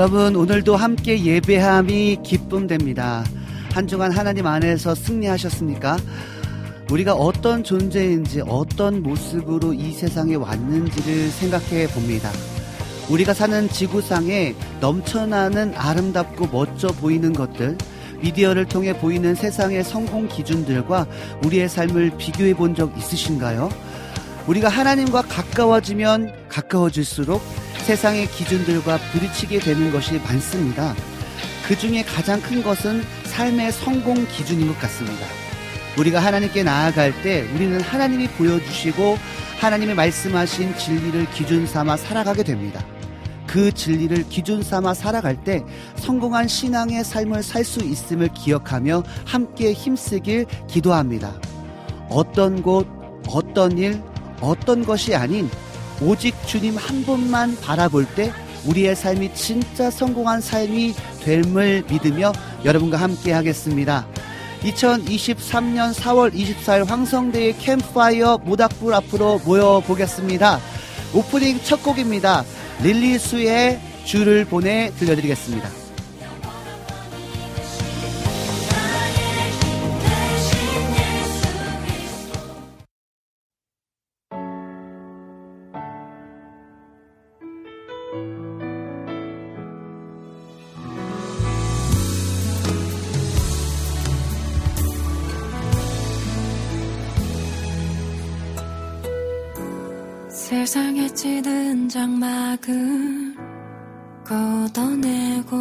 여러분 0.00 0.34
오늘도 0.34 0.76
함께 0.76 1.22
예배함이 1.22 2.20
기쁨됩니다. 2.24 3.22
한 3.74 3.86
주간 3.86 4.10
하나님 4.10 4.46
안에서 4.46 4.94
승리하셨습니까? 4.94 5.98
우리가 6.90 7.12
어떤 7.12 7.62
존재인지 7.62 8.40
어떤 8.48 9.02
모습으로 9.02 9.74
이 9.74 9.92
세상에 9.92 10.36
왔는지를 10.36 11.28
생각해 11.28 11.88
봅니다. 11.88 12.30
우리가 13.10 13.34
사는 13.34 13.68
지구상에 13.68 14.54
넘쳐나는 14.80 15.74
아름답고 15.76 16.46
멋져 16.50 16.88
보이는 16.88 17.34
것들, 17.34 17.76
미디어를 18.22 18.64
통해 18.68 18.98
보이는 18.98 19.34
세상의 19.34 19.84
성공 19.84 20.28
기준들과 20.28 21.06
우리의 21.44 21.68
삶을 21.68 22.12
비교해 22.16 22.54
본 22.54 22.74
적 22.74 22.96
있으신가요? 22.96 23.68
우리가 24.50 24.68
하나님과 24.68 25.22
가까워지면 25.22 26.48
가까워질수록 26.48 27.40
세상의 27.84 28.26
기준들과 28.26 28.98
부딪히게 29.12 29.60
되는 29.60 29.92
것이 29.92 30.18
많습니다. 30.18 30.92
그 31.68 31.78
중에 31.78 32.02
가장 32.02 32.40
큰 32.40 32.60
것은 32.60 33.04
삶의 33.26 33.70
성공 33.70 34.26
기준인 34.26 34.66
것 34.66 34.76
같습니다. 34.80 35.24
우리가 35.96 36.18
하나님께 36.18 36.64
나아갈 36.64 37.12
때 37.22 37.42
우리는 37.54 37.80
하나님이 37.80 38.26
보여주시고 38.30 39.18
하나님의 39.60 39.94
말씀하신 39.94 40.76
진리를 40.76 41.30
기준 41.30 41.64
삼아 41.64 41.96
살아가게 41.96 42.42
됩니다. 42.42 42.84
그 43.46 43.70
진리를 43.70 44.28
기준 44.30 44.64
삼아 44.64 44.94
살아갈 44.94 45.44
때 45.44 45.62
성공한 45.94 46.48
신앙의 46.48 47.04
삶을 47.04 47.44
살 47.44 47.64
수 47.64 47.78
있음을 47.84 48.30
기억하며 48.34 49.04
함께 49.24 49.72
힘쓰길 49.72 50.46
기도합니다. 50.66 51.40
어떤 52.08 52.62
곳, 52.62 52.88
어떤 53.28 53.78
일, 53.78 54.02
어떤 54.40 54.84
것이 54.84 55.14
아닌 55.14 55.50
오직 56.02 56.34
주님 56.46 56.76
한 56.76 57.04
분만 57.04 57.56
바라볼 57.60 58.06
때 58.14 58.32
우리의 58.66 58.96
삶이 58.96 59.34
진짜 59.34 59.90
성공한 59.90 60.40
삶이 60.40 60.94
됨을 61.22 61.84
믿으며 61.88 62.32
여러분과 62.64 62.96
함께 62.98 63.32
하겠습니다. 63.32 64.06
2023년 64.62 65.94
4월 65.94 66.34
24일 66.34 66.86
황성대의 66.86 67.58
캠파이어 67.58 68.38
모닥불 68.44 68.92
앞으로 68.94 69.40
모여보겠습니다. 69.44 70.60
오프닝 71.14 71.60
첫 71.64 71.82
곡입니다. 71.82 72.44
릴리수의 72.82 73.80
주를 74.04 74.44
보내 74.44 74.92
들려드리겠습니다. 74.98 75.79
찌든 101.20 101.86
장막을 101.86 103.36
걷어내고 104.24 105.54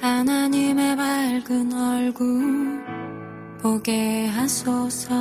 하나님의 0.00 0.96
밝은 0.96 1.72
얼굴 1.72 2.82
보게 3.62 4.26
하소서. 4.26 5.14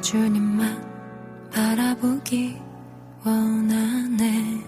주님만 0.00 1.50
바라보기 1.52 2.56
원하네. 3.24 4.60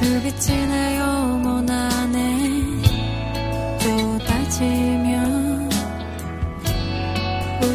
그 0.00 0.22
빛이 0.24 0.66
내 0.66 0.98
영혼 0.98 1.70
안에 1.70 2.50
쏟아지며 3.78 4.95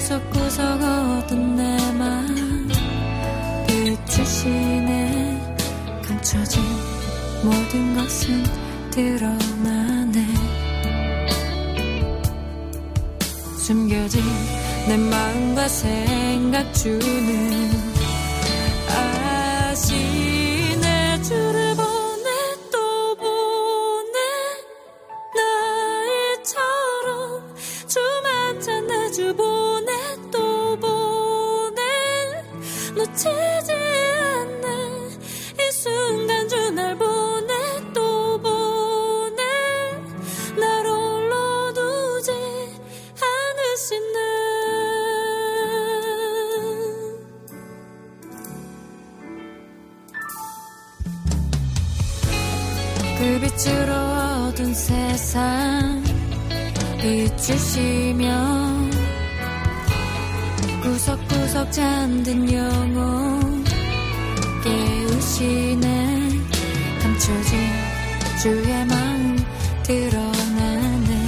구석구석 0.02 0.82
어둔 0.82 1.56
내맘. 1.56 2.68
비추시네 3.68 5.56
감춰진 6.04 6.60
모든 7.44 7.96
것은 7.96 8.44
드러나네. 8.90 10.26
숨겨진 13.60 14.24
내 14.88 14.98
마음과 14.98 15.68
생각 15.68 16.74
주는 16.74 17.70
아시네 19.70 21.22
주를 21.22 21.76
보내 21.76 22.30
또 22.72 23.16
보내 23.18 24.18
나이처럼 26.34 27.56
주만 27.88 28.60
찾네 28.60 29.12
주 29.12 29.36
보내 29.36 29.91
놓치지 33.12 33.72
않네 33.74 34.68
이 35.60 35.72
순간 35.72 36.48
주날 36.48 36.98
보내 36.98 37.54
또 37.94 38.42
보내. 38.42 39.44
날 40.58 40.86
홀로 40.86 41.74
두지 41.74 42.32
않으시네. 43.22 44.18
그 53.20 53.40
빛으로 53.42 53.94
어두운 53.94 54.74
세상 54.74 56.02
비추시며 57.02 58.71
구석구석 61.52 61.72
잠든 61.72 62.52
영혼 62.52 63.64
깨우시네. 64.64 66.30
감춰진 67.02 67.60
주의 68.42 68.86
마음 68.86 69.38
드러나네. 69.84 71.28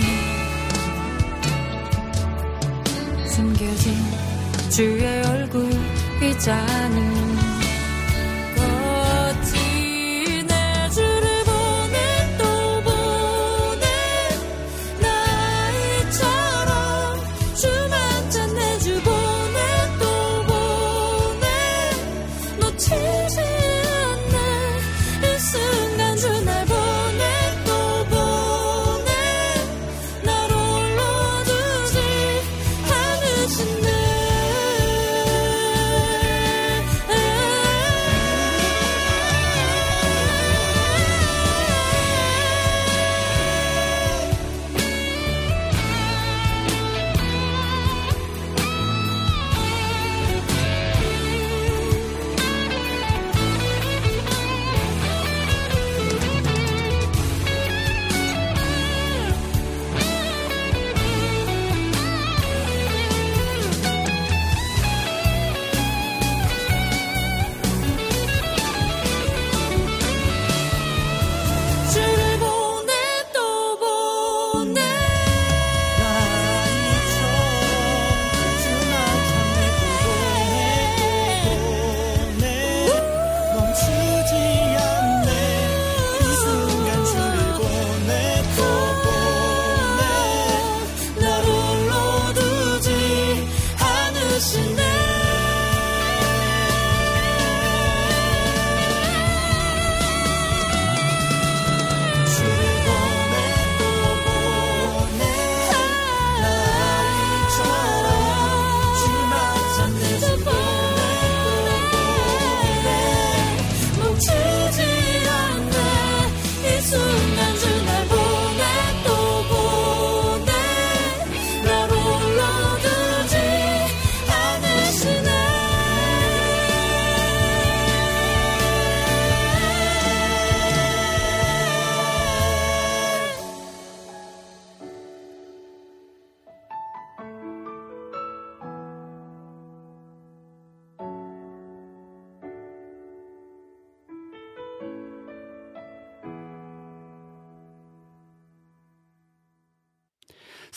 숨겨진 3.27 3.93
주의 4.69 5.25
얼굴 5.25 5.69
비자는 6.19 7.22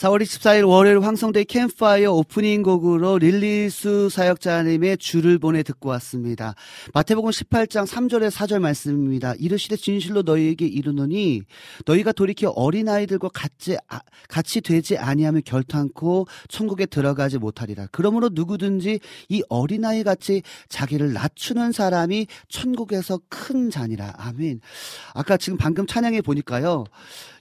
4월 0.07 0.21
24일 0.21 0.67
월요일 0.67 1.01
황성대 1.01 1.43
캠파이어 1.43 2.13
오프닝 2.13 2.63
곡으로 2.63 3.17
릴리수 3.17 4.09
사역자님의 4.09 4.97
줄을 4.99 5.37
보내 5.37 5.63
듣고 5.63 5.89
왔습니다. 5.89 6.55
마태복음 6.93 7.29
18장 7.29 7.85
3절의 7.85 8.31
4절 8.31 8.59
말씀입니다. 8.59 9.33
이르시되 9.37 9.75
진실로 9.75 10.21
너희에게 10.21 10.65
이르노니 10.65 11.41
너희가 11.85 12.13
돌이켜 12.13 12.49
어린아이들과 12.51 13.29
같이, 13.33 13.77
아, 13.89 13.99
같이 14.29 14.61
되지 14.61 14.97
아니하면 14.97 15.41
결탄코 15.45 16.27
천국에 16.47 16.85
들어가지 16.85 17.37
못하리라. 17.37 17.87
그러므로 17.91 18.29
누구든지 18.31 18.99
이 19.29 19.43
어린아이 19.49 20.03
같이 20.03 20.41
자기를 20.69 21.13
낮추는 21.13 21.73
사람이 21.73 22.27
천국에서 22.47 23.19
큰 23.29 23.69
자니라. 23.69 24.13
아멘. 24.17 24.61
아까 25.13 25.35
지금 25.37 25.57
방금 25.57 25.85
찬양해 25.85 26.21
보니까요. 26.21 26.85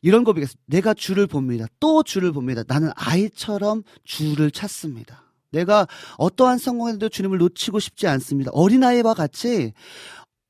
이런 0.06 0.22
고백했어요. 0.22 0.54
내가 0.66 0.94
주를 0.94 1.26
봅니다. 1.26 1.66
또 1.80 2.04
주를 2.04 2.30
봅니다. 2.30 2.62
나는 2.68 2.92
아이처럼 2.94 3.82
주를 4.04 4.52
찾습니다. 4.52 5.24
내가 5.50 5.88
어떠한 6.16 6.58
성공에도 6.58 7.08
주님을 7.08 7.38
놓치고 7.38 7.80
싶지 7.80 8.06
않습니다. 8.06 8.52
어린아이와 8.54 9.14
같이 9.14 9.72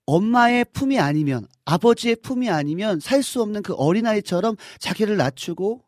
엄마의 0.06 0.64
품이 0.73 0.99
아니면 0.99 1.47
아버지의 1.64 2.17
품이 2.23 2.49
아니면 2.49 3.00
살 3.00 3.23
수 3.23 3.43
없는 3.43 3.62
그 3.62 3.75
어린아이처럼 3.75 4.56
자기를 4.79 5.17
낮추고 5.17 5.82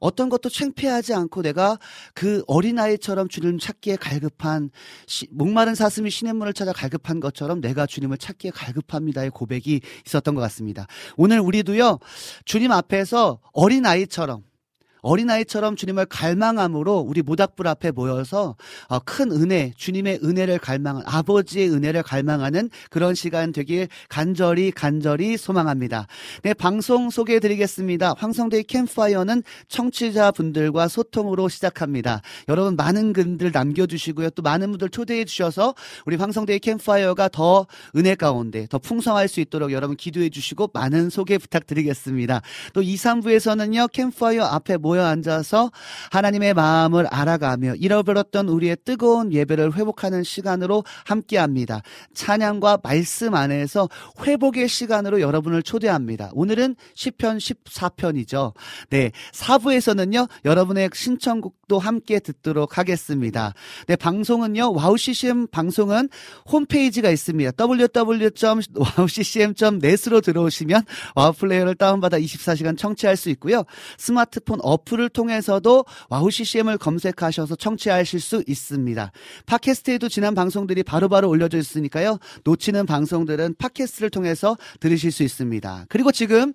어떤 0.00 0.28
것도 0.28 0.48
창피하지 0.48 1.14
않고 1.14 1.42
내가 1.42 1.78
그 2.14 2.42
어린아이처럼 2.48 3.28
주님 3.28 3.58
찾기에 3.58 3.96
갈급한 3.96 4.70
시, 5.06 5.28
목마른 5.30 5.76
사슴이 5.76 6.10
시냇물을 6.10 6.52
찾아 6.52 6.72
갈급한 6.72 7.20
것처럼 7.20 7.60
내가 7.60 7.86
주님을 7.86 8.18
찾기에 8.18 8.50
갈급합니다의 8.50 9.30
고백이 9.30 9.80
있었던 10.06 10.34
것 10.34 10.40
같습니다. 10.40 10.86
오늘 11.16 11.38
우리도요 11.38 11.98
주님 12.44 12.72
앞에서 12.72 13.38
어린아이처럼 13.52 14.42
어린아이처럼 15.02 15.76
주님을 15.76 16.06
갈망함으로 16.06 16.98
우리 16.98 17.22
모닥불 17.22 17.66
앞에 17.66 17.90
모여서 17.90 18.56
어, 18.88 18.98
큰 19.00 19.32
은혜, 19.32 19.72
주님의 19.76 20.20
은혜를 20.22 20.58
갈망한 20.58 21.04
아버지의 21.06 21.70
은혜를 21.70 22.02
갈망하는 22.02 22.70
그런 22.90 23.14
시간 23.14 23.52
되길 23.52 23.88
간절히 24.08 24.70
간절히 24.70 25.36
소망합니다. 25.36 26.06
네, 26.42 26.54
방송 26.54 27.10
소개해 27.10 27.40
드리겠습니다. 27.40 28.14
황성대의 28.18 28.64
캠파이어는 28.64 29.42
청취자분들과 29.68 30.88
소통으로 30.88 31.48
시작합니다. 31.48 32.20
여러분 32.48 32.76
많은 32.76 33.12
글들 33.12 33.52
남겨주시고요. 33.52 34.30
또 34.30 34.42
많은 34.42 34.70
분들 34.70 34.90
초대해 34.90 35.24
주셔서 35.24 35.74
우리 36.04 36.16
황성대의 36.16 36.60
캠파이어가 36.60 37.28
더 37.28 37.66
은혜 37.96 38.14
가운데 38.14 38.66
더 38.68 38.78
풍성할 38.78 39.28
수 39.28 39.40
있도록 39.40 39.72
여러분 39.72 39.96
기도해 39.96 40.30
주시고 40.30 40.70
많은 40.74 41.10
소개 41.10 41.38
부탁드리겠습니다. 41.38 42.42
또 42.72 42.82
2, 42.82 42.96
3부에서는요, 42.96 43.90
캠파이어 43.92 44.44
앞에 44.44 44.76
모 44.76 44.89
모여 44.90 45.04
앉아서 45.04 45.70
하나님의 46.10 46.54
마음을 46.54 47.06
알아가며 47.06 47.76
잃어버렸던 47.76 48.48
우리의 48.48 48.78
뜨거운 48.84 49.32
예배를 49.32 49.76
회복하는 49.76 50.24
시간으로 50.24 50.82
함께 51.04 51.38
합니다. 51.38 51.82
찬양과 52.14 52.80
말씀 52.82 53.36
안에서 53.36 53.88
회복의 54.20 54.68
시간으로 54.68 55.20
여러분을 55.20 55.62
초대합니다. 55.62 56.30
오늘은 56.32 56.74
10편 56.96 57.38
14편이죠. 57.38 58.52
네. 58.88 59.12
4부에서는요, 59.32 60.28
여러분의 60.44 60.90
신청곡도 60.92 61.78
함께 61.78 62.18
듣도록 62.18 62.76
하겠습니다. 62.76 63.54
네. 63.86 63.94
방송은요, 63.94 64.72
와우CCM 64.74 65.46
방송은 65.52 66.08
홈페이지가 66.50 67.10
있습니다. 67.10 67.52
www.wowccm.net으로 67.56 70.20
들어오시면 70.20 70.82
와우 71.14 71.32
플레이어를 71.32 71.76
다운받아 71.76 72.18
24시간 72.18 72.76
청취할 72.76 73.16
수 73.16 73.30
있고요. 73.30 73.62
스마트폰 73.98 74.58
어 74.62 74.79
어플을 74.80 75.08
통해서도 75.10 75.84
와우 76.08 76.30
CCM을 76.30 76.78
검색하셔서 76.78 77.56
청취하실 77.56 78.20
수 78.20 78.42
있습니다. 78.46 79.12
팟캐스트에도 79.46 80.08
지난 80.08 80.34
방송들이 80.34 80.82
바로 80.82 81.08
바로 81.08 81.28
올려져 81.28 81.58
있으니까요. 81.58 82.18
놓치는 82.44 82.86
방송들은 82.86 83.54
팟캐스트를 83.58 84.10
통해서 84.10 84.56
들으실 84.80 85.12
수 85.12 85.22
있습니다. 85.22 85.86
그리고 85.88 86.12
지금 86.12 86.52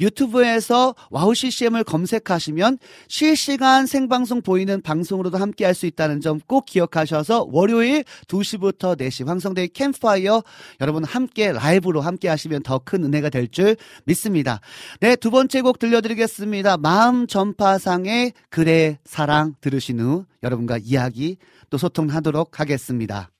유튜브에서 0.00 0.94
와우 1.10 1.34
CCM을 1.34 1.84
검색하시면 1.84 2.78
실시간 3.08 3.86
생방송 3.86 4.42
보이는 4.42 4.80
방송으로도 4.82 5.38
함께 5.38 5.64
할 5.64 5.74
수 5.74 5.86
있다는 5.86 6.20
점 6.20 6.40
꼭 6.46 6.66
기억하셔서 6.66 7.46
월요일 7.52 8.02
2시부터 8.26 8.98
4시 8.98 9.24
황성대 9.26 9.68
캠파이어 9.68 10.42
여러분 10.80 11.04
함께 11.04 11.52
라이브로 11.52 12.00
함께 12.00 12.28
하시면 12.28 12.62
더 12.64 12.80
큰 12.80 13.04
은혜가 13.04 13.28
될 13.28 13.46
줄 13.46 13.76
믿습니다. 14.04 14.60
네, 15.00 15.14
두 15.16 15.30
번째 15.30 15.60
곡 15.60 15.78
들려드리겠습니다. 15.78 16.78
마음 16.78 17.26
전파 17.26 17.59
전파상의 17.60 18.32
글의 18.48 18.96
사랑 19.04 19.54
들으신 19.60 20.00
후 20.00 20.24
여러분과 20.42 20.78
이야기 20.78 21.36
또 21.68 21.76
소통하도록 21.76 22.58
하겠습니다. 22.58 23.30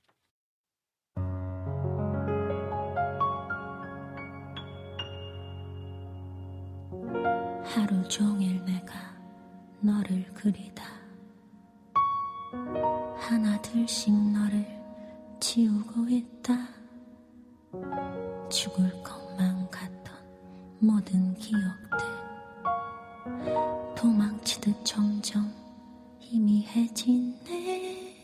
하루 7.65 8.07
종일 8.09 8.62
내가 8.67 8.93
너를 9.81 10.27
그리다. 10.35 10.85
하나둘씩 13.17 14.12
너를 14.12 14.67
지우고 15.41 16.07
있다. 16.11 16.69
죽을 18.50 18.93
것만 19.03 19.71
같던 19.71 20.15
모든 20.79 21.33
기억들 21.37 22.11
도망치듯 24.00 24.83
점점 24.83 25.52
희미해지네. 26.21 28.16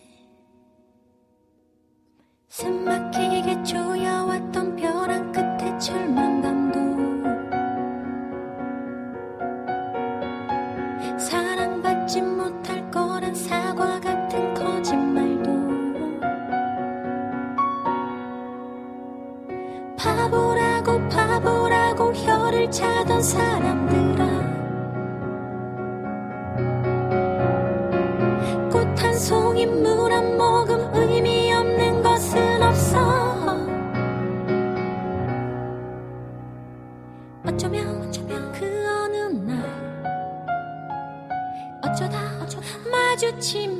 숨막히게 2.49 3.63
조여왔던 3.63 4.77
벼랑 4.77 5.31
끝에 5.33 5.77
절망감도 5.77 6.79
사랑받지 11.19 12.23
못할 12.23 12.91
거란 12.91 13.35
사과 13.35 14.01
같은 14.01 14.55
거짓말도. 14.55 15.51
바보라고 19.99 21.07
바보라고 21.11 22.15
혀를 22.15 22.71
차던 22.71 23.23
사람들 23.23 24.16
아진 43.37 43.76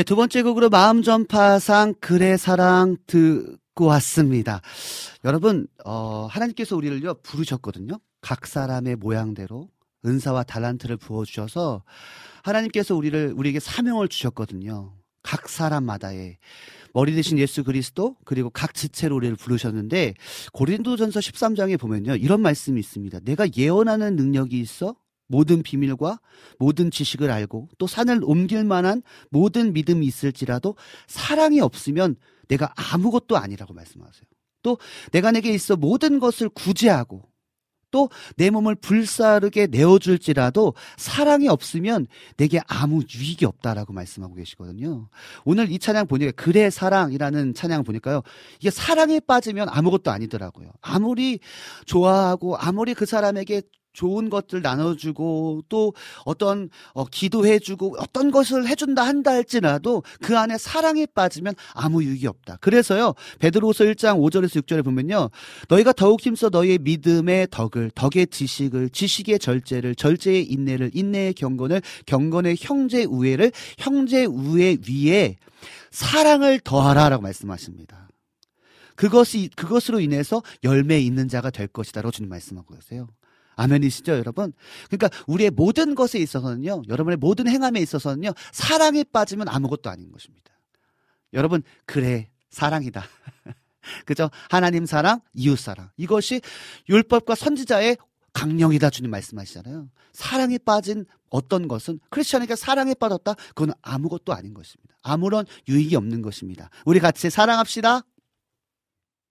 네, 0.00 0.04
두 0.04 0.16
번째 0.16 0.40
곡으로 0.40 0.70
마음 0.70 1.02
전파상 1.02 1.92
그래 2.00 2.38
사랑 2.38 2.96
듣고 3.06 3.84
왔습니다. 3.84 4.62
여러분, 5.26 5.66
어, 5.84 6.26
하나님께서 6.30 6.74
우리를요, 6.74 7.16
부르셨거든요. 7.22 8.00
각 8.22 8.46
사람의 8.46 8.96
모양대로 8.96 9.68
은사와 10.06 10.44
달란트를 10.44 10.96
부어주셔서 10.96 11.84
하나님께서 12.42 12.96
우리를, 12.96 13.34
우리에게 13.36 13.60
사명을 13.60 14.08
주셨거든요. 14.08 14.94
각 15.22 15.50
사람마다의 15.50 16.38
머리 16.94 17.14
대신 17.14 17.38
예수 17.38 17.62
그리스도 17.62 18.16
그리고 18.24 18.48
각 18.48 18.72
지체로 18.72 19.16
우리를 19.16 19.36
부르셨는데 19.36 20.14
고린도전서 20.54 21.20
13장에 21.20 21.78
보면요 21.78 22.16
이런 22.16 22.40
말씀이 22.40 22.80
있습니다. 22.80 23.20
내가 23.20 23.46
예언하는 23.54 24.16
능력이 24.16 24.58
있어 24.60 24.96
모든 25.30 25.62
비밀과 25.62 26.20
모든 26.58 26.90
지식을 26.90 27.30
알고 27.30 27.68
또 27.78 27.86
산을 27.86 28.20
옮길 28.24 28.64
만한 28.64 29.02
모든 29.30 29.72
믿음이 29.72 30.04
있을지라도 30.04 30.76
사랑이 31.06 31.60
없으면 31.60 32.16
내가 32.48 32.74
아무것도 32.76 33.36
아니라고 33.38 33.72
말씀하세요. 33.72 34.24
또 34.62 34.78
내가 35.12 35.30
내게 35.30 35.54
있어 35.54 35.76
모든 35.76 36.18
것을 36.18 36.48
구제하고 36.48 37.30
또 37.90 38.08
내 38.36 38.50
몸을 38.50 38.74
불사르게 38.74 39.66
내어줄지라도 39.66 40.74
사랑이 40.96 41.48
없으면 41.48 42.06
내게 42.36 42.60
아무 42.66 43.02
유익이 43.02 43.44
없다라고 43.44 43.92
말씀하고 43.92 44.34
계시거든요. 44.34 45.08
오늘 45.44 45.70
이 45.70 45.78
찬양 45.78 46.06
보니까 46.06 46.32
그래 46.32 46.70
사랑이라는 46.70 47.54
찬양 47.54 47.84
보니까요. 47.84 48.22
이게 48.60 48.70
사랑에 48.70 49.20
빠지면 49.20 49.68
아무것도 49.68 50.10
아니더라고요. 50.10 50.70
아무리 50.80 51.40
좋아하고 51.86 52.56
아무리 52.56 52.94
그 52.94 53.06
사람에게 53.06 53.62
좋은 54.00 54.30
것들 54.30 54.62
나눠주고 54.62 55.62
또 55.68 55.92
어떤 56.24 56.70
어, 56.94 57.04
기도해주고 57.04 57.96
어떤 57.98 58.30
것을 58.30 58.66
해준다 58.66 59.02
한다 59.02 59.32
할지라도 59.32 60.02
그 60.22 60.38
안에 60.38 60.56
사랑에 60.56 61.04
빠지면 61.04 61.54
아무 61.74 62.02
유익이 62.02 62.26
없다. 62.26 62.56
그래서요 62.62 63.12
베드로서 63.40 63.84
1장 63.84 64.18
5절에서 64.18 64.62
6절에 64.62 64.82
보면요 64.82 65.28
너희가 65.68 65.92
더욱 65.92 66.22
힘써 66.22 66.48
너희의 66.48 66.78
믿음의 66.78 67.48
덕을 67.50 67.90
덕의 67.94 68.28
지식을 68.28 68.88
지식의 68.88 69.38
절제를 69.38 69.94
절제의 69.94 70.50
인내를 70.50 70.92
인내의 70.94 71.34
경건을 71.34 71.82
경건의 72.06 72.56
형제 72.58 73.04
우애를 73.04 73.52
형제 73.76 74.24
우애 74.24 74.78
위에 74.88 75.36
사랑을 75.90 76.58
더하라라고 76.60 77.22
말씀하십니다. 77.22 78.08
그것이 78.94 79.50
그것으로 79.56 80.00
인해서 80.00 80.42
열매 80.64 81.00
있는 81.00 81.28
자가 81.28 81.50
될 81.50 81.68
것이다라고 81.68 82.12
주님 82.12 82.30
말씀하고 82.30 82.74
계세요. 82.74 83.08
아멘이시죠, 83.60 84.12
여러분? 84.12 84.52
그러니까 84.88 85.10
우리의 85.26 85.50
모든 85.50 85.94
것에 85.94 86.18
있어서는요, 86.18 86.82
여러분의 86.88 87.18
모든 87.18 87.46
행함에 87.46 87.80
있어서는요, 87.80 88.32
사랑에 88.52 89.04
빠지면 89.04 89.48
아무것도 89.48 89.90
아닌 89.90 90.10
것입니다. 90.10 90.50
여러분, 91.32 91.62
그래, 91.84 92.30
사랑이다. 92.50 93.04
그죠? 94.06 94.30
하나님 94.48 94.86
사랑, 94.86 95.20
이웃 95.34 95.58
사랑. 95.58 95.90
이것이 95.96 96.40
율법과 96.88 97.34
선지자의 97.34 97.96
강령이다 98.32 98.90
주님 98.90 99.10
말씀하시잖아요. 99.10 99.88
사랑에 100.12 100.58
빠진 100.58 101.04
어떤 101.28 101.68
것은 101.68 102.00
크리스천에게 102.10 102.56
사랑에 102.56 102.94
빠졌다. 102.94 103.34
그건 103.54 103.72
아무것도 103.82 104.32
아닌 104.32 104.54
것입니다. 104.54 104.94
아무런 105.02 105.44
유익이 105.68 105.96
없는 105.96 106.22
것입니다. 106.22 106.70
우리 106.84 107.00
같이 107.00 107.30
사랑합시다. 107.30 108.02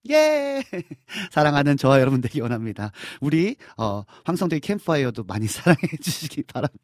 예! 0.09 0.63
사랑하는 1.31 1.77
저와 1.77 1.99
여러분 1.99 2.21
되기 2.21 2.41
원합니다. 2.41 2.91
우리, 3.21 3.55
어, 3.77 4.03
황성대 4.25 4.59
캠프파이어도 4.59 5.23
많이 5.25 5.47
사랑해 5.49 5.79
주시기 6.01 6.43
바랍니다. 6.43 6.79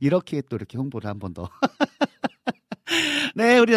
이렇게 0.00 0.42
또 0.48 0.56
이렇게 0.56 0.78
홍보를 0.78 1.08
한 1.08 1.18
번 1.18 1.34
더. 1.34 1.48
네, 3.36 3.58
우리 3.58 3.74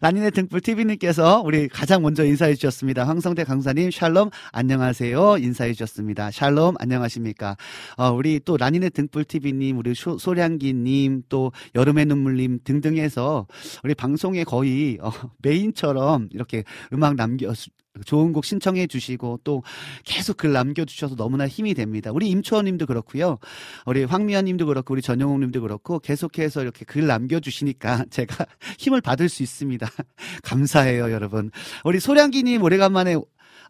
라니네 0.00 0.30
등불 0.30 0.60
TV님께서 0.60 1.42
우리 1.44 1.68
가장 1.68 2.02
먼저 2.02 2.24
인사해 2.24 2.54
주셨습니다. 2.54 3.06
황성대 3.06 3.44
강사님, 3.44 3.90
샬롬, 3.90 4.30
안녕하세요. 4.52 5.38
인사해 5.38 5.72
주셨습니다. 5.72 6.30
샬롬, 6.30 6.76
안녕하십니까. 6.78 7.56
어, 7.96 8.10
우리 8.10 8.40
또 8.44 8.56
라니네 8.56 8.90
등불 8.90 9.24
TV님, 9.24 9.78
우리 9.78 9.94
소, 9.94 10.18
소량기님, 10.18 11.24
또 11.28 11.52
여름의 11.74 12.06
눈물님 12.06 12.60
등등 12.64 12.96
해서 12.98 13.46
우리 13.84 13.94
방송에 13.94 14.44
거의 14.44 14.98
어, 15.02 15.10
메인처럼 15.42 16.28
이렇게 16.32 16.64
음악 16.92 17.16
남겨, 17.16 17.52
좋은 18.04 18.32
곡 18.32 18.44
신청해 18.44 18.86
주시고 18.86 19.40
또 19.44 19.62
계속 20.04 20.36
글 20.36 20.52
남겨 20.52 20.84
주셔서 20.84 21.16
너무나 21.16 21.48
힘이 21.48 21.74
됩니다. 21.74 22.10
우리 22.12 22.28
임초원 22.28 22.64
님도 22.66 22.86
그렇고요. 22.86 23.38
우리 23.86 24.04
황미연 24.04 24.44
님도 24.44 24.66
그렇고 24.66 24.94
우리 24.94 25.02
전영옥 25.02 25.40
님도 25.40 25.60
그렇고 25.60 25.98
계속해서 25.98 26.62
이렇게 26.62 26.84
글 26.84 27.06
남겨 27.06 27.40
주시니까 27.40 28.04
제가 28.10 28.46
힘을 28.78 29.00
받을 29.00 29.28
수 29.28 29.42
있습니다. 29.42 29.88
감사해요, 30.42 31.10
여러분. 31.10 31.50
우리 31.84 32.00
소량기 32.00 32.44
님 32.44 32.62
오래간만에 32.62 33.16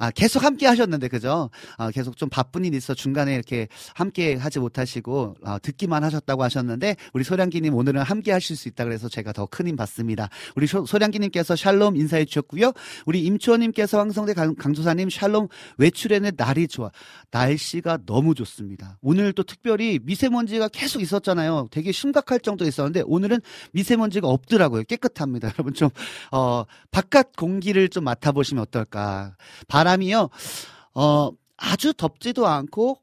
아, 0.01 0.11
계속 0.11 0.45
함께 0.45 0.67
하셨는데, 0.67 1.09
그죠? 1.09 1.51
아, 1.79 1.93
계속 1.93 2.17
좀 2.17 2.31
바쁜 2.31 2.65
일 2.65 2.75
있어 2.75 2.95
중간에 2.95 3.35
이렇게 3.35 3.69
함께 3.95 4.37
하지 4.37 4.61
못하시고, 4.61 5.37
아, 5.45 5.59
듣기만 5.61 6.05
하셨다고 6.05 6.43
하셨는데, 6.45 6.97
우리 7.15 7.25
소량기님 7.25 7.75
오늘은 7.75 8.03
함께 8.03 8.33
하실 8.33 8.57
수 8.57 8.69
있다 8.69 8.85
그래서 8.85 9.09
제가 9.11 9.33
더 9.35 9.47
큰 9.47 9.67
힘 9.67 9.77
받습니다. 9.77 10.31
우리 10.57 10.67
소, 10.67 10.87
소량기님께서 10.87 11.57
샬롬 11.57 11.97
인사해 11.97 12.25
주셨고요. 12.25 12.73
우리 13.07 13.23
임초원님께서 13.25 13.99
황성대 13.99 14.35
강, 14.35 14.55
강조사님 14.57 15.11
샬롬 15.11 15.49
외출에는 15.79 16.33
날이 16.39 16.69
좋아. 16.69 16.91
날씨가 17.31 17.99
너무 18.07 18.35
좋습니다. 18.35 18.99
오늘 19.03 19.35
또 19.35 19.43
특별히 19.43 20.01
미세먼지가 20.03 20.69
계속 20.69 21.03
있었잖아요. 21.03 21.69
되게 21.71 21.93
심각할 21.93 22.41
정도 22.41 22.65
있었는데, 22.67 23.03
오늘은 23.07 23.41
미세먼지가 23.73 24.29
없더라고요. 24.29 24.85
깨끗합니다. 24.85 25.49
여러분 25.59 25.75
좀, 25.75 25.91
어, 26.33 26.65
바깥 26.91 27.37
공기를 27.37 27.91
좀 27.91 28.05
맡아보시면 28.05 28.63
어떨까. 28.63 29.37
바람 29.69 29.90
이요, 29.97 30.31
어, 30.95 31.31
아주 31.57 31.93
덥지도 31.93 32.47
않고 32.47 32.99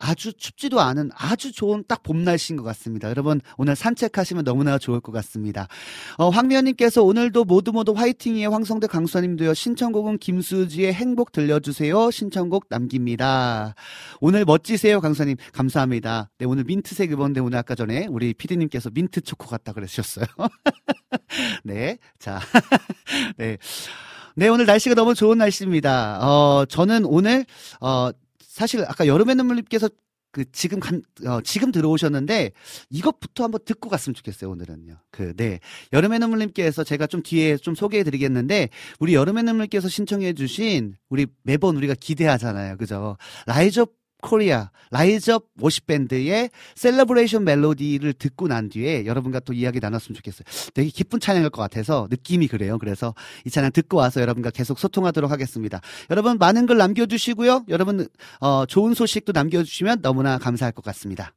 아주 0.00 0.32
춥지도 0.32 0.80
않은 0.80 1.10
아주 1.14 1.52
좋은 1.52 1.84
딱 1.86 2.00
봄 2.02 2.24
날씨인 2.24 2.56
것 2.56 2.64
같습니다. 2.64 3.10
여러분 3.10 3.42
오늘 3.58 3.76
산책하시면 3.76 4.44
너무나 4.44 4.78
좋을 4.78 5.00
것 5.00 5.12
같습니다. 5.12 5.68
어, 6.16 6.30
황미연님께서 6.30 7.02
오늘도 7.02 7.44
모두 7.44 7.72
모두 7.72 7.92
화이팅이에 7.92 8.46
황성대 8.46 8.86
강수아님도요. 8.86 9.52
신청곡은 9.52 10.16
김수지의 10.18 10.94
행복 10.94 11.32
들려주세요. 11.32 12.10
신청곡 12.10 12.64
남깁니다. 12.70 13.74
오늘 14.20 14.46
멋지세요 14.46 15.02
강수아님 15.02 15.36
감사합니다. 15.52 16.30
네 16.38 16.46
오늘 16.46 16.64
민트색 16.64 17.12
입었는데 17.12 17.40
오늘 17.40 17.58
아까 17.58 17.74
전에 17.74 18.06
우리 18.08 18.32
피디님께서 18.32 18.90
민트 18.94 19.20
초코 19.20 19.46
같다 19.46 19.74
그러셨어요. 19.74 20.24
네, 21.62 21.98
자, 22.18 22.40
네. 23.36 23.58
네, 24.40 24.48
오늘 24.48 24.64
날씨가 24.64 24.94
너무 24.94 25.14
좋은 25.14 25.36
날씨입니다. 25.36 26.26
어, 26.26 26.64
저는 26.64 27.04
오늘, 27.04 27.44
어, 27.78 28.08
사실 28.40 28.80
아까 28.88 29.06
여름의 29.06 29.34
눈물님께서 29.34 29.90
그 30.32 30.50
지금 30.50 30.80
간, 30.80 31.02
어, 31.26 31.42
지금 31.42 31.70
들어오셨는데 31.70 32.52
이것부터 32.88 33.44
한번 33.44 33.60
듣고 33.66 33.90
갔으면 33.90 34.14
좋겠어요 34.14 34.48
오늘은요. 34.50 34.96
그 35.10 35.34
네 35.36 35.60
여름의 35.92 36.20
눈물님께서 36.20 36.84
제가 36.84 37.06
좀 37.06 37.22
뒤에 37.22 37.58
좀 37.58 37.74
소개해드리겠는데 37.74 38.70
우리 38.98 39.14
여름의 39.14 39.42
눈물께서 39.44 39.88
신청해주신 39.90 40.94
우리 41.10 41.26
매번 41.42 41.76
우리가 41.76 41.94
기대하잖아요, 42.00 42.78
그죠? 42.78 43.18
라이즈 43.46 43.80
업 43.80 43.99
코리아 44.20 44.70
라이즈업 44.90 45.46
워십밴드의 45.60 46.50
Celebration 46.74 47.44
Melody를 47.44 48.12
듣고 48.14 48.48
난 48.48 48.68
뒤에 48.68 49.06
여러분과 49.06 49.40
또 49.40 49.52
이야기 49.52 49.80
나눴으면 49.80 50.14
좋겠어요. 50.16 50.44
되게 50.74 50.88
기쁜 50.88 51.20
찬양일 51.20 51.50
것 51.50 51.62
같아서 51.62 52.08
느낌이 52.10 52.48
그래요. 52.48 52.78
그래서 52.78 53.14
이 53.44 53.50
찬양 53.50 53.72
듣고 53.72 53.96
와서 53.98 54.20
여러분과 54.20 54.50
계속 54.50 54.78
소통하도록 54.78 55.30
하겠습니다. 55.30 55.80
여러분 56.10 56.38
많은 56.38 56.66
글 56.66 56.76
남겨주시고요. 56.78 57.64
여러분 57.68 58.08
어, 58.40 58.66
좋은 58.66 58.94
소식도 58.94 59.32
남겨주시면 59.32 60.02
너무나 60.02 60.38
감사할 60.38 60.72
것 60.72 60.84
같습니다. 60.84 61.32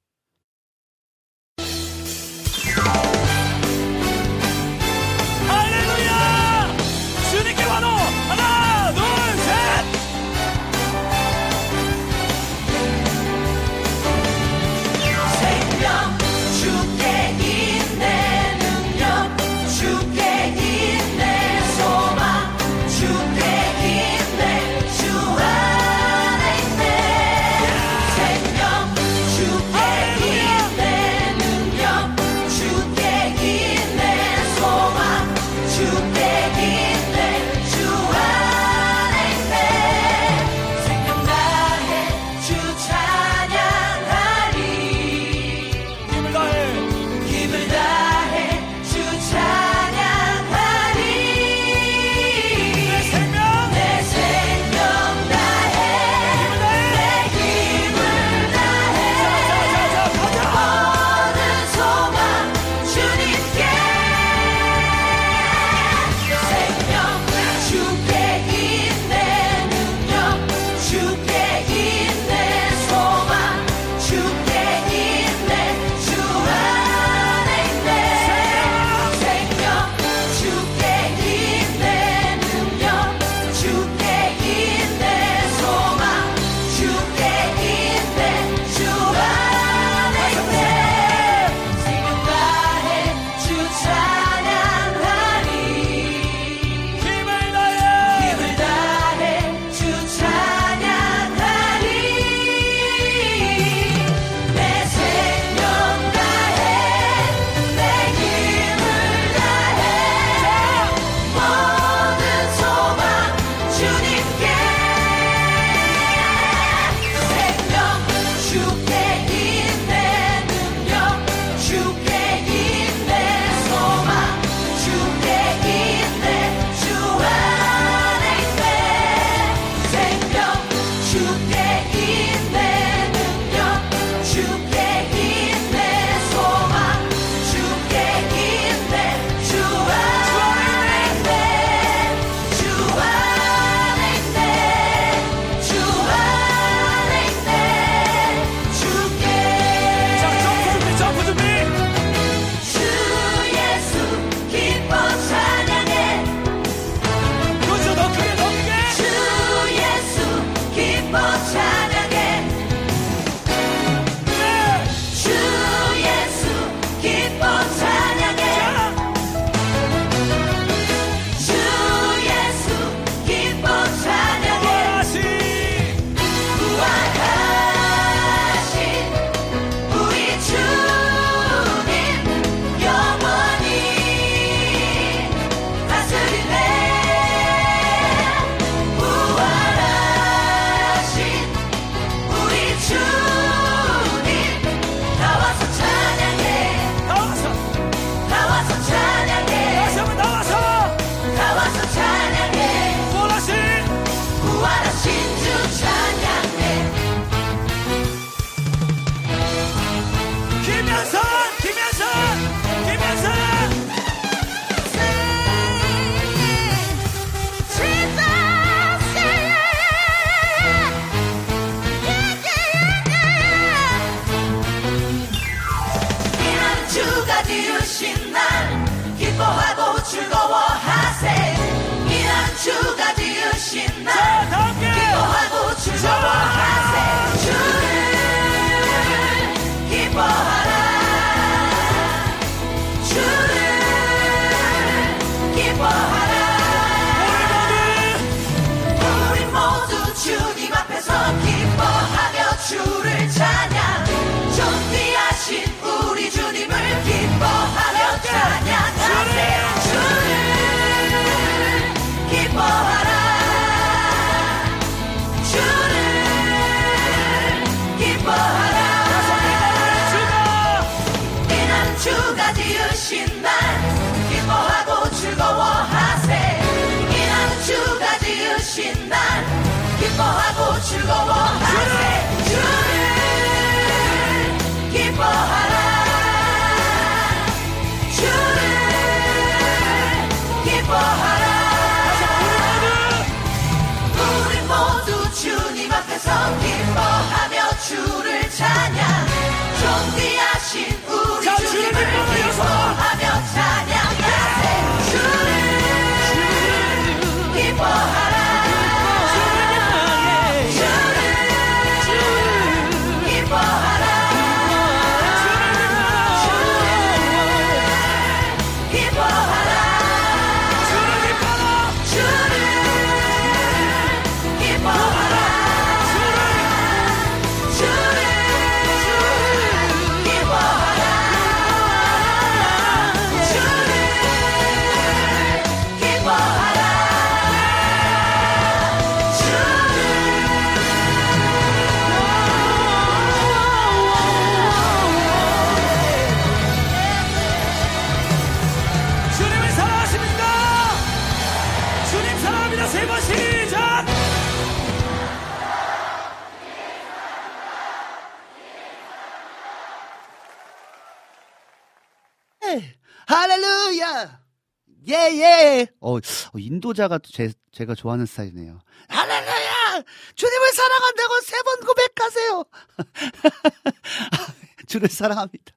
예, 365.13 365.17
예! 365.37 365.87
어, 365.99 366.15
어, 366.17 366.21
인도자가 366.57 367.19
또 367.19 367.29
제, 367.31 367.51
제가 367.71 367.93
좋아하는 367.93 368.25
스타일이네요. 368.25 368.79
할렐루야! 369.09 370.03
주님을 370.35 370.71
사랑한다고 370.73 371.41
세 371.41 371.63
번 371.63 371.79
고백하세요! 371.87 372.65
주를 374.87 375.07
사랑합니다. 375.09 375.71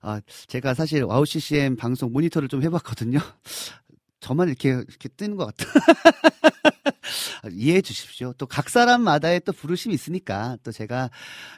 아, 0.00 0.20
제가 0.48 0.74
사실 0.74 1.04
와우 1.04 1.24
CCM 1.26 1.76
방송 1.76 2.12
모니터를 2.12 2.48
좀 2.48 2.62
해봤거든요. 2.62 3.20
저만 4.20 4.48
이렇게, 4.48 4.70
이렇게 4.70 5.08
뜨는 5.10 5.36
것 5.36 5.54
같아. 5.54 5.70
이해해 7.50 7.80
주십시오. 7.82 8.32
또 8.38 8.46
각 8.46 8.68
사람마다의 8.68 9.40
또 9.46 9.52
부르심이 9.52 9.94
있으니까 9.94 10.58
또 10.62 10.70
제가 10.72 11.10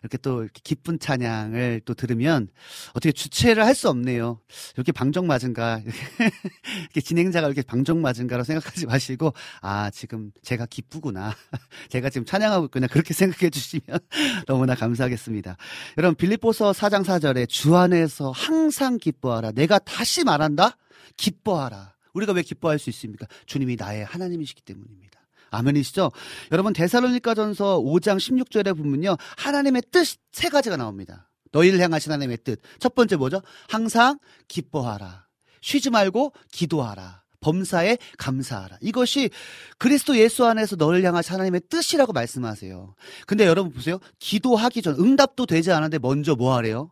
이렇게 0.02 0.16
또 0.18 0.42
이렇게 0.42 0.60
기쁜 0.62 0.98
찬양을 0.98 1.82
또 1.84 1.94
들으면 1.94 2.48
어떻게 2.90 3.12
주체를 3.12 3.64
할 3.64 3.74
수 3.74 3.88
없네요. 3.88 4.40
이렇게 4.76 4.92
방정 4.92 5.26
맞은가. 5.26 5.80
이렇게 6.84 7.00
진행자가 7.00 7.48
이렇게 7.48 7.62
방정 7.62 8.00
맞은가로 8.00 8.44
생각하지 8.44 8.86
마시고 8.86 9.34
아, 9.60 9.90
지금 9.90 10.30
제가 10.42 10.66
기쁘구나. 10.66 11.34
제가 11.90 12.08
지금 12.10 12.24
찬양하고 12.24 12.66
있구나. 12.66 12.86
그렇게 12.86 13.12
생각해 13.14 13.50
주시면 13.50 13.98
너무나 14.46 14.76
감사하겠습니다. 14.76 15.56
여러분 15.98 16.14
빌립보서 16.14 16.70
4장 16.70 17.04
4절에 17.04 17.48
주 17.48 17.74
안에서 17.76 18.30
항상 18.30 18.98
기뻐하라. 18.98 19.50
내가 19.52 19.80
다시 19.80 20.22
말한다. 20.22 20.76
기뻐하라. 21.16 21.94
우리가 22.12 22.32
왜 22.32 22.42
기뻐할 22.42 22.78
수 22.78 22.90
있습니까? 22.90 23.26
주님이 23.46 23.74
나의 23.76 24.04
하나님이시기 24.04 24.62
때문입니다. 24.62 25.13
아멘이시죠? 25.54 26.10
여러분 26.52 26.72
데살로니가전서 26.72 27.80
5장 27.80 28.18
16절에 28.18 28.76
보면요. 28.76 29.16
하나님의 29.36 29.82
뜻 29.90 30.16
세 30.34 30.48
가지가 30.48 30.76
나옵니다. 30.76 31.30
너희를 31.52 31.78
향하신 31.78 32.10
하나님의 32.10 32.38
뜻. 32.38 32.60
첫 32.80 32.94
번째 32.96 33.16
뭐죠? 33.16 33.40
항상 33.68 34.18
기뻐하라. 34.48 35.26
쉬지 35.60 35.90
말고 35.90 36.32
기도하라. 36.50 37.22
범사에 37.40 37.98
감사하라. 38.18 38.78
이것이 38.80 39.30
그리스도 39.78 40.16
예수 40.18 40.44
안에서 40.44 40.76
너를 40.76 41.04
향하신 41.04 41.34
하나님의 41.34 41.62
뜻이라고 41.68 42.12
말씀하세요. 42.12 42.94
근데 43.26 43.46
여러분 43.46 43.72
보세요. 43.72 44.00
기도하기 44.18 44.82
전 44.82 44.96
응답도 44.98 45.46
되지 45.46 45.70
않았는데 45.70 45.98
먼저 46.00 46.34
뭐 46.34 46.56
하래요? 46.56 46.90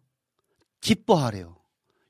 기뻐하래요. 0.81 1.57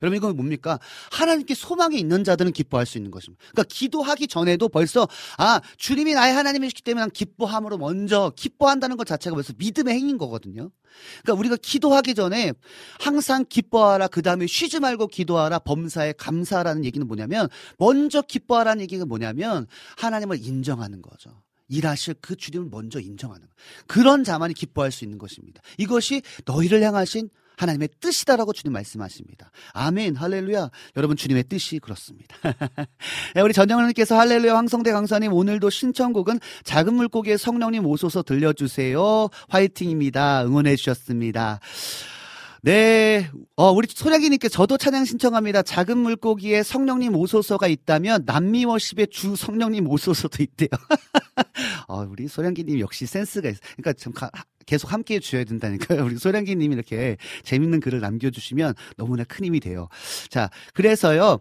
여러분 0.03 0.17
이건 0.17 0.37
뭡니까? 0.37 0.79
하나님께 1.11 1.55
소망이 1.55 1.99
있는 1.99 2.25
자들은 2.25 2.53
기뻐할 2.53 2.87
수 2.87 2.99
있는 2.99 3.11
것입니다. 3.11 3.43
그러니까 3.53 3.73
기도하기 3.73 4.27
전에도 4.27 4.69
벌써 4.69 5.09
아 5.39 5.61
주님이 5.77 6.15
나의 6.15 6.35
하나님이시기 6.35 6.83
때문에 6.83 7.03
난 7.03 7.11
기뻐함으로 7.11 7.79
먼저 7.79 8.33
기뻐한다는 8.37 8.97
것 8.97 9.07
자체가 9.07 9.35
벌써 9.35 9.53
믿음의 9.57 9.95
행인 9.95 10.19
거거든요. 10.19 10.71
그러니까 11.23 11.39
우리가 11.39 11.57
기도하기 11.57 12.15
전에 12.15 12.53
항상 13.01 13.45
기뻐하라 13.49 14.09
그 14.09 14.23
다음에 14.23 14.47
쉬지 14.47 14.81
말고 14.81 15.07
기도하라 15.07 15.61
범사에 15.61 16.13
감사하라는 16.13 16.85
얘기는 16.85 17.07
뭐냐면 17.07 17.49
먼저 17.79 18.21
기뻐하라는 18.23 18.83
얘기가 18.83 19.07
뭐냐면 19.07 19.67
하나님을 19.97 20.39
인정하는 20.45 21.01
거죠. 21.01 21.43
일하실 21.69 22.17
그 22.21 22.37
주님을 22.37 22.69
먼저 22.71 23.01
인정하는 23.01 23.47
거. 23.47 23.55
그런 23.87 24.25
자만이 24.25 24.53
기뻐할 24.53 24.93
수 24.93 25.05
있는 25.05 25.17
것입니다. 25.17 25.63
이것이 25.79 26.23
너희를 26.45 26.83
향하신 26.83 27.31
하나님의 27.63 27.89
뜻이다라고 28.01 28.53
주님 28.53 28.73
말씀하십니다. 28.73 29.51
아멘, 29.73 30.17
할렐루야. 30.17 30.71
여러분 30.97 31.17
주님의 31.17 31.45
뜻이 31.45 31.79
그렇습니다. 31.79 32.37
네, 33.35 33.41
우리 33.43 33.53
전영님께서 33.53 34.19
할렐루야 34.19 34.57
황성대 34.57 34.93
강사님 34.93 35.33
오늘도 35.33 35.71
신청곡은 35.71 36.41
작은 36.65 36.95
물고기의 36.95 37.39
성령님 37.39 37.87
오소서 37.87 38.23
들려주세요. 38.23 39.29
화이팅입니다. 39.49 40.45
응원해 40.45 40.77
주셨습니다. 40.77 41.61
네, 42.65 43.29
어, 43.57 43.73
우리 43.73 43.89
소량이님께 43.89 44.49
저도 44.49 44.79
찬양 44.79 45.05
신청합니다. 45.05 45.63
작은 45.63 45.99
물고기의 45.99 46.63
성령님 46.63 47.17
오소서가 47.17 47.67
있다면 47.67 48.23
남미 48.25 48.65
워십의 48.67 49.09
주 49.09 49.35
성령님 49.35 49.89
오소서도 49.89 50.45
있대요. 50.45 50.69
어, 51.89 52.07
우리 52.09 52.29
소량기님 52.29 52.79
역시 52.79 53.05
센스가 53.05 53.49
있어. 53.49 53.59
그러니까 53.77 53.95
좀 53.95 54.13
가, 54.13 54.31
계속 54.65 54.93
함께 54.93 55.17
해주셔야 55.17 55.43
된다니까요. 55.43 56.05
우리 56.07 56.17
소량기님이 56.17 56.77
이렇게 56.77 57.17
재밌는 57.43 57.81
글을 57.81 57.99
남겨주시면 57.99 58.75
너무나 58.97 59.25
큰 59.25 59.45
힘이 59.45 59.59
돼요. 59.59 59.89
자, 60.29 60.49
그래서요. 60.73 61.41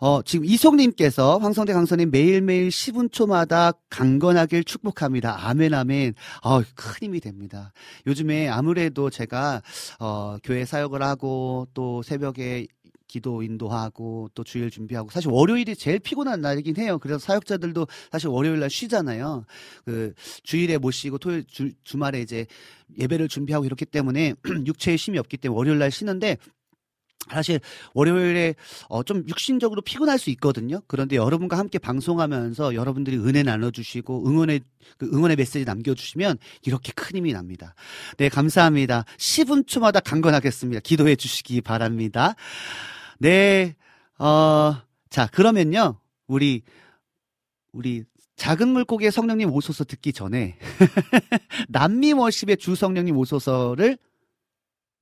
어, 0.00 0.22
지금 0.22 0.44
이송님께서 0.44 1.38
황성대 1.38 1.72
강사님 1.72 2.12
매일매일 2.12 2.68
10분초마다 2.68 3.76
강건하길 3.90 4.62
축복합니다. 4.62 5.48
아멘, 5.48 5.74
아멘. 5.74 6.14
어, 6.44 6.60
큰 6.60 7.08
힘이 7.08 7.18
됩니다. 7.18 7.72
요즘에 8.06 8.46
아무래도 8.48 9.10
제가, 9.10 9.60
어, 9.98 10.36
교회 10.44 10.64
사역을 10.64 11.02
하고 11.02 11.66
또 11.74 12.02
새벽에 12.04 12.68
기도 13.08 13.42
인도하고 13.42 14.30
또 14.34 14.44
주일 14.44 14.70
준비하고 14.70 15.10
사실 15.10 15.30
월요일이 15.30 15.74
제일 15.74 15.98
피곤한 15.98 16.42
날이긴 16.42 16.76
해요. 16.76 16.98
그래서 17.00 17.18
사역자들도 17.18 17.88
사실 18.12 18.28
월요일 18.28 18.60
날 18.60 18.70
쉬잖아요. 18.70 19.44
그 19.84 20.12
주일에 20.44 20.78
못 20.78 20.92
쉬고 20.92 21.18
토요일 21.18 21.44
주, 21.48 21.72
주말에 21.82 22.20
이제 22.20 22.46
예배를 23.00 23.28
준비하고 23.28 23.64
이렇기 23.64 23.86
때문에 23.86 24.34
육체에 24.66 24.94
힘이 24.96 25.18
없기 25.18 25.38
때문에 25.38 25.56
월요일 25.56 25.78
날 25.78 25.90
쉬는데 25.90 26.36
사실 27.30 27.60
월요일에 27.94 28.54
어, 28.88 29.02
좀 29.02 29.24
육신적으로 29.28 29.82
피곤할 29.82 30.18
수 30.18 30.30
있거든요. 30.30 30.80
그런데 30.86 31.16
여러분과 31.16 31.58
함께 31.58 31.78
방송하면서 31.78 32.74
여러분들이 32.74 33.18
은혜 33.18 33.42
나눠주시고 33.42 34.26
응원의 34.26 34.60
그 34.96 35.10
응원의 35.12 35.36
메시지 35.36 35.64
남겨주시면 35.64 36.38
이렇게 36.64 36.92
큰 36.94 37.16
힘이 37.16 37.32
납니다. 37.32 37.74
네 38.16 38.28
감사합니다. 38.28 39.04
10분초마다 39.18 40.02
강건하겠습니다. 40.02 40.80
기도해 40.80 41.16
주시기 41.16 41.60
바랍니다. 41.60 42.34
네, 43.18 43.74
어, 44.18 44.76
자 45.10 45.26
그러면요. 45.26 45.98
우리 46.26 46.62
우리 47.72 48.04
작은 48.36 48.68
물고기의 48.68 49.10
성령님 49.10 49.52
오소서 49.52 49.84
듣기 49.84 50.12
전에 50.12 50.56
남미 51.68 52.12
워십의 52.12 52.56
주 52.58 52.76
성령님 52.76 53.16
오소서를 53.16 53.98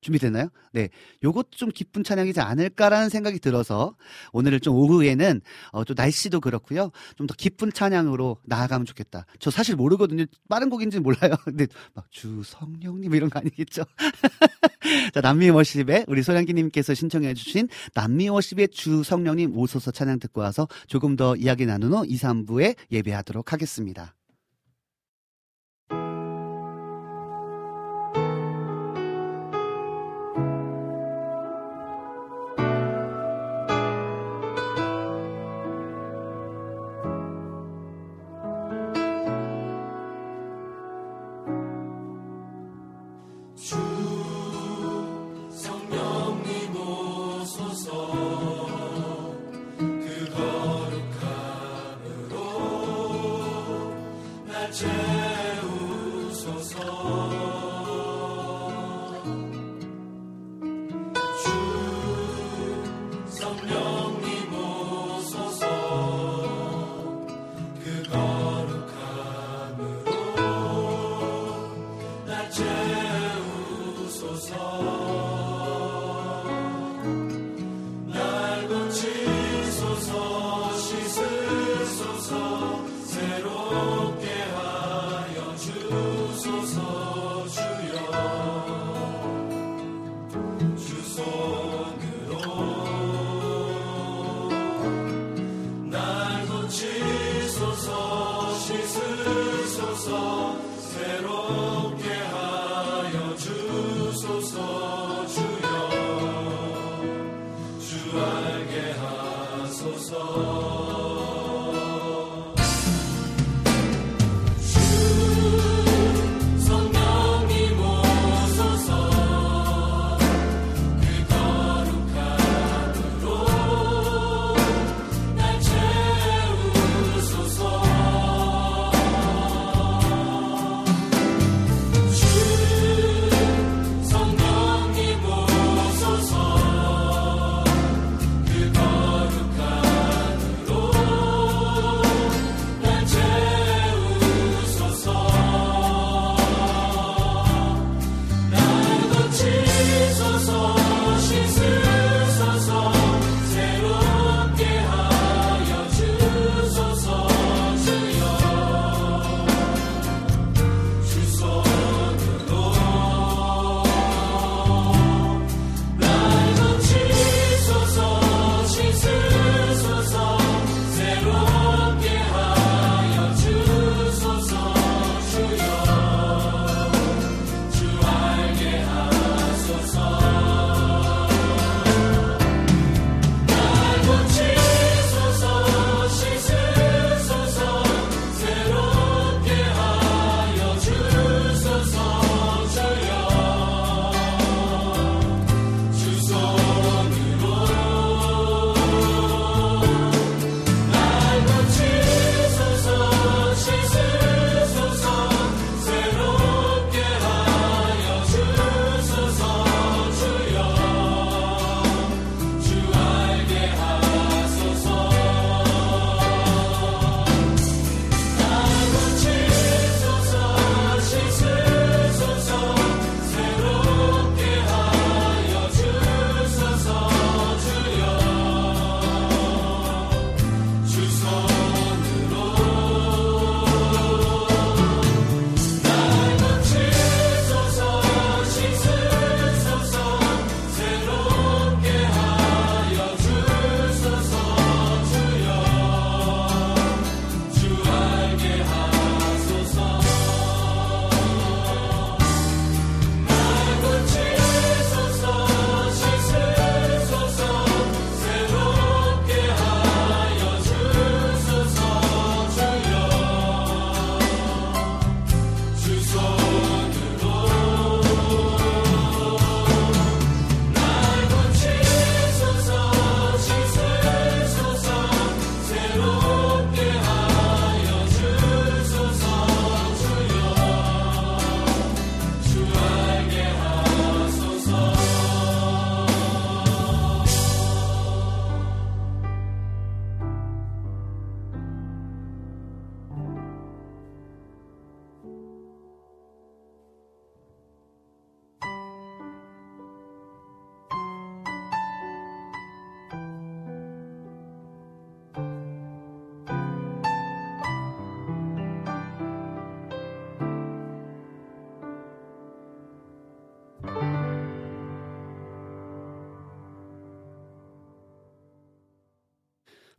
준비됐나요? 0.07 0.49
네. 0.73 0.89
요것 1.25 1.51
좀 1.51 1.71
기쁜 1.71 2.05
찬양이지 2.05 2.41
않을까라는 2.41 3.09
생각이 3.09 3.39
들어서 3.41 3.97
오늘은 4.33 4.61
좀 4.61 4.77
오후에는 4.77 5.41
어, 5.73 5.85
또 5.85 5.95
날씨도 5.97 6.41
그렇고요. 6.41 6.91
좀 7.17 7.27
더 7.27 7.35
기쁜 7.37 7.73
찬양으로 7.73 8.39
나아가면 8.45 8.87
좋겠다. 8.87 9.27
저 9.41 9.51
사실 9.51 9.75
모르거든요. 9.75 10.27
빠른 10.49 10.71
곡인지는 10.71 11.03
몰라요. 11.03 11.35
근데 11.45 11.67
막 11.95 12.07
주 12.11 12.43
성령님 12.45 13.15
이런 13.15 13.29
거 13.29 13.41
아니겠죠? 13.41 13.83
자, 15.13 15.21
남미 15.21 15.51
워십의 15.51 16.05
우리 16.09 16.23
소량기 16.23 16.55
님께서 16.55 16.95
신청해 16.95 17.35
주신 17.35 17.69
남미 17.95 18.29
워십의 18.29 18.69
주 18.69 19.03
성령님 19.03 19.57
오소서 19.59 19.91
찬양 19.91 20.21
듣고 20.21 20.41
와서 20.41 20.69
조금 20.87 21.17
더 21.17 21.35
이야기 21.37 21.67
나눈 21.67 21.93
후 21.93 22.07
2, 22.07 22.17
3부에 22.17 22.77
예배하도록 22.93 23.53
하겠습니다. 23.53 24.15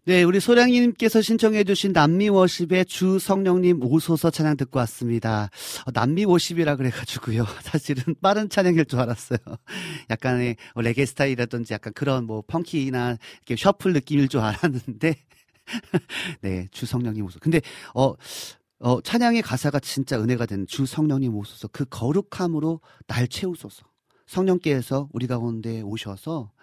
네, 0.08 0.24
우리 0.24 0.40
소량이님께서 0.40 1.22
신청해주신 1.22 1.92
남미 1.92 2.30
워십의 2.30 2.86
주 2.86 3.20
성령님 3.20 3.84
오소서 3.84 4.30
찬양 4.30 4.56
듣고 4.56 4.80
왔습니다. 4.80 5.50
어, 5.86 5.92
남미 5.92 6.24
워십이라 6.24 6.78
그래가지고요. 6.78 7.44
사실은 7.62 8.16
빠른 8.22 8.48
찬양일 8.48 8.86
줄 8.86 9.02
알았어요. 9.02 9.38
약간의 10.10 10.56
어, 10.76 10.82
레게 10.82 11.06
스타일이라든지 11.06 11.74
약간 11.74 11.92
그런 11.92 12.26
뭐 12.26 12.42
펑키나 12.48 13.18
이렇게 13.40 13.62
셔플 13.62 13.92
느낌일 13.92 14.30
줄 14.30 14.40
알았는데, 14.40 15.16
네, 16.40 16.70
주 16.72 16.86
성령님 16.86 17.26
오소서. 17.26 17.40
근데, 17.42 17.60
어, 17.94 18.14
어, 18.80 19.02
찬양의 19.02 19.42
가사가 19.42 19.82
진짜 19.82 20.18
은혜가 20.22 20.46
되는 20.46 20.66
주 20.68 20.86
성령님 20.86 21.36
오소서. 21.36 21.68
그 21.74 21.84
거룩함으로 21.84 22.80
날 23.08 23.28
채우소서. 23.28 23.84
성령께서 24.26 25.10
우리 25.12 25.28
가운데 25.28 25.82
오셔서 25.82 26.54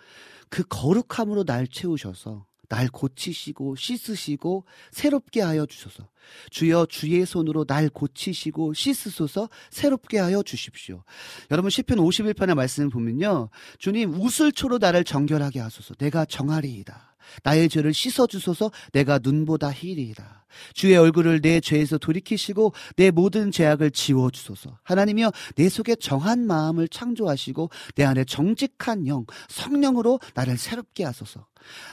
그 0.48 0.62
거룩함으로 0.66 1.44
날 1.44 1.66
채우셔서 1.66 2.46
날 2.68 2.88
고치시고 2.88 3.76
씻으시고 3.76 4.64
새롭게 4.90 5.40
하여 5.40 5.66
주소서. 5.66 6.08
주여 6.50 6.86
주의 6.86 7.24
손으로 7.26 7.64
날 7.64 7.88
고치시고 7.88 8.74
씻으소서 8.74 9.48
새롭게 9.70 10.18
하여 10.18 10.42
주십시오. 10.42 11.04
여러분 11.50 11.70
시편 11.70 11.98
51편의 11.98 12.54
말씀을 12.54 12.90
보면요. 12.90 13.50
주님 13.78 14.14
우슬초로 14.14 14.78
나를 14.78 15.04
정결하게 15.04 15.60
하소서. 15.60 15.94
내가 15.94 16.24
정하리이다. 16.24 17.13
나의 17.42 17.68
죄를 17.68 17.92
씻어 17.94 18.26
주소서. 18.26 18.70
내가 18.92 19.18
눈보다 19.22 19.70
희리이다. 19.70 20.44
주의 20.72 20.96
얼굴을 20.96 21.40
내 21.40 21.60
죄에서 21.60 21.98
돌이키시고 21.98 22.72
내 22.96 23.10
모든 23.10 23.50
죄악을 23.50 23.90
지워 23.90 24.30
주소서. 24.30 24.78
하나님이여 24.84 25.32
내 25.56 25.68
속에 25.68 25.96
정한 25.96 26.46
마음을 26.46 26.88
창조하시고 26.88 27.70
내 27.96 28.04
안에 28.04 28.24
정직한 28.24 29.06
영 29.06 29.26
성령으로 29.48 30.20
나를 30.34 30.56
새롭게 30.56 31.04
하소서. 31.04 31.46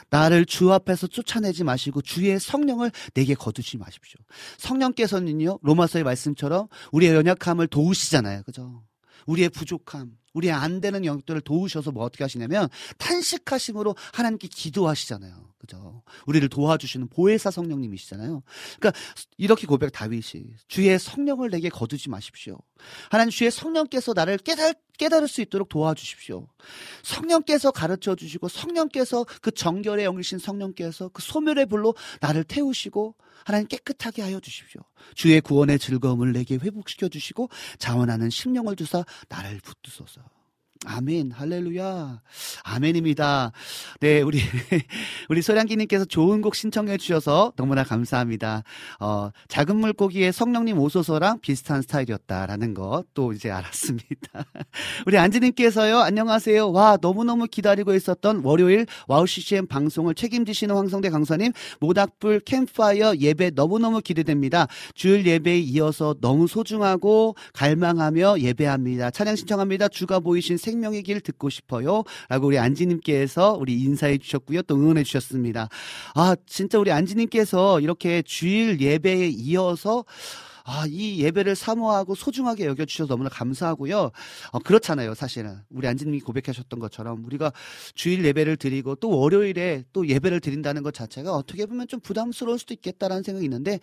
나를 0.10 0.46
주 0.46 0.72
앞에서 0.74 1.08
쫓아내지 1.08 1.64
마시고 1.64 2.02
주의 2.02 2.40
성령을 2.40 2.92
내게 3.14 3.34
거두지 3.34 3.78
마십시오. 3.78 4.20
성령께서는요, 4.58 5.60
로마서의 5.62 6.04
말씀처럼 6.04 6.68
우리의 6.92 7.16
연약함을 7.16 7.68
도우시잖아요. 7.68 8.44
그죠? 8.44 8.84
우리의 9.26 9.50
부족함, 9.50 10.12
우리의 10.34 10.54
안 10.54 10.82
되는 10.82 11.06
영역들을 11.06 11.42
도우셔서 11.42 11.92
뭐 11.92 12.04
어떻게 12.04 12.24
하시냐면 12.24 12.70
탄식하심으로 12.98 13.96
하나님께 14.14 14.48
기도하시잖아요. 14.48 15.52
그죠? 15.62 16.02
우리를 16.26 16.50
도와주시는 16.50 17.10
보혜사 17.10 17.52
성령님이시잖아요. 17.52 18.42
그러니까 18.80 19.00
이렇게 19.38 19.68
고백 19.68 19.92
다윗이 19.92 20.56
주의 20.68 20.98
성령을 20.98 21.52
내게 21.52 21.70
거두지 21.70 22.10
마십시오. 22.10 22.58
하나님 23.12 23.30
주의 23.30 23.52
성령께서 23.52 24.14
나를 24.14 24.40
깨달 24.40 24.74
깨달을 24.98 25.28
수 25.28 25.42
있도록 25.42 25.70
도와주십시오. 25.70 26.48
성령께서 27.04 27.72
가르쳐 27.72 28.16
주시고 28.16 28.48
성령께서 28.48 29.26
그 29.42 29.52
정결의 29.52 30.06
영이신 30.06 30.40
성령께서 30.40 31.10
그 31.10 31.22
소멸의 31.22 31.68
불로 31.68 31.96
나를 32.20 32.44
태우시고 32.44 33.16
하나님 33.46 33.68
깨끗하게 33.68 34.22
하여 34.22 34.40
주십시오. 34.40 34.82
주의 35.16 35.40
구원의 35.42 35.80
즐거움을 35.80 36.34
내게 36.34 36.56
회복시켜 36.56 37.10
주시고 37.10 37.50
자원하는 37.80 38.30
심령을 38.30 38.76
주사 38.76 39.04
나를 39.30 39.60
붙드소서. 39.64 40.21
아멘, 40.86 41.32
할렐루야. 41.32 42.22
아멘입니다. 42.64 43.52
네, 44.00 44.22
우리, 44.22 44.40
우리 45.30 45.42
소량기님께서 45.42 46.06
좋은 46.06 46.42
곡 46.42 46.56
신청해 46.56 46.98
주셔서 46.98 47.54
너무나 47.56 47.84
감사합니다. 47.84 48.64
어, 49.00 49.30
작은 49.48 49.76
물고기의 49.76 50.34
성령님 50.34 50.80
오소서랑 50.80 51.40
비슷한 51.42 51.82
스타일이었다라는 51.82 52.74
것 52.74 53.12
또 53.14 53.34
이제 53.34 53.52
알았습니다. 53.52 54.46
우리 55.06 55.18
안지님께서요, 55.18 56.00
안녕하세요. 56.00 56.72
와, 56.72 56.98
너무너무 57.02 57.48
기다리고 57.48 57.94
있었던 57.94 58.42
월요일 58.44 58.86
와우 59.08 59.28
CCM 59.28 59.68
방송을 59.68 60.16
책임지시는 60.16 60.76
황성대 60.76 61.10
강사님, 61.10 61.52
모닥불 61.80 62.42
캠파이어 62.42 63.18
예배 63.18 63.52
너무너무 63.52 64.02
기대됩니다. 64.02 64.68
주일 64.96 65.26
예배에 65.26 65.60
이어서 65.60 66.16
너무 66.22 66.48
소중하고 66.48 67.36
갈망하며 67.54 68.40
예배합니다. 68.40 69.12
찬양 69.12 69.36
신청합니다. 69.36 69.88
주가 69.90 70.20
보이신 70.20 70.58
생 70.58 70.71
명의 70.76 71.04
길 71.04 71.22
듣고 71.22 71.50
싶어요. 71.50 72.04
라고 72.30 72.48
우리 72.48 72.58
안지님께서 72.58 73.58
우리 73.60 73.82
인사해 73.82 74.18
주셨고요. 74.18 74.64
또 74.64 74.76
응원해 74.76 75.04
주셨습니다. 75.04 75.70
아, 76.16 76.36
진짜 76.46 76.80
우리 76.80 76.92
안지님께서 76.92 77.80
이렇게 77.82 78.22
주일 78.22 78.80
예배에 78.80 79.30
이어서 79.30 80.06
아, 80.64 80.86
이 80.88 81.22
예배를 81.24 81.56
사모하고 81.56 82.16
소중하게 82.16 82.66
여겨주셔서 82.66 83.08
너무나 83.08 83.30
감사하고요. 83.30 84.12
어, 84.52 84.60
그렇잖아요, 84.60 85.16
사실은. 85.16 85.58
우리 85.70 85.88
안지님이 85.88 86.20
고백하셨던 86.20 86.80
것처럼 86.80 87.26
우리가 87.26 87.52
주일 87.96 88.24
예배를 88.26 88.58
드리고 88.58 88.96
또 88.96 89.10
월요일에 89.10 89.84
또 89.92 90.08
예배를 90.08 90.40
드린다는 90.40 90.84
것 90.84 90.94
자체가 90.94 91.34
어떻게 91.34 91.66
보면 91.66 91.88
좀 91.88 92.00
부담스러울 92.00 92.60
수도 92.60 92.74
있겠다라는 92.74 93.24
생각이 93.24 93.46
있는데 93.46 93.80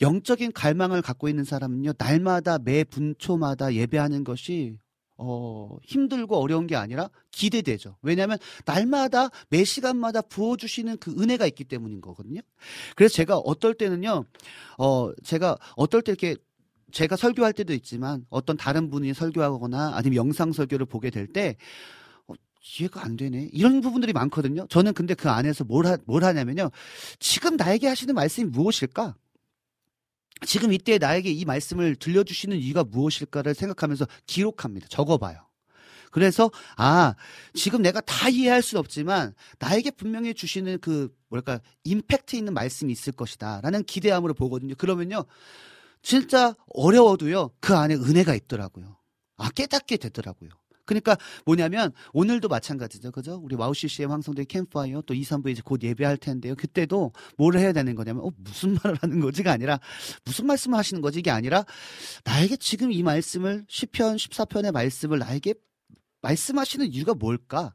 영적인 0.00 0.52
갈망을 0.52 1.02
갖고 1.02 1.28
있는 1.28 1.44
사람은요, 1.44 1.92
날마다 1.98 2.58
매 2.58 2.84
분초마다 2.84 3.74
예배하는 3.74 4.24
것이 4.24 4.78
어, 5.18 5.76
힘들고 5.82 6.36
어려운 6.36 6.66
게 6.66 6.76
아니라 6.76 7.08
기대되죠. 7.30 7.96
왜냐하면 8.02 8.38
날마다 8.64 9.30
매 9.48 9.64
시간마다 9.64 10.20
부어주시는 10.22 10.98
그 10.98 11.12
은혜가 11.12 11.46
있기 11.46 11.64
때문인 11.64 12.00
거거든요. 12.00 12.40
그래서 12.94 13.14
제가 13.14 13.38
어떨 13.38 13.74
때는요, 13.74 14.24
어, 14.78 15.12
제가 15.24 15.56
어떨 15.76 16.02
때 16.02 16.12
이렇게 16.12 16.36
제가 16.92 17.16
설교할 17.16 17.52
때도 17.52 17.72
있지만 17.74 18.26
어떤 18.30 18.56
다른 18.56 18.90
분이 18.90 19.12
설교하거나 19.14 19.92
아니면 19.94 20.16
영상 20.16 20.52
설교를 20.52 20.86
보게 20.86 21.10
될 21.10 21.26
때, 21.26 21.56
어, 22.26 22.34
이해가 22.78 23.04
안 23.04 23.16
되네. 23.16 23.50
이런 23.52 23.80
부분들이 23.80 24.12
많거든요. 24.12 24.66
저는 24.68 24.92
근데 24.92 25.14
그 25.14 25.28
안에서 25.30 25.64
뭘, 25.64 25.86
하, 25.86 25.96
뭘 26.06 26.24
하냐면요. 26.24 26.70
지금 27.18 27.56
나에게 27.56 27.88
하시는 27.88 28.14
말씀이 28.14 28.48
무엇일까? 28.50 29.16
지금 30.44 30.72
이때 30.72 30.98
나에게 30.98 31.30
이 31.30 31.44
말씀을 31.44 31.96
들려주시는 31.96 32.58
이유가 32.58 32.84
무엇일까를 32.84 33.54
생각하면서 33.54 34.06
기록합니다. 34.26 34.86
적어봐요. 34.88 35.46
그래서 36.10 36.50
아 36.76 37.14
지금 37.54 37.82
내가 37.82 38.00
다 38.00 38.28
이해할 38.28 38.62
수는 38.62 38.80
없지만 38.80 39.34
나에게 39.58 39.90
분명히 39.90 40.34
주시는 40.34 40.78
그 40.80 41.14
뭐랄까 41.28 41.60
임팩트 41.84 42.36
있는 42.36 42.54
말씀이 42.54 42.92
있을 42.92 43.12
것이다라는 43.12 43.84
기대함으로 43.84 44.34
보거든요. 44.34 44.74
그러면요 44.76 45.24
진짜 46.02 46.54
어려워도요 46.74 47.50
그 47.60 47.74
안에 47.74 47.94
은혜가 47.96 48.34
있더라고요. 48.34 48.96
아 49.36 49.50
깨닫게 49.50 49.98
되더라고요. 49.98 50.50
그러니까 50.86 51.18
뭐냐면 51.44 51.92
오늘도 52.12 52.48
마찬가지죠. 52.48 53.10
그죠? 53.10 53.40
우리 53.42 53.56
와우 53.56 53.74
CCM 53.74 54.10
황성대 54.10 54.44
캠파이어 54.44 55.02
또 55.02 55.12
2, 55.12 55.22
3부에 55.22 55.50
이제 55.50 55.62
곧 55.64 55.82
예배할 55.82 56.16
텐데요. 56.16 56.54
그때도 56.54 57.12
뭘 57.36 57.58
해야 57.58 57.72
되는 57.72 57.94
거냐면 57.94 58.24
어 58.24 58.30
무슨 58.36 58.78
말을 58.82 58.96
하는 59.02 59.20
거지가 59.20 59.52
아니라 59.52 59.78
무슨 60.24 60.46
말씀을 60.46 60.78
하시는 60.78 61.02
거지 61.02 61.18
이게 61.18 61.30
아니라 61.30 61.64
나에게 62.24 62.56
지금 62.56 62.92
이 62.92 63.02
말씀을 63.02 63.66
10편 63.68 64.16
14편의 64.16 64.72
말씀을 64.72 65.18
나에게 65.18 65.54
말씀하시는 66.22 66.86
이유가 66.92 67.14
뭘까? 67.14 67.74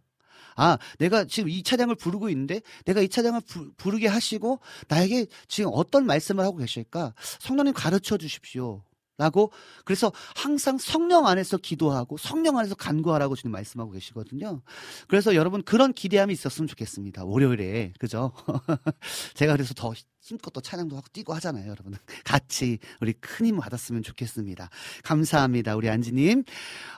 아, 0.56 0.78
내가 1.00 1.26
지금 1.26 1.50
이 1.50 1.64
차량을 1.64 1.96
부르고 1.96 2.30
있는데 2.30 2.62
내가 2.86 3.02
이 3.02 3.10
차량을 3.10 3.42
부, 3.42 3.72
부르게 3.76 4.08
하시고 4.08 4.60
나에게 4.88 5.28
지금 5.48 5.72
어떤 5.74 6.06
말씀을 6.06 6.44
하고 6.44 6.58
계실까? 6.58 7.14
성령님 7.40 7.74
가르쳐 7.74 8.18
주십시오. 8.18 8.84
라고 9.22 9.52
그래서 9.86 10.12
항상 10.36 10.80
성령 10.80 11.28
안에서 11.28 11.58
기도하고 11.58 12.18
성령 12.18 12.58
안에서 12.58 12.74
간구하라고 12.74 13.36
주님 13.36 13.52
말씀하고 13.52 13.92
계시거든요. 13.92 14.62
그래서 15.08 15.36
여러분 15.36 15.62
그런 15.62 15.94
기대함이 15.94 16.34
있었으면 16.34 16.68
좋겠습니다. 16.68 17.24
월요일에 17.26 17.94
그죠? 18.00 18.32
제가 19.36 19.54
그래서 19.54 19.76
더 19.76 19.94
힘껏 20.22 20.52
또 20.52 20.62
찬양도 20.62 20.96
하고 20.96 21.06
뛰고 21.14 21.34
하잖아요, 21.34 21.70
여러분. 21.70 21.96
같이 22.26 22.80
우리 23.00 23.14
큰 23.14 23.52
힘 23.52 23.58
받았으면 23.58 24.04
좋겠습니다. 24.04 24.70
감사합니다, 25.04 25.76
우리 25.76 25.90
안지님. 25.90 26.44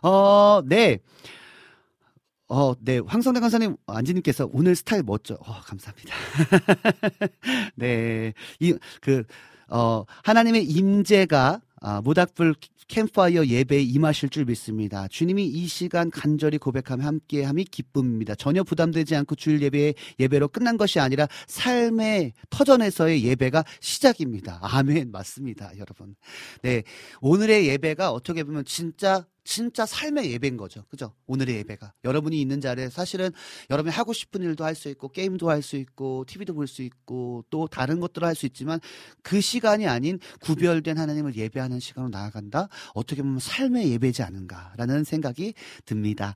어, 0.03 0.61
네. 0.65 0.99
어, 2.49 2.74
네. 2.80 2.99
황성대 2.99 3.39
강사님, 3.39 3.78
안지님께서 3.88 4.49
오늘 4.51 4.76
스타일 4.76 5.03
멋져. 5.03 5.36
어, 5.36 5.53
감사합니다. 5.61 6.13
네. 7.76 8.34
이, 8.59 8.76
그, 9.01 9.24
어, 9.69 10.05
하나님의 10.24 10.65
임재가 10.65 11.61
아, 11.86 12.00
모닥불 12.00 12.56
캠파이어 12.88 13.46
예배에 13.46 13.82
임하실 13.82 14.30
줄 14.30 14.46
믿습니다. 14.46 15.06
주님이 15.10 15.46
이 15.46 15.68
시간 15.68 16.10
간절히 16.10 16.58
고백하며 16.58 17.04
함께함이 17.04 17.66
기쁨입니다. 17.66 18.36
전혀 18.36 18.64
부담되지 18.64 19.18
않고 19.18 19.36
주일 19.36 19.62
예배 19.62 19.94
예배로 20.18 20.48
끝난 20.48 20.78
것이 20.78 21.02
아니라 21.02 21.28
삶의 21.48 22.32
터전에서의 22.50 23.26
예배가 23.26 23.66
시작입니다. 23.82 24.60
아멘 24.62 25.12
맞습니다, 25.12 25.72
여러분. 25.78 26.16
네 26.62 26.84
오늘의 27.20 27.68
예배가 27.68 28.12
어떻게 28.12 28.46
보면 28.46 28.64
진짜 28.64 29.26
진짜 29.44 29.86
삶의 29.86 30.32
예배인 30.32 30.56
거죠. 30.58 30.86
그죠? 30.89 31.14
오늘의 31.28 31.58
예배가. 31.58 31.94
여러분이 32.06 32.39
있는 32.39 32.62
자리에 32.62 32.89
사실은 32.89 33.32
여러분이 33.70 33.94
하고 33.94 34.14
싶은 34.14 34.41
일도 34.41 34.64
할 34.64 34.74
수 34.76 34.89
있고, 34.89 35.10
게임도 35.10 35.50
할 35.50 35.62
수 35.62 35.76
있고, 35.76 36.26
TV도 36.26 36.54
볼 36.54 36.68
수 36.68 36.82
있고, 36.82 37.44
또 37.50 37.68
다른 37.68 38.00
것들을 38.00 38.26
할 38.28 38.36
수 38.36 38.46
있지만 38.46 38.80
그 39.22 39.41
시간이 39.41 39.88
아닌 39.88 40.20
구별된 40.41 40.98
하나님을 40.98 41.36
예배하는 41.36 41.80
시간으로 41.80 42.10
나아간다? 42.10 42.70
어떻게 42.94 43.22
보면 43.22 43.39
삶의 43.39 43.91
예배지 43.91 44.24
않은가라는 44.24 45.04
생각이 45.04 45.54
듭니다. 45.86 46.36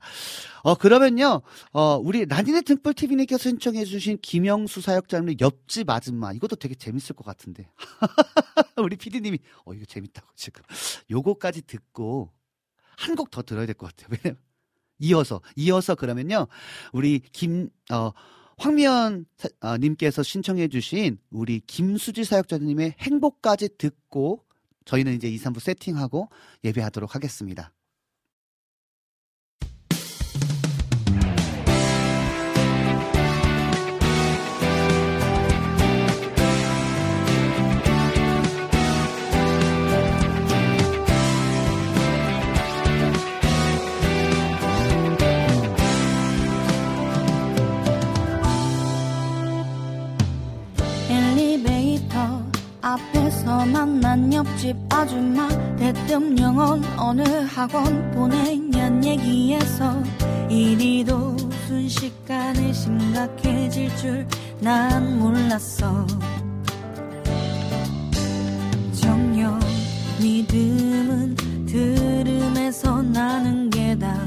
어, 0.62 0.74
그러면요, 0.74 1.42
어, 1.72 1.96
우리 1.96 2.26
라니네 2.26 2.62
등불TV님께서 2.62 3.38
신청해주신 3.50 4.18
김영수 4.22 4.80
사역자님의 4.80 5.36
옆집 5.40 5.88
아줌마. 5.90 6.32
이것도 6.32 6.56
되게 6.56 6.74
재밌을 6.74 7.16
것 7.16 7.24
같은데. 7.24 7.68
우리 8.76 8.96
PD님이, 8.96 9.38
어, 9.64 9.74
이거 9.74 9.84
재밌다고 9.84 10.28
지금. 10.36 10.62
요거까지 11.10 11.62
듣고 11.62 12.30
한 12.98 13.14
곡 13.16 13.30
더 13.30 13.42
들어야 13.42 13.66
될 13.66 13.74
것 13.74 13.94
같아요. 13.94 14.18
왜냐면 14.24 14.40
이어서 14.98 15.40
이어서 15.56 15.94
그러면요 15.94 16.48
우리 16.92 17.20
김 17.32 17.70
어, 17.92 18.10
황미연 18.58 19.26
사- 19.36 19.48
어, 19.60 19.76
님께서 19.78 20.22
신청해주신 20.22 21.18
우리 21.30 21.60
김수지 21.60 22.24
사역자님의 22.24 22.96
행복까지 22.98 23.76
듣고 23.78 24.44
저희는 24.84 25.14
이제 25.14 25.28
2, 25.28 25.36
3부 25.38 25.60
세팅하고 25.60 26.28
예배하도록 26.64 27.14
하겠습니다. 27.14 27.72
앞에서 52.92 53.66
만난 53.66 54.32
옆집 54.32 54.76
아줌마 54.90 55.48
대통령은 55.76 56.82
어느 56.98 57.22
학원 57.54 58.10
보내냔 58.12 59.04
얘기에서 59.04 60.02
이리도 60.48 61.36
순식간에 61.66 62.72
심각해질 62.72 63.96
줄 63.96 64.26
난 64.60 65.18
몰랐어. 65.20 66.06
정녕 69.00 69.58
믿음은 70.20 71.36
들음에서 71.66 73.02
나는 73.02 73.70
게다. 73.70 74.26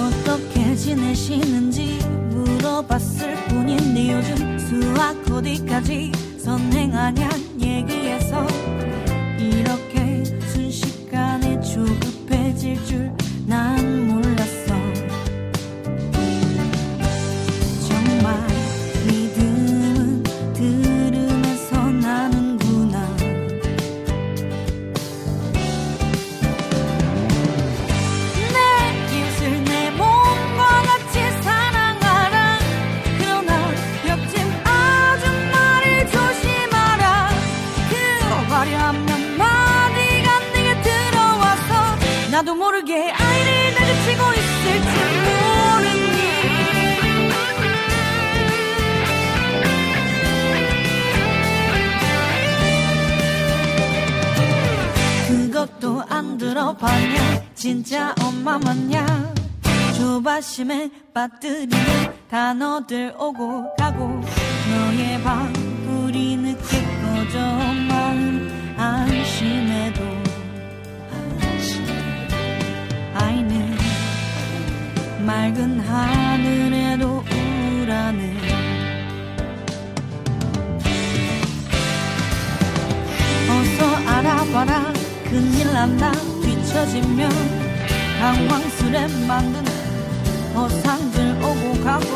어떻게 0.00 0.74
지내시는지 0.74 1.98
물어봤을 2.82 3.34
뿐인데 3.48 4.12
요즘 4.12 4.58
수학 4.58 5.16
어디까지 5.30 6.12
선행하냔 6.38 7.60
얘기해서 7.60 8.46
이렇게 9.38 10.24
순식간에 10.24 11.60
조급해질 11.60 12.84
줄 12.84 13.12
난 13.46 14.06
몰랐어 14.08 14.51
안 56.62 56.76
들어봤냐? 56.76 57.42
진짜 57.56 58.14
엄마 58.22 58.56
맞냐? 58.56 59.04
조바심에 59.96 60.90
빠뜨리는 61.12 61.76
단어들 62.30 63.14
오고 63.18 63.74
가고 63.76 64.20
너의 64.70 65.20
방불이 65.22 66.36
늦게 66.36 66.82
꺼져 67.02 67.40
마음 67.88 68.74
안심해도 68.76 70.02
아이는 73.14 73.76
맑은 75.26 75.80
하늘에도 75.80 77.24
우라는 77.82 78.36
어서 83.50 84.10
알아봐라 84.10 85.01
큰일 85.32 85.72
난다 85.72 86.12
뒤처지면 86.42 87.30
당황스레 88.20 89.06
만드는 89.26 89.72
허상들 90.54 91.38
오고 91.42 91.82
가고 91.82 92.06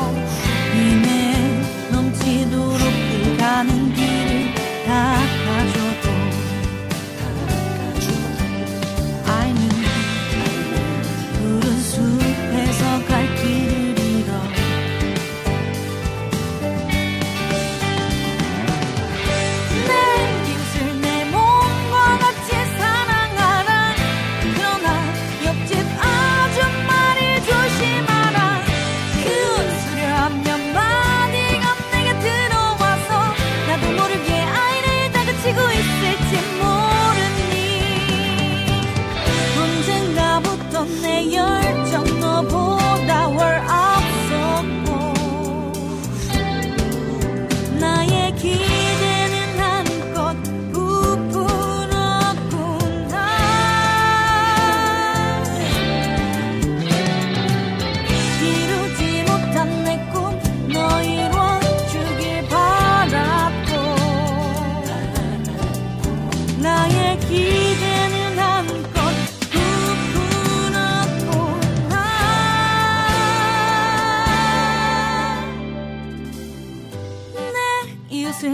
힘에 0.75 1.63
넘치도록 1.91 2.79
그 2.79 3.37
가는 3.39 3.95
길을 3.95 4.55
닦아줘 4.85 5.96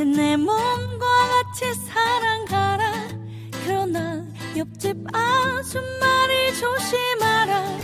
내 0.04 0.36
몸과 0.36 0.98
같이 0.98 1.72
사랑하라. 1.74 2.92
그러나 3.64 4.24
옆집 4.56 4.96
아줌마를 5.12 6.54
조심하라. 6.54 7.78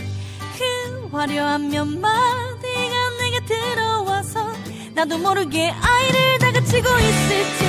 그 0.57 1.09
화려한 1.11 1.69
몇 1.69 1.85
마디가 1.85 3.09
내게 3.19 3.45
들어와서 3.45 4.51
나도 4.93 5.17
모르게 5.17 5.69
아이를 5.69 6.39
다그치고 6.39 6.89
있을지 6.89 7.68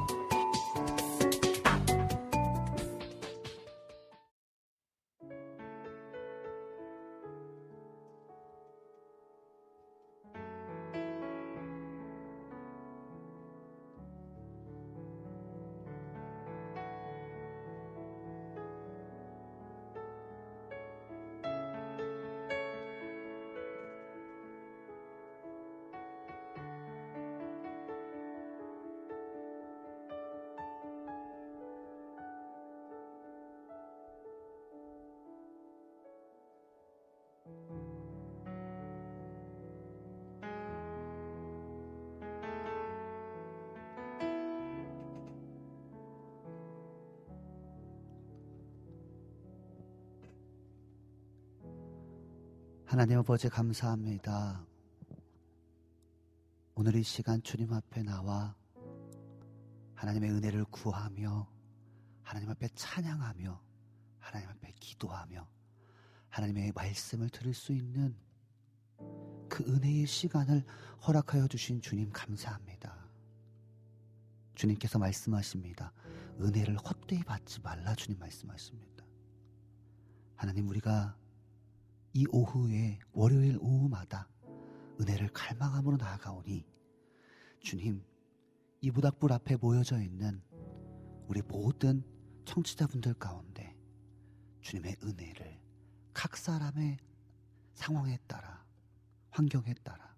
하나님 52.91 53.19
아버지 53.19 53.47
감사합니다. 53.47 54.67
오늘 56.75 56.93
이 56.97 57.03
시간 57.03 57.41
주님 57.41 57.71
앞에 57.71 58.03
나와 58.03 58.53
하나님의 59.95 60.29
은혜를 60.31 60.65
구하며 60.65 61.49
하나님 62.21 62.49
앞에 62.49 62.67
찬양하며 62.75 63.61
하나님 64.19 64.49
앞에 64.49 64.73
기도하며 64.77 65.47
하나님의 66.27 66.73
말씀을 66.75 67.29
들을 67.29 67.53
수 67.53 67.71
있는 67.71 68.13
그 69.47 69.63
은혜의 69.63 70.05
시간을 70.05 70.65
허락하여 71.07 71.47
주신 71.47 71.79
주님 71.79 72.11
감사합니다. 72.11 73.07
주님께서 74.55 74.99
말씀하십니다. 74.99 75.93
은혜를 76.41 76.75
헛되이 76.75 77.23
받지 77.23 77.61
말라 77.61 77.95
주님 77.95 78.19
말씀하십니다. 78.19 79.05
하나님 80.35 80.67
우리가 80.67 81.20
이 82.13 82.25
오후에 82.29 82.99
월요일 83.13 83.57
오후마다 83.59 84.27
은혜를 84.99 85.29
갈망함으로 85.29 85.97
나아가오니 85.97 86.65
주님 87.59 88.03
이 88.81 88.91
부닥불 88.91 89.31
앞에 89.31 89.55
모여져 89.55 90.01
있는 90.01 90.41
우리 91.27 91.41
모든 91.41 92.03
청취자분들 92.45 93.13
가운데 93.13 93.77
주님의 94.61 94.97
은혜를 95.03 95.59
각 96.13 96.35
사람의 96.35 96.97
상황에 97.73 98.17
따라 98.27 98.65
환경에 99.29 99.73
따라 99.83 100.15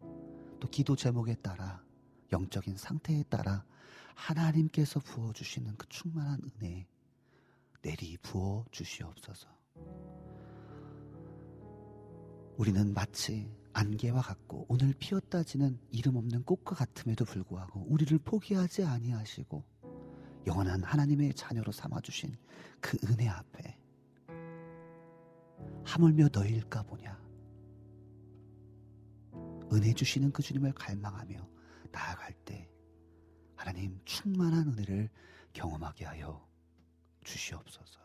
또 0.59 0.69
기도 0.69 0.95
제목에 0.95 1.35
따라 1.35 1.83
영적인 2.31 2.77
상태에 2.77 3.23
따라 3.23 3.63
하나님께서 4.15 4.99
부어 4.99 5.33
주시는 5.33 5.75
그 5.77 5.87
충만한 5.89 6.39
은혜 6.43 6.87
내리 7.81 8.17
부어 8.17 8.65
주시옵소서. 8.71 9.49
우리는 12.57 12.93
마치 12.93 13.51
안개와 13.73 14.21
같고 14.21 14.65
오늘 14.69 14.93
피었다지는 14.93 15.79
이름 15.89 16.15
없는 16.15 16.43
꽃과 16.43 16.75
같음에도 16.75 17.25
불구하고 17.25 17.85
우리를 17.89 18.17
포기하지 18.19 18.83
아니하시고 18.83 19.63
영원한 20.45 20.83
하나님의 20.83 21.33
자녀로 21.33 21.71
삼아 21.71 22.01
주신 22.01 22.37
그 22.79 22.97
은혜 23.09 23.27
앞에 23.27 23.77
하물며 25.85 26.29
너일까 26.31 26.83
보냐 26.83 27.19
은혜 29.71 29.93
주시는 29.93 30.31
그 30.31 30.43
주님을 30.43 30.73
갈망하며 30.73 31.49
나아갈 31.91 32.33
때 32.45 32.69
하나님 33.55 33.99
충만한 34.05 34.67
은혜를 34.67 35.09
경험하게 35.53 36.05
하여 36.05 36.47
주시옵소서. 37.23 38.02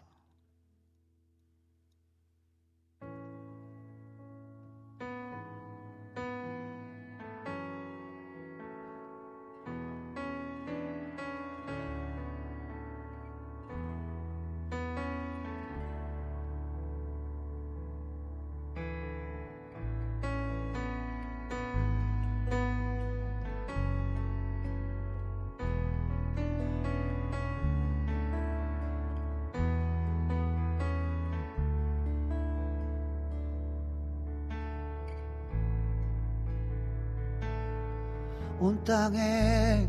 땅에 38.88 39.86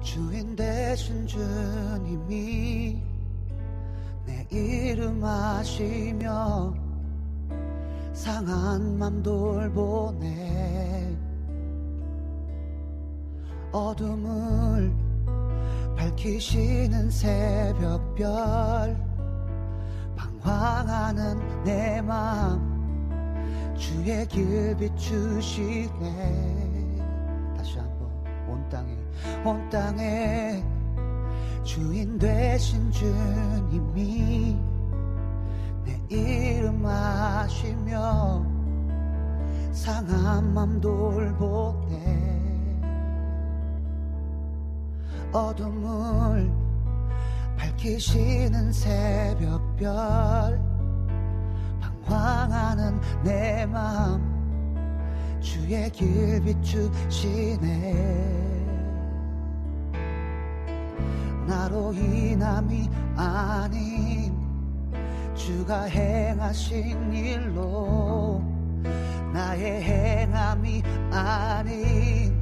주인 0.00 0.54
되신 0.54 1.26
주님이 1.26 3.02
내 4.24 4.46
이름 4.48 5.24
아시며 5.24 6.72
상한 8.12 8.96
맘 8.96 9.20
돌보네. 9.24 11.16
어둠을 13.72 14.94
밝히시는 15.96 17.10
새벽별 17.10 18.96
방황하는 20.14 21.64
내 21.64 22.00
맘 22.02 23.74
주의 23.76 24.24
길 24.28 24.76
비추시네 24.76 26.65
온 28.66 28.70
땅에 28.70 28.96
온 29.44 29.70
땅에 29.70 30.64
주인 31.62 32.18
되신 32.18 32.90
주님이 32.90 34.58
내 35.84 36.00
이름 36.08 36.84
아시며 36.84 38.44
상한 39.72 40.52
맘 40.52 40.80
돌보네. 40.80 42.16
어둠을 45.32 46.50
밝히시는 47.56 48.72
새벽별 48.72 50.60
방황하는 52.04 53.00
내 53.22 53.66
마음 53.66 54.36
주의 55.40 55.90
길 55.90 56.42
비추시네 56.42 57.66
나로 61.66 61.92
인함이 61.92 62.88
아닌 63.16 64.32
주가 65.34 65.82
행하신 65.82 67.12
일로 67.12 68.40
나의 69.32 69.82
행함이 69.82 70.80
아닌 71.10 72.40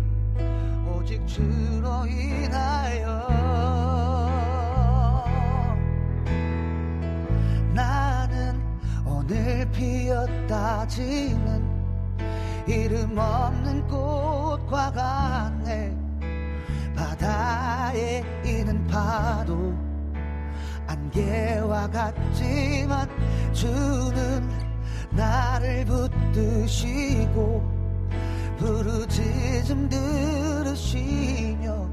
오직 0.94 1.26
주로 1.26 2.06
인하여 2.06 3.26
나는 7.72 8.60
오늘 9.06 9.66
피었다 9.72 10.86
지는 10.86 11.64
이름 12.66 13.16
없는 13.16 13.88
꽃과 13.88 14.92
같네 14.92 16.03
바다에 16.94 18.22
있는 18.44 18.86
파도 18.86 19.74
안개와 20.86 21.88
같지만 21.88 23.08
주는 23.52 24.48
나를 25.10 25.84
붙드시고 25.84 27.74
부르짖음 28.58 29.88
들으시며 29.88 31.88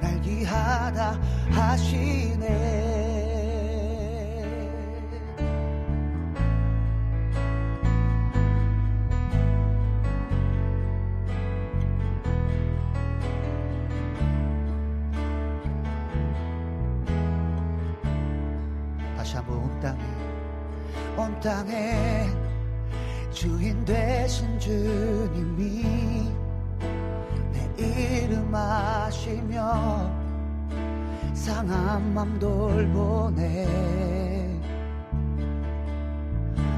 날 0.00 0.20
귀하다 0.20 1.18
하시네 1.50 2.97
땅에 21.40 22.28
주인 23.30 23.84
되신 23.84 24.58
주님이 24.58 26.32
내 27.52 28.22
이름 28.24 28.52
아시며 28.54 30.10
상한 31.34 32.12
맘 32.12 32.38
돌보네. 32.38 33.68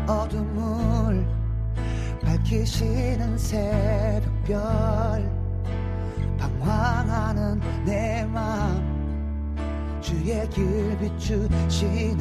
어둠을 0.06 1.26
밝히시는 2.22 3.38
새벽별 3.38 4.60
방황하는 6.38 7.60
내 7.84 8.24
맘 8.26 8.90
주의 10.00 10.48
길 10.50 10.98
비추시네 10.98 12.20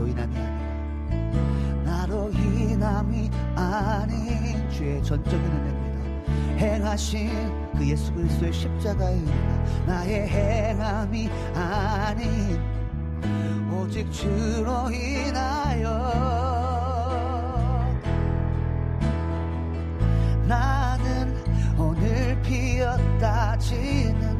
나로 0.00 0.06
인함이 0.06 0.20
아니라 0.22 1.84
나로 1.84 2.30
인함이 2.30 3.30
아닌 3.54 4.70
주의 4.70 5.02
전적인 5.02 5.44
은혜입니다. 5.44 5.90
행하신 6.56 7.30
그 7.76 7.88
예수 7.88 8.12
그리스도의 8.12 8.52
십자가의 8.52 9.18
은혜가 9.18 9.84
나의 9.86 10.28
행함이 10.28 11.30
아닌 11.54 12.60
오직 13.72 14.10
주로 14.12 14.90
인하여 14.90 15.88
나는 20.46 21.36
오늘 21.78 22.40
피었다 22.42 23.56
지는 23.58 24.38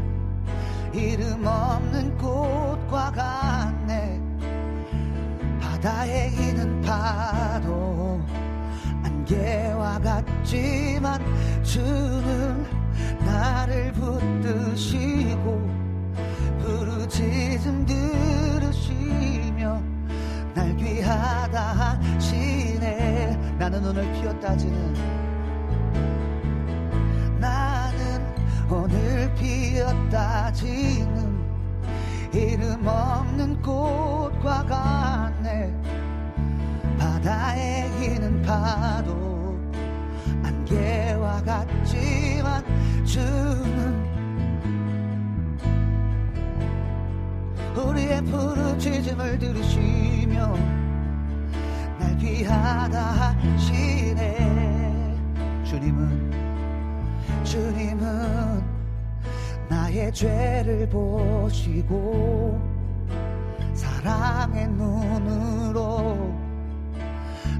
이름 0.92 1.46
없는 1.46 2.18
꽃과 2.18 3.12
같 3.12 3.39
안개와 9.30 10.00
같지만 10.00 11.22
주는 11.62 12.66
나를 13.24 13.92
붙드시고 13.92 15.70
부르짖음 16.60 17.86
들으시며 17.86 19.80
날 20.52 20.76
귀하다 20.76 21.60
하시네. 22.16 23.54
나는 23.58 23.86
오늘 23.86 24.12
피었다지는 24.14 24.94
나는 27.38 28.34
오늘 28.68 29.32
피었다지는 29.34 31.30
이름 32.32 32.84
없는 32.86 33.62
꽃과 33.62 34.66
같네. 34.66 35.72
바다에 36.98 37.89
있는 38.04 38.42
파도 38.42 39.58
안개와 40.42 41.42
같지만 41.42 42.64
주는 43.04 44.10
우리의 47.76 48.22
부르짖음을 48.22 49.38
들으시며 49.38 50.54
날 51.98 52.16
귀하다 52.18 53.00
하시네. 53.00 54.80
주님은 55.64 56.30
주님은 57.44 58.62
나의 59.68 60.12
죄를 60.12 60.88
보시고 60.88 62.60
사랑의 63.74 64.68
눈으로 64.68 66.34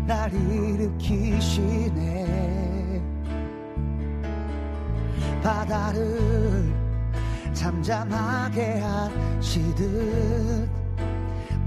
날 0.06 0.32
일으키시네. 0.32 2.00
바다를 5.42 6.72
잠잠하게 7.52 8.80
하시듯 8.80 10.68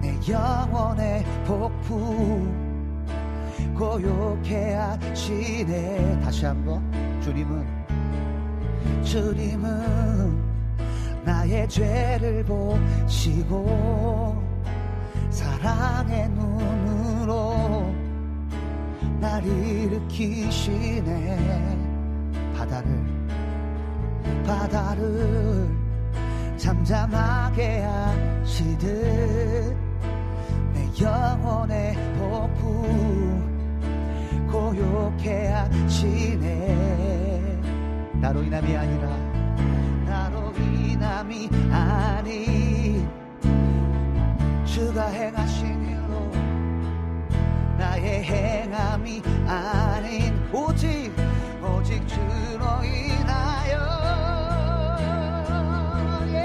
내 0.02 0.20
영혼의 0.30 1.26
폭풍 1.46 2.64
고요케 3.76 4.74
하시네. 4.74 6.22
다시 6.22 6.46
한번 6.46 6.82
주님은 7.22 7.66
주님은 9.04 10.44
나의 11.24 11.68
죄를 11.70 12.44
보시고 12.44 14.42
사랑의 15.30 16.30
눈으로 16.30 17.03
날 19.24 19.42
일으키시네. 19.46 21.08
바다를 22.58 22.92
바다를 24.46 25.70
잠잠하게 26.58 27.84
하시듯 27.84 29.78
내 30.74 30.92
영혼의 31.02 31.96
폭풍 32.20 32.68
고요케 34.52 35.48
하시네. 35.48 36.68
나로 38.16 38.44
인함이 38.44 38.76
아니라 38.76 39.08
나로 40.06 40.52
인함이 40.58 41.50
아닌 41.72 43.08
주가 44.66 45.08
일로 45.08 45.83
나의 47.84 48.24
행함이 48.24 49.22
아닌 49.46 50.42
오직 50.54 51.12
오직 51.62 52.08
주로 52.08 52.82
인하여 52.82 53.78
예. 56.32 56.40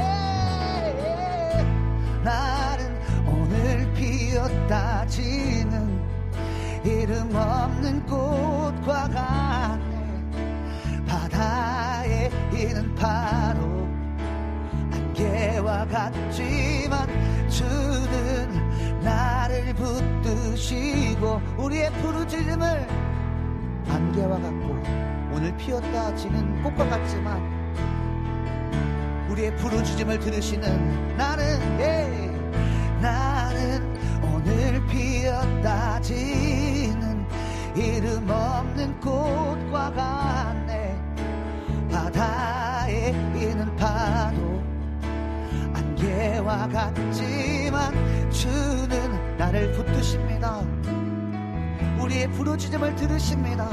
나는 2.24 3.01
오늘 3.28 3.93
피었다 3.95 5.07
지는 5.07 6.03
이름 6.84 7.32
없는 7.32 8.05
꽃과 8.07 9.09
같네 9.09 10.34
바다에 11.07 12.30
있는 12.53 12.93
파도 12.97 13.61
안개와 14.93 15.86
같지만 15.86 17.07
주는 17.49 18.68
나를 19.09 19.75
붙드시고 19.75 21.41
우리의 21.57 21.91
부르짖음을 21.93 22.87
안개와 23.89 24.39
같고 24.39 24.77
오늘 25.33 25.57
피었다 25.57 26.15
지는 26.17 26.63
꽃과 26.63 26.89
같지만 26.89 27.41
우리의 29.31 29.57
부르짖음을 29.57 30.19
들으시는 30.19 31.17
나는 31.17 31.45
예 31.81 32.29
나는 33.01 33.97
오늘 34.23 34.85
피었다 34.87 36.01
지는 36.01 37.27
이름 37.75 38.29
없는 38.29 38.99
꽃과 39.01 39.93
같네. 39.93 40.99
바다에 41.91 43.11
있는 43.37 43.75
파도 43.77 44.63
안개와 45.99 46.69
같지만 46.69 48.31
주는 48.31 49.37
나를 49.37 49.73
붙드십니다. 49.73 50.63
우리의 52.01 52.31
부르짖음을 52.31 52.95
들으십니다. 52.95 53.69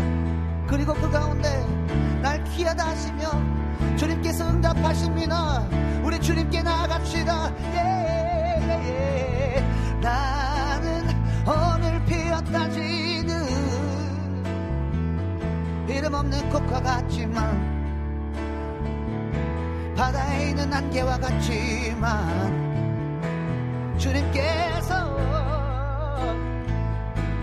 그리고 0.67 0.93
그 0.95 1.09
가운데 1.11 1.49
날 2.21 2.43
귀하다 2.45 2.87
하시며 2.87 3.29
주님께서 3.95 4.49
응답하십니다. 4.49 5.67
우리 6.03 6.19
주님께 6.19 6.63
나아갑시다. 6.63 7.53
예, 7.73 8.59
예, 8.61 9.57
예. 9.57 9.99
나는 10.01 11.07
오늘 11.45 12.03
피었다 12.05 12.69
지는 12.71 13.45
이름 15.87 16.13
없는 16.15 16.49
꽃과 16.49 16.81
같지만 16.81 17.74
바다에 19.95 20.49
있는 20.49 20.71
안개와 20.73 21.17
같지만 21.17 22.65
주님께서 23.97 25.15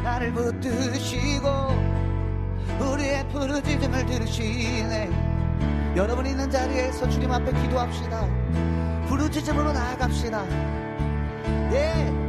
나를 0.04 0.32
붙드시고 0.32 1.48
우리의 2.80 3.26
부르짖음을 3.28 4.06
들으시네. 4.06 5.10
여러분 5.96 6.26
있는 6.26 6.50
자리에서 6.50 7.08
주님 7.08 7.32
앞에 7.32 7.52
기도합시다. 7.62 8.26
부르짖음으로 9.08 9.72
나아갑시다. 9.72 10.44
예, 11.72 11.76
예. 12.06 12.21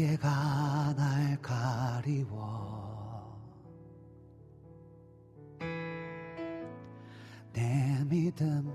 안개가 0.00 0.94
날 0.96 1.36
가리워. 1.42 3.38
내 7.52 8.02
믿음 8.08 8.72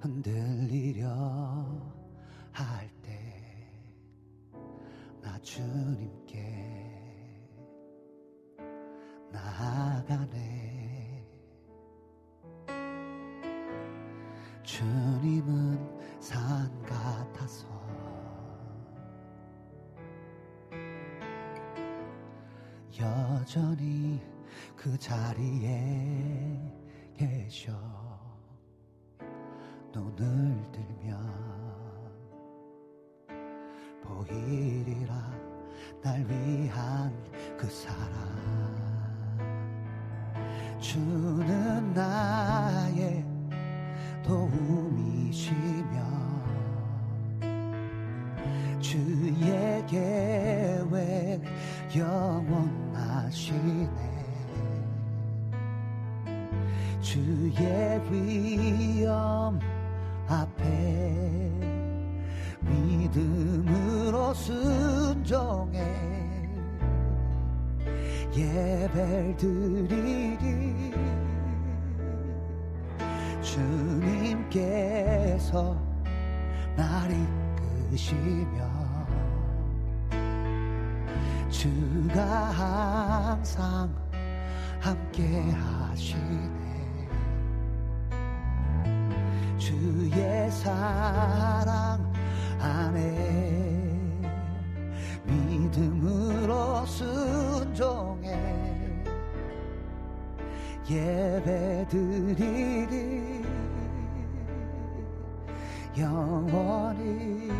흔들리려 0.00 1.08
할 2.52 2.90
때 3.02 3.08
나 5.22 5.38
주님께 5.42 6.34
나아가네. 9.30 11.24
주님은 14.64 16.20
산 16.20 16.82
같아서 16.82 17.67
여전히 22.98 24.20
그 24.76 24.98
자리에 24.98 26.58
계셔. 27.16 27.72
눈을 29.92 30.56
들면 30.72 31.48
보이리라. 34.02 35.32
날 36.02 36.24
위한 36.28 37.12
그 37.56 37.68
사랑. 37.68 38.38
주는 40.80 41.92
나의 41.92 43.24
도움이시며 44.22 45.98
주의 48.80 49.84
계획 49.86 51.42
영원하시네. 51.96 53.88
주의 57.00 58.00
위엄 58.10 59.58
앞에 60.26 61.50
믿음으로 62.60 64.34
순종해. 64.34 65.80
예배를 68.36 69.36
드리리 69.36 70.92
주님께서 73.42 74.94
날 76.76 77.10
이끄시며 77.90 78.77
주가 81.50 82.22
항상 82.22 83.94
함께 84.80 85.50
하시네. 85.50 87.08
주의 89.56 90.50
사랑 90.50 92.12
안에 92.60 94.20
믿음으로 95.24 96.84
순종해. 96.86 98.38
예배 100.88 101.86
드리리. 101.90 103.44
영원히 105.98 107.50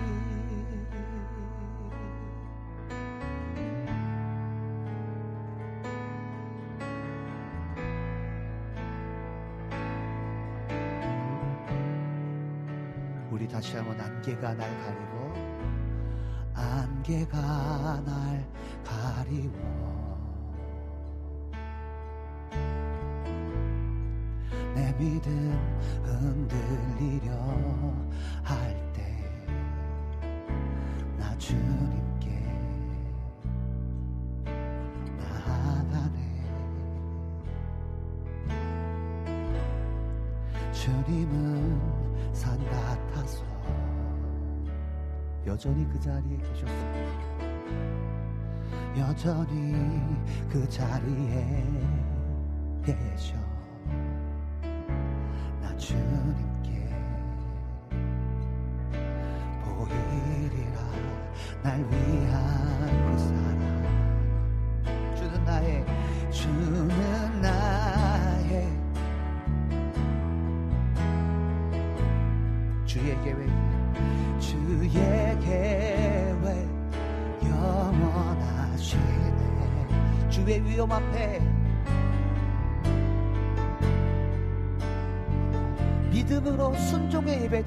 다시 13.50 13.76
한번 13.76 13.98
안개가 14.00 14.54
날 14.54 14.70
가리고 14.78 15.32
안개가 16.54 18.00
날 18.04 18.46
가리워. 18.84 19.88
내 24.74 24.92
믿음 24.96 25.52
흔들리려 26.04 27.32
할 28.44 28.76
때 28.92 29.02
나 31.18 31.36
주님 31.38 31.97
여전히 45.58 45.84
그 45.88 45.98
자리에 45.98 46.36
계셨습니다. 46.36 47.00
여전히 48.96 49.74
그 50.48 50.68
자리에 50.68 51.66
계셔. 52.86 53.47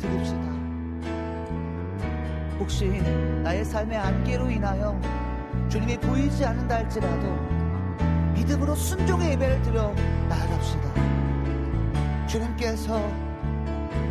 드립시다. 0.01 0.41
혹시 2.59 2.85
나의 3.43 3.63
삶의 3.65 3.97
안개로 3.97 4.49
인하여 4.49 4.99
주님이 5.69 5.97
보이지 5.97 6.45
않는다 6.45 6.75
할지라도 6.75 7.27
믿음으로 8.33 8.75
순종의 8.75 9.31
예배를 9.31 9.61
드려 9.61 9.93
나아갑시다. 10.29 12.27
주님께서 12.27 12.99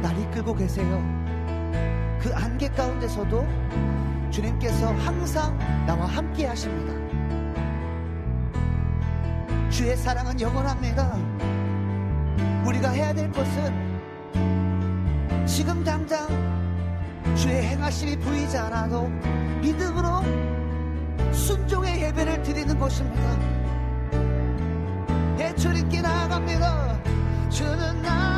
날 0.03 0.19
이끌고 0.19 0.55
계세요. 0.55 1.03
그 2.21 2.33
안개 2.35 2.69
가운데서도 2.69 3.47
주님께서 4.31 4.93
항상 4.95 5.57
나와 5.87 6.07
함께 6.07 6.47
하십니다. 6.47 7.01
주의 9.71 9.97
사랑은 9.97 10.41
영원합니다. 10.41 11.17
우리가 12.67 12.91
해야 12.91 13.15
될 13.15 13.31
것은 13.33 13.90
지금 15.71 15.85
당장 15.85 16.27
주의 17.37 17.63
행하심이 17.63 18.17
보이지 18.19 18.59
않아도 18.59 19.07
믿음으로 19.63 20.21
순종의 21.33 22.03
예배를 22.03 22.43
드리는 22.43 22.77
것입니다. 22.77 23.39
예, 25.39 25.55
주님께 25.55 26.03
나아갑니다. 26.03 27.01
주는 27.51 28.03
나 28.03 28.30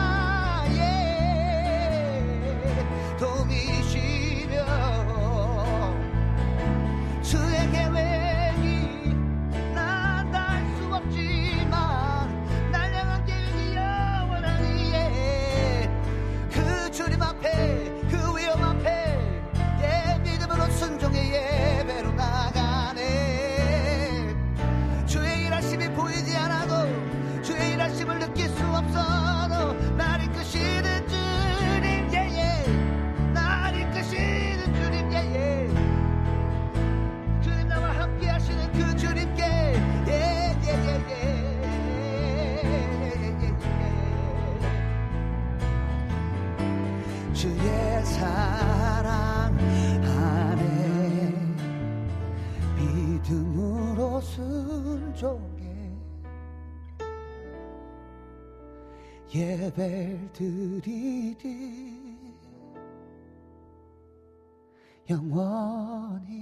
영원히 65.10 66.41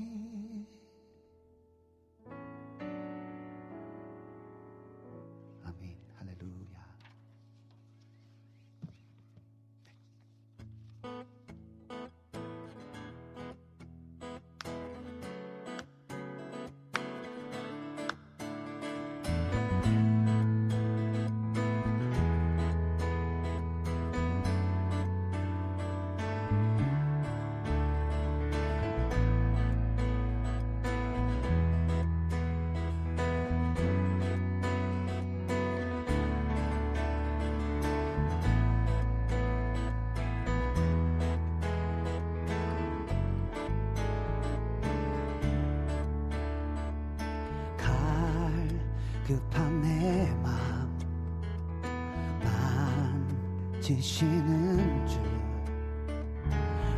지시는 53.80 55.06
주 55.06 55.18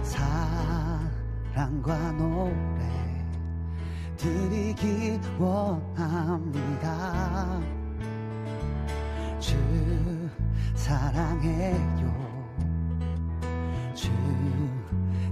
사랑과 0.03 1.13
노래 2.13 2.53
드리기 4.17 5.21
원합니다. 5.39 6.91
주 9.39 9.57
사랑해요. 10.75 12.13
주 13.95 14.11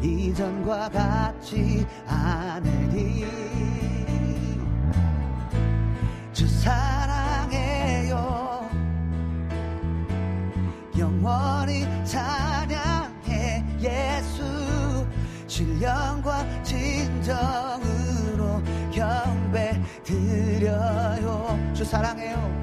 이전과 0.04 0.90
같지 0.90 1.86
않으리 2.06 3.24
주 6.32 6.46
사랑해요. 6.46 8.14
영원히 10.98 11.86
찬양해 12.04 13.64
예수. 13.80 14.44
신령과 15.46 16.62
진정으로 16.62 18.60
경배 18.92 19.80
드려요. 20.02 21.58
주 21.72 21.84
사랑해요 21.84 22.53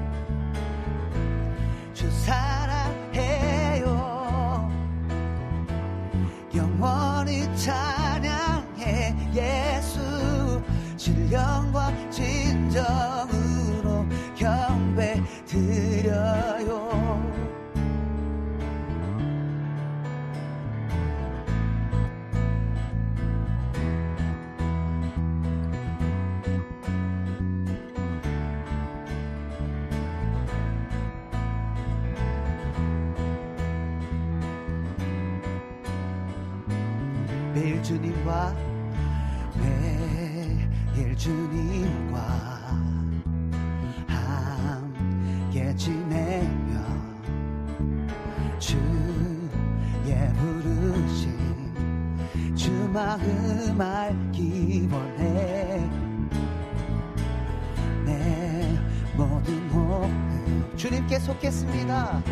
마음 52.92 53.80
알기 53.80 54.86
원해. 54.92 55.88
내 58.04 58.78
모든 59.16 59.70
호흡 59.70 60.76
주님께 60.76 61.18
속겠습니다 61.20 62.22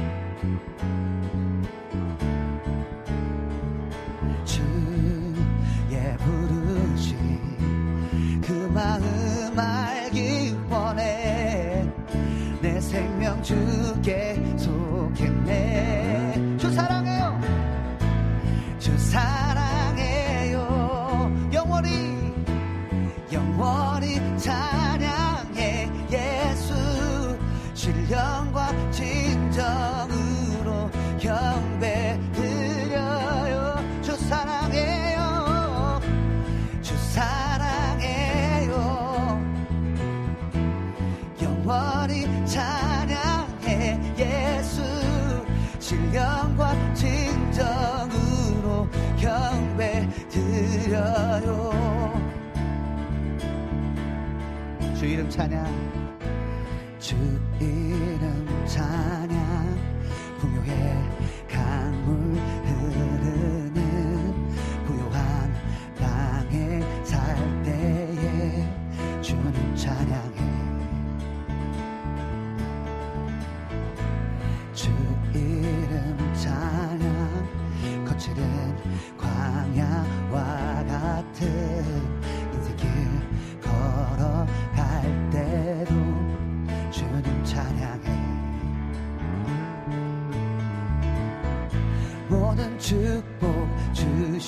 찬양 55.30 55.89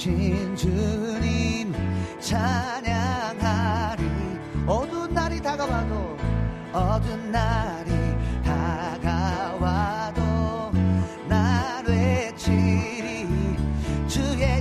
신 0.03 0.57
주님 0.57 1.73
찬양하리. 2.19 4.03
어두운 4.67 5.15
날이 5.15 5.41
다가와도 5.41 6.17
어두운 6.73 7.31
날이 7.31 7.93
다가와도 8.43 10.21
날 11.29 11.85
외치리 11.87 13.29
주의 14.09 14.52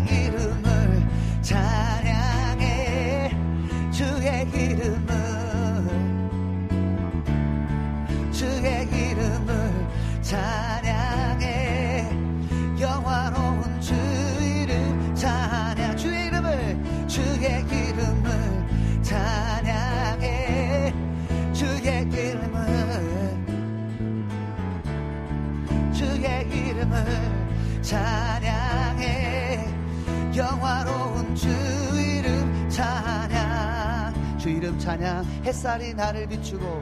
찬양 34.82 35.24
햇살이 35.46 35.94
나를 35.94 36.28
비추고 36.28 36.82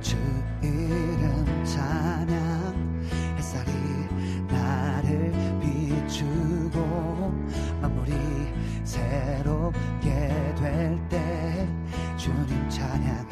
주 0.00 0.16
이름 0.62 1.64
찬양 1.64 3.08
햇살이 3.36 3.72
나를 4.46 5.32
비추고 5.60 7.32
만물이 7.82 8.12
새롭게 8.84 10.54
될 10.56 10.96
때 11.08 11.66
주님 12.16 12.68
찬양해. 12.68 13.26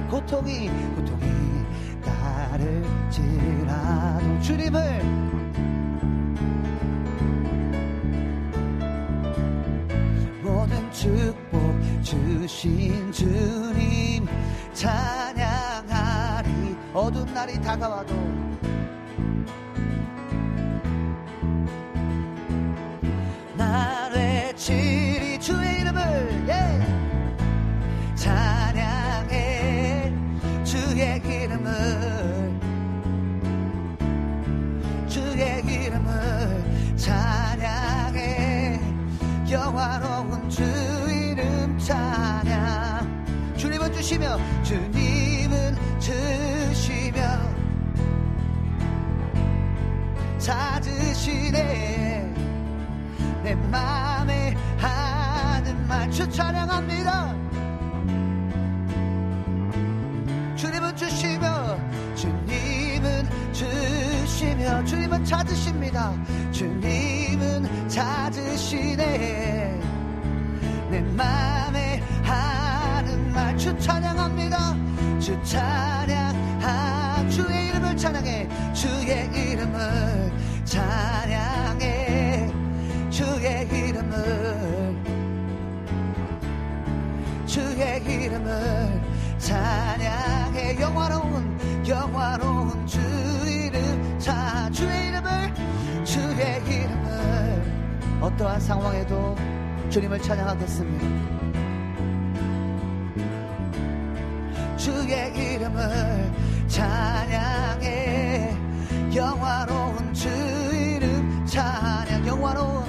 고통이 0.09 0.69
따를지라도 3.15 4.41
주님을 4.41 5.03
모든 10.43 10.93
축복 10.93 11.61
주신 12.03 13.13
주님 13.13 14.27
찬양하리. 14.73 16.49
어두운 16.93 17.33
날이 17.33 17.61
다가와도 17.61 18.24
주시며 44.05 44.39
주님은 44.63 45.77
주시며 45.99 47.23
찾으시네. 50.37 51.55
내 53.43 53.55
맘에 53.55 54.55
하는 54.77 55.89
말주 55.89 56.29
찬양합니다. 56.29 57.35
주님은 60.55 60.97
주시며 60.97 61.79
주님은 62.15 63.31
주시며 63.55 64.85
주님은 64.85 65.25
찾으십니다. 65.25 66.13
주님은 66.53 67.89
찾으시네. 67.89 69.81
내 70.91 71.01
맘에 71.01 71.54
주 73.65 73.75
찬양합니다. 73.79 74.77
주 75.19 75.43
찬양 75.43 76.37
아 76.63 77.27
주의 77.31 77.69
이름을 77.69 77.97
찬양해. 77.97 78.47
주의 78.75 79.27
이름을 79.35 80.33
찬양해. 80.67 82.53
주의 83.09 83.67
이름을 83.67 85.03
주의 87.47 88.03
이름을 88.05 89.01
찬양해. 89.39 90.79
영화로운 90.79 91.89
영화로운 91.89 92.87
주 92.87 93.01
이름. 93.49 94.19
자 94.19 94.69
주의 94.75 95.09
이름을 95.09 96.05
주의 96.05 96.63
이름을. 96.67 98.21
어떠한 98.21 98.61
상황에도 98.61 99.35
주님을 99.89 100.21
찬양하겠습니다 100.21 101.44
주의 104.85 105.55
이름을 105.55 106.31
찬양해. 106.67 108.55
영화로운 109.15 110.13
주 110.13 110.29
이름 110.29 111.47
찬양. 111.47 112.27
영화로운 112.27 112.85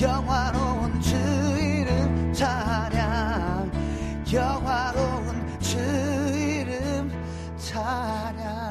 영화로운 0.00 1.00
주 1.00 1.14
이름 1.56 2.32
찬양. 2.32 3.70
영화로운 4.32 5.60
주 5.60 5.78
이름 6.36 7.12
찬양. 7.56 8.66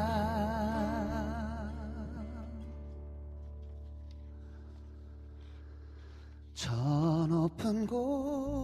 저 6.54 6.74
높은 7.30 7.88
곳 7.88 8.55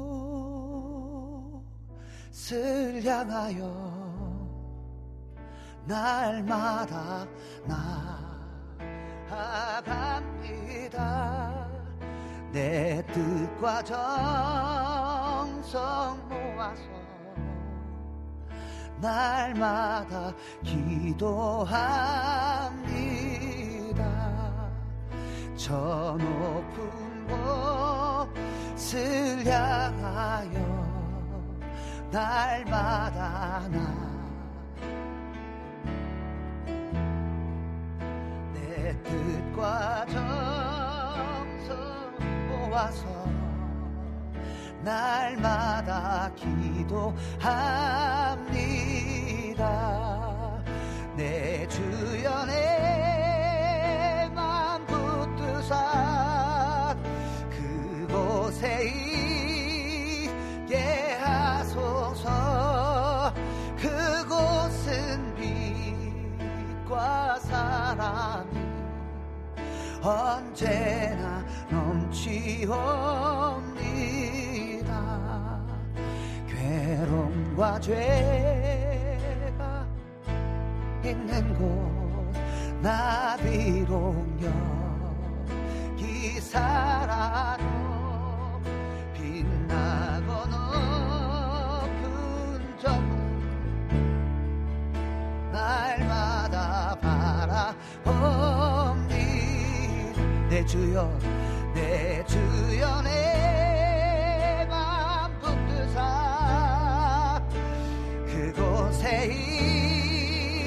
을 2.53 3.03
향하여 3.05 3.91
날마다 5.85 7.25
하갑니다. 9.29 10.91
내 12.51 13.01
뜻과 13.07 13.83
정성 13.83 14.09
모아서 16.27 16.83
날마다 18.99 20.33
기도합니다. 20.63 21.71
저 25.55 26.17
높은 26.19 27.27
곳을 28.75 29.45
향하여 29.45 30.70
날마다 32.11 33.69
나. 33.71 34.11
내 38.53 38.93
뜻과 39.01 40.05
정성 40.07 41.69
모아서 42.49 43.05
날마다 44.83 46.29
기도합니다. 46.35 47.21
내 51.15 51.50
빛과 67.01 67.39
사랑이 67.39 68.61
언제나 70.03 71.43
넘치옵니다. 71.71 72.81
괴로움과 76.47 77.79
죄가 77.79 77.97
있는 81.03 81.55
곳 81.55 81.65
나비롱 82.81 84.39
여기 85.97 86.39
살아 86.39 87.57
내 100.61 100.67
주여 100.67 101.11
내 101.73 102.23
주여 102.27 103.01
내맘 103.01 104.69
붙드사. 105.39 105.97
그곳에 108.27 109.25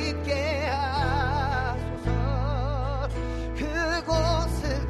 있게 0.09 0.67
하소서. 0.67 2.11
그곳은 3.55 4.85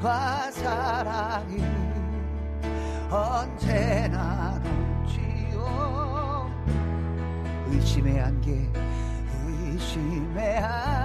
빛과 0.00 0.50
사랑이 0.50 1.62
언제나 3.08 4.58
넘치오. 4.58 6.50
의심의 7.68 8.20
안개 8.22 8.68
의심의 9.46 10.58
안개 10.58 10.99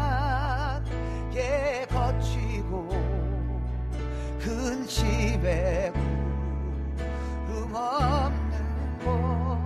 구름 7.46 7.76
없는 7.76 8.98
곳 9.04 9.60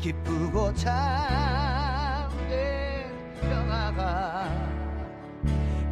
기쁘고 0.00 0.72
참된 0.74 1.04
평화가 3.42 4.48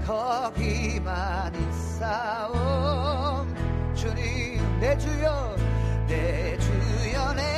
거기만 0.07 1.55
있사온 1.55 3.55
주님 3.95 4.81
내 4.81 4.97
주여 4.97 5.55
내 6.09 6.57
주여 6.57 7.35
내 7.35 7.52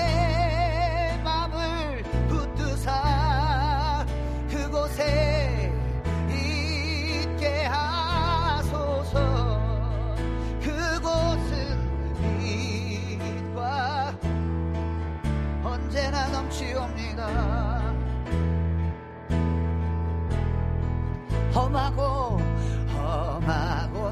험하고 21.54 22.40
험하고 22.88 24.10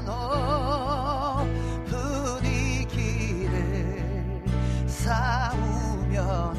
높은 1.41 2.45
이 2.45 2.85
길을 2.85 4.41
싸우며 4.87 6.53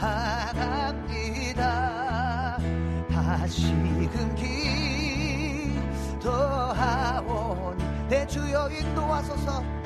나아갑니다. 0.00 1.68
다시금 3.08 4.34
기도하오니 6.20 7.84
내 8.08 8.26
주여 8.26 8.68
인도하소서 8.70 9.77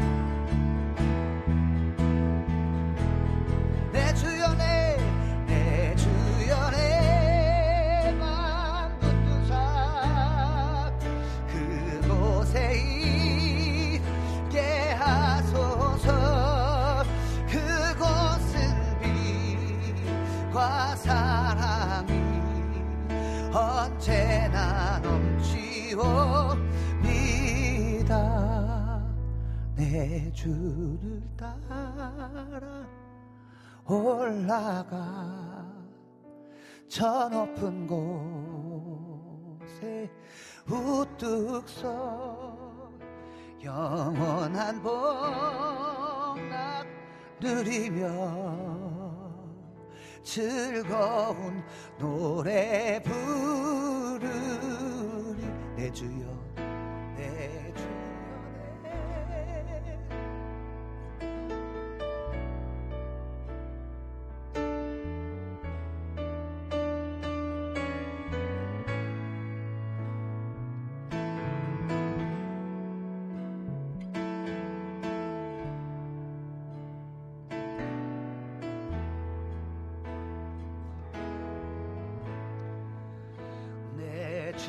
내 29.93 30.32
주를 30.32 31.23
따라 31.36 32.89
올라가 33.86 35.66
저 36.89 37.28
높은 37.28 37.86
곳에 39.59 40.10
우뚝 40.66 41.69
서 41.69 42.90
영원한 43.62 44.82
복락 44.82 46.86
누리며 47.39 48.09
즐거운 50.23 51.62
노래 51.98 52.98
부르리 53.02 54.27
내 55.77 55.93
주여 55.93 56.31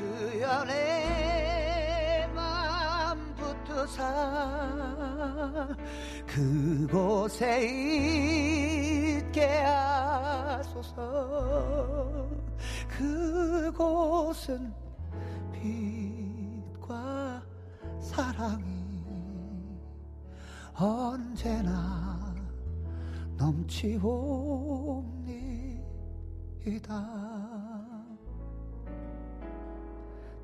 주여 0.04 0.66
내맘 2.26 2.36
붙드사 3.36 4.04
그곳에 6.28 7.64
있게 9.18 9.46
하소서. 9.46 10.94
그곳은 12.90 14.74
빛과 15.54 17.42
사랑이 18.00 18.64
언제나 20.76 22.36
넘치옵니다 23.38 25.14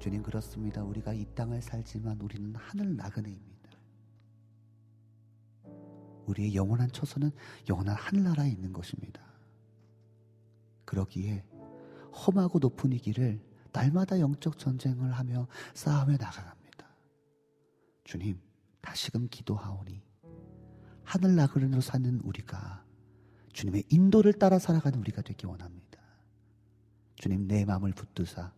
주님 0.10 0.24
그렇습니다. 0.24 0.84
우리가 0.84 1.14
이 1.14 1.24
땅을 1.36 1.62
살지만 1.62 2.20
우리는 2.20 2.56
하늘 2.56 2.96
나그네입니다. 2.96 3.70
우리의 6.26 6.56
영원한 6.56 6.92
처소는 6.92 7.30
영원한 7.70 7.96
하늘나라에 7.96 8.50
있는 8.50 8.74
것입니다. 8.74 9.22
그러기에 10.86 11.46
험하고 12.12 12.58
높은 12.58 12.92
이 12.92 12.98
길을 12.98 13.40
날마다 13.72 14.20
영적 14.20 14.58
전쟁을 14.58 15.12
하며 15.12 15.48
싸움에 15.76 16.18
나가갑니다. 16.18 16.88
주님, 18.04 18.42
다시금 18.82 19.28
기도하오니 19.30 20.02
하늘 21.04 21.36
나그네로 21.36 21.82
사는 21.82 22.20
우리가 22.22 22.84
주님의 23.54 23.84
인도를 23.90 24.34
따라 24.34 24.58
살아가는 24.58 24.98
우리가 24.98 25.22
되기 25.22 25.46
원합니다. 25.46 26.00
주님 27.16 27.48
내 27.48 27.64
마음을 27.64 27.92
붙드사 27.92 28.54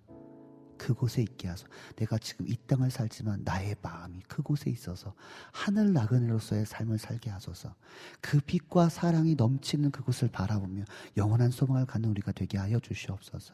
그곳에 0.82 1.22
있게 1.22 1.48
하소. 1.48 1.68
내가 1.96 2.18
지금 2.18 2.48
이 2.48 2.58
땅을 2.66 2.90
살지만 2.90 3.44
나의 3.44 3.76
마음이 3.84 4.20
그곳에 4.28 4.72
있어서 4.72 5.14
하늘 5.52 5.94
나그네로서의 5.94 6.66
삶을 6.66 6.98
살게 6.98 7.30
하소서. 7.30 7.76
그 8.20 8.40
빛과 8.40 8.90
사랑이 8.90 9.36
넘치는 9.36 9.92
그곳을 9.92 10.30
바라보며 10.30 10.86
영원한 11.18 11.52
소망을 11.52 11.86
갖는 11.86 12.10
우리가 12.10 12.32
되게 12.32 12.58
하여 12.58 12.80
주시옵소서. 12.80 13.54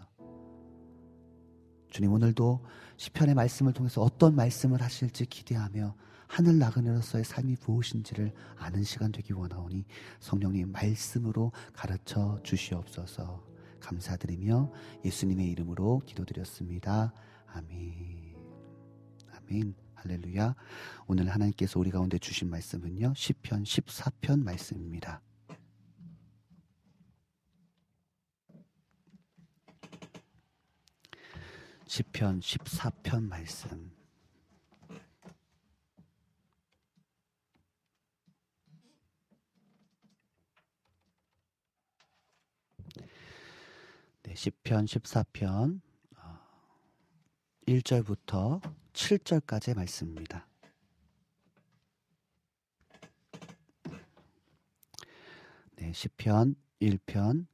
주님 1.89 2.13
오늘도 2.13 2.63
시편의 2.95 3.35
말씀을 3.35 3.73
통해서 3.73 4.01
어떤 4.01 4.33
말씀을 4.33 4.81
하실지 4.81 5.25
기대하며 5.25 5.95
하늘 6.27 6.59
나그네로서의 6.59 7.25
삶이 7.25 7.57
무엇인지를 7.65 8.33
아는 8.57 8.83
시간 8.83 9.11
되기 9.11 9.33
원하오니 9.33 9.83
성령님 10.21 10.71
말씀으로 10.71 11.51
가르쳐 11.73 12.39
주시옵소서. 12.43 13.47
감사드리며 13.79 14.71
예수님의 15.05 15.49
이름으로 15.51 16.01
기도드렸습니다. 16.05 17.13
아멘. 17.47 18.35
아멘. 19.31 19.75
할렐루야. 19.95 20.55
오늘 21.07 21.29
하나님께서 21.29 21.79
우리 21.79 21.89
가운데 21.89 22.17
주신 22.17 22.49
말씀은요. 22.49 23.13
시편 23.15 23.63
14편 23.63 24.43
말씀입니다. 24.43 25.21
시편 31.87 32.41
14편 32.41 33.23
말씀. 33.23 33.97
네, 44.27 44.35
시편 44.35 44.83
14편 44.83 45.79
1절부터 47.65 48.61
7절까지의 48.91 49.73
말씀입니다. 49.73 50.45
네, 55.77 55.93
시편 55.93 56.55
1편 56.81 57.47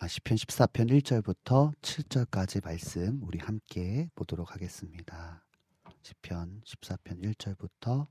아, 0.00 0.06
시편 0.06 0.36
14편 0.36 0.90
1절부터 1.00 1.74
7절까지 1.80 2.62
말씀 2.62 3.22
우리 3.22 3.38
함께 3.38 4.10
보도록 4.14 4.52
하겠습니다. 4.52 5.42
시편 6.02 6.60
14편 6.66 7.24
1절부터 7.24 8.06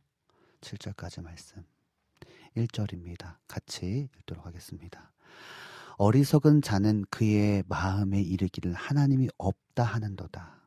7절까지 0.62 1.22
말씀 1.22 1.64
1절입니다. 2.56 3.38
같이 3.48 4.10
읽도록 4.18 4.48
하겠습니다. 4.48 5.14
어리석은 6.00 6.62
자는 6.62 7.06
그의 7.10 7.64
마음에 7.68 8.22
이르기를 8.22 8.72
하나님이 8.72 9.30
없다 9.40 9.84
하는도다. 9.84 10.62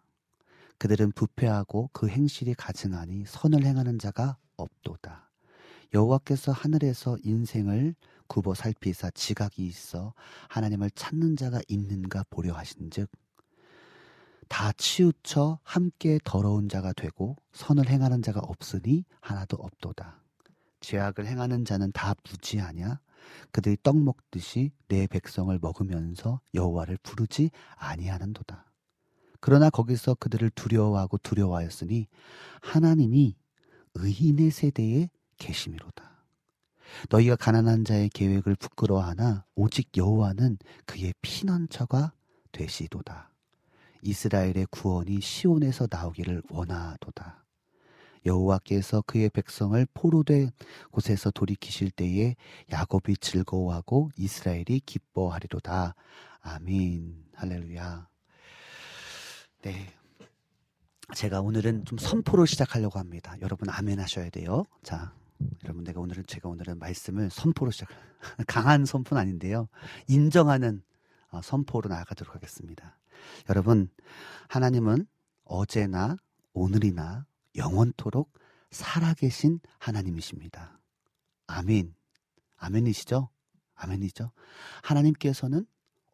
그들은 0.76 1.12
부패하고 1.12 1.90
그 1.92 2.08
행실이 2.08 2.54
가증하니 2.54 3.26
선을 3.28 3.64
행하는 3.64 4.00
자가 4.00 4.38
없도다. 4.56 5.30
여호와께서 5.94 6.50
하늘에서 6.50 7.16
인생을 7.22 7.94
굽어 8.26 8.54
살피사 8.54 9.10
지각이 9.10 9.64
있어 9.66 10.14
하나님을 10.48 10.90
찾는 10.96 11.36
자가 11.36 11.60
있는가 11.68 12.24
보려 12.28 12.54
하신즉 12.54 13.08
다 14.48 14.72
치우쳐 14.72 15.60
함께 15.62 16.18
더러운 16.24 16.68
자가 16.68 16.92
되고 16.92 17.36
선을 17.52 17.88
행하는 17.88 18.20
자가 18.22 18.40
없으니 18.40 19.04
하나도 19.20 19.58
없도다. 19.58 20.24
죄악을 20.80 21.26
행하는 21.26 21.64
자는 21.64 21.92
다 21.92 22.14
무지하냐? 22.28 22.98
그들이 23.52 23.76
떡 23.82 23.96
먹듯이 23.96 24.72
내 24.88 25.06
백성을 25.06 25.56
먹으면서 25.60 26.40
여호와를 26.54 26.98
부르지 27.02 27.50
아니하는도다. 27.76 28.64
그러나 29.40 29.70
거기서 29.70 30.14
그들을 30.14 30.50
두려워하고 30.50 31.18
두려워하였으니 31.18 32.06
하나님이 32.60 33.36
의인의 33.94 34.50
세대에 34.50 35.10
계심이로다. 35.38 36.10
너희가 37.08 37.36
가난한 37.36 37.84
자의 37.84 38.08
계획을 38.08 38.56
부끄러워하나 38.56 39.44
오직 39.54 39.96
여호와는 39.96 40.58
그의 40.86 41.14
피난처가 41.22 42.12
되시도다. 42.52 43.30
이스라엘의 44.02 44.66
구원이 44.70 45.20
시온에서 45.20 45.86
나오기를 45.90 46.42
원하도다. 46.50 47.44
여호와께서 48.26 49.02
그의 49.06 49.30
백성을 49.30 49.86
포로된 49.94 50.50
곳에서 50.90 51.30
돌이키실 51.30 51.90
때에 51.90 52.36
야곱이 52.70 53.16
즐거워하고 53.16 54.10
이스라엘이 54.16 54.80
기뻐하리로다. 54.84 55.94
아멘. 56.40 57.24
할렐루야. 57.34 58.08
네. 59.62 59.94
제가 61.14 61.40
오늘은 61.40 61.84
좀 61.86 61.98
선포로 61.98 62.46
시작하려고 62.46 62.98
합니다. 62.98 63.34
여러분 63.40 63.68
아멘 63.68 63.98
하셔야 63.98 64.30
돼요. 64.30 64.64
자, 64.82 65.12
여러분 65.64 65.84
내가 65.84 66.00
오늘은 66.00 66.24
제가 66.26 66.48
오늘은 66.48 66.78
말씀을 66.78 67.30
선포로 67.30 67.70
시작 67.70 67.88
강한 68.46 68.84
선포는 68.84 69.20
아닌데요. 69.20 69.68
인정하는 70.06 70.82
어, 71.30 71.40
선포로 71.42 71.88
나아가도록 71.88 72.34
하겠습니다. 72.34 72.98
여러분 73.48 73.88
하나님은 74.48 75.06
어제나 75.44 76.16
오늘이나 76.52 77.26
영원토록 77.56 78.32
살아계신 78.70 79.60
하나님이십니다. 79.78 80.80
아멘. 81.46 81.94
아멘이시죠? 82.56 83.28
아멘이죠? 83.74 84.32
하나님께서는 84.82 85.66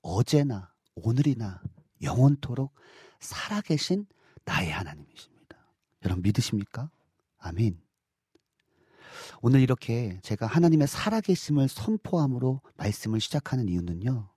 어제나 0.03 0.73
오늘이나 0.95 1.61
영원토록 2.03 2.75
살아계신 3.21 4.07
나의 4.45 4.71
하나님이십니다. 4.71 5.57
여러분 6.05 6.23
믿으십니까? 6.23 6.91
아멘. 7.39 7.81
오늘 9.43 9.61
이렇게 9.61 10.19
제가 10.23 10.47
하나님의 10.47 10.87
살아계심을 10.89 11.69
선포함으로 11.69 12.63
말씀을 12.77 13.21
시작하는 13.21 13.69
이유는요. 13.69 14.29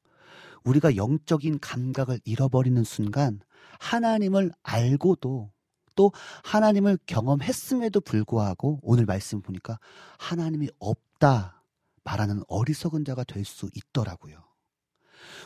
우리가 0.64 0.96
영적인 0.96 1.60
감각을 1.60 2.20
잃어버리는 2.26 2.84
순간 2.84 3.40
하나님을 3.80 4.52
알고도 4.62 5.52
또 6.00 6.14
하나님을 6.46 6.98
경험했음에도 7.08 8.00
불구하고 8.00 8.80
오늘 8.84 9.06
말씀 9.06 9.42
보니까 9.42 9.80
하나님이 10.18 10.70
없다 10.80 11.62
말하는 12.06 12.42
어리석은 12.48 13.04
자가 13.04 13.26
될 13.26 13.44
수 13.44 13.70
있더라고요. 13.76 14.42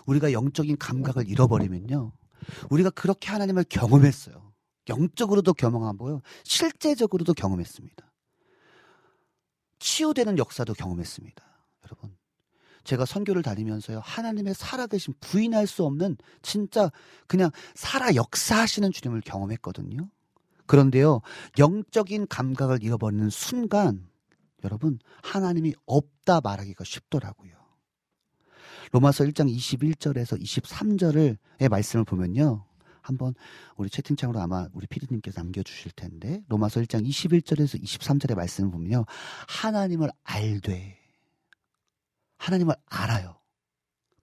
우리가 0.05 0.31
영적인 0.31 0.77
감각을 0.77 1.27
잃어버리면요. 1.27 2.11
우리가 2.69 2.91
그렇게 2.91 3.31
하나님을 3.31 3.63
경험했어요. 3.67 4.53
영적으로도 4.89 5.53
경험하고요. 5.53 6.21
실제적으로도 6.43 7.33
경험했습니다. 7.33 8.11
치유되는 9.79 10.37
역사도 10.37 10.75
경험했습니다. 10.75 11.43
여러분. 11.85 12.15
제가 12.83 13.05
선교를 13.05 13.41
다니면서요. 13.41 14.01
하나님의 14.03 14.53
살아계신 14.53 15.15
부인할 15.19 15.65
수 15.65 15.83
없는 15.83 16.17
진짜 16.43 16.91
그냥 17.25 17.49
살아 17.73 18.13
역사하시는 18.13 18.91
주님을 18.91 19.21
경험했거든요. 19.21 20.09
그런데요. 20.65 21.21
영적인 21.57 22.27
감각을 22.27 22.83
잃어버리는 22.83 23.29
순간 23.29 24.07
여러분 24.63 24.99
하나님이 25.23 25.73
없다 25.85 26.41
말하기가 26.41 26.83
쉽더라고요. 26.83 27.51
로마서 28.91 29.23
1장 29.25 29.53
21절에서 29.53 30.41
23절의 30.41 31.69
말씀을 31.69 32.05
보면요. 32.05 32.65
한번 33.01 33.33
우리 33.75 33.89
채팅창으로 33.89 34.39
아마 34.39 34.67
우리 34.71 34.87
피디님께서 34.87 35.41
남겨주실 35.41 35.91
텐데 35.91 36.41
로마서 36.47 36.79
1장 36.81 37.05
21절에서 37.05 37.81
23절의 37.83 38.35
말씀을 38.35 38.71
보면요. 38.71 39.05
하나님을 39.47 40.09
알되 40.23 40.97
하나님을 42.37 42.75
알아요. 42.85 43.42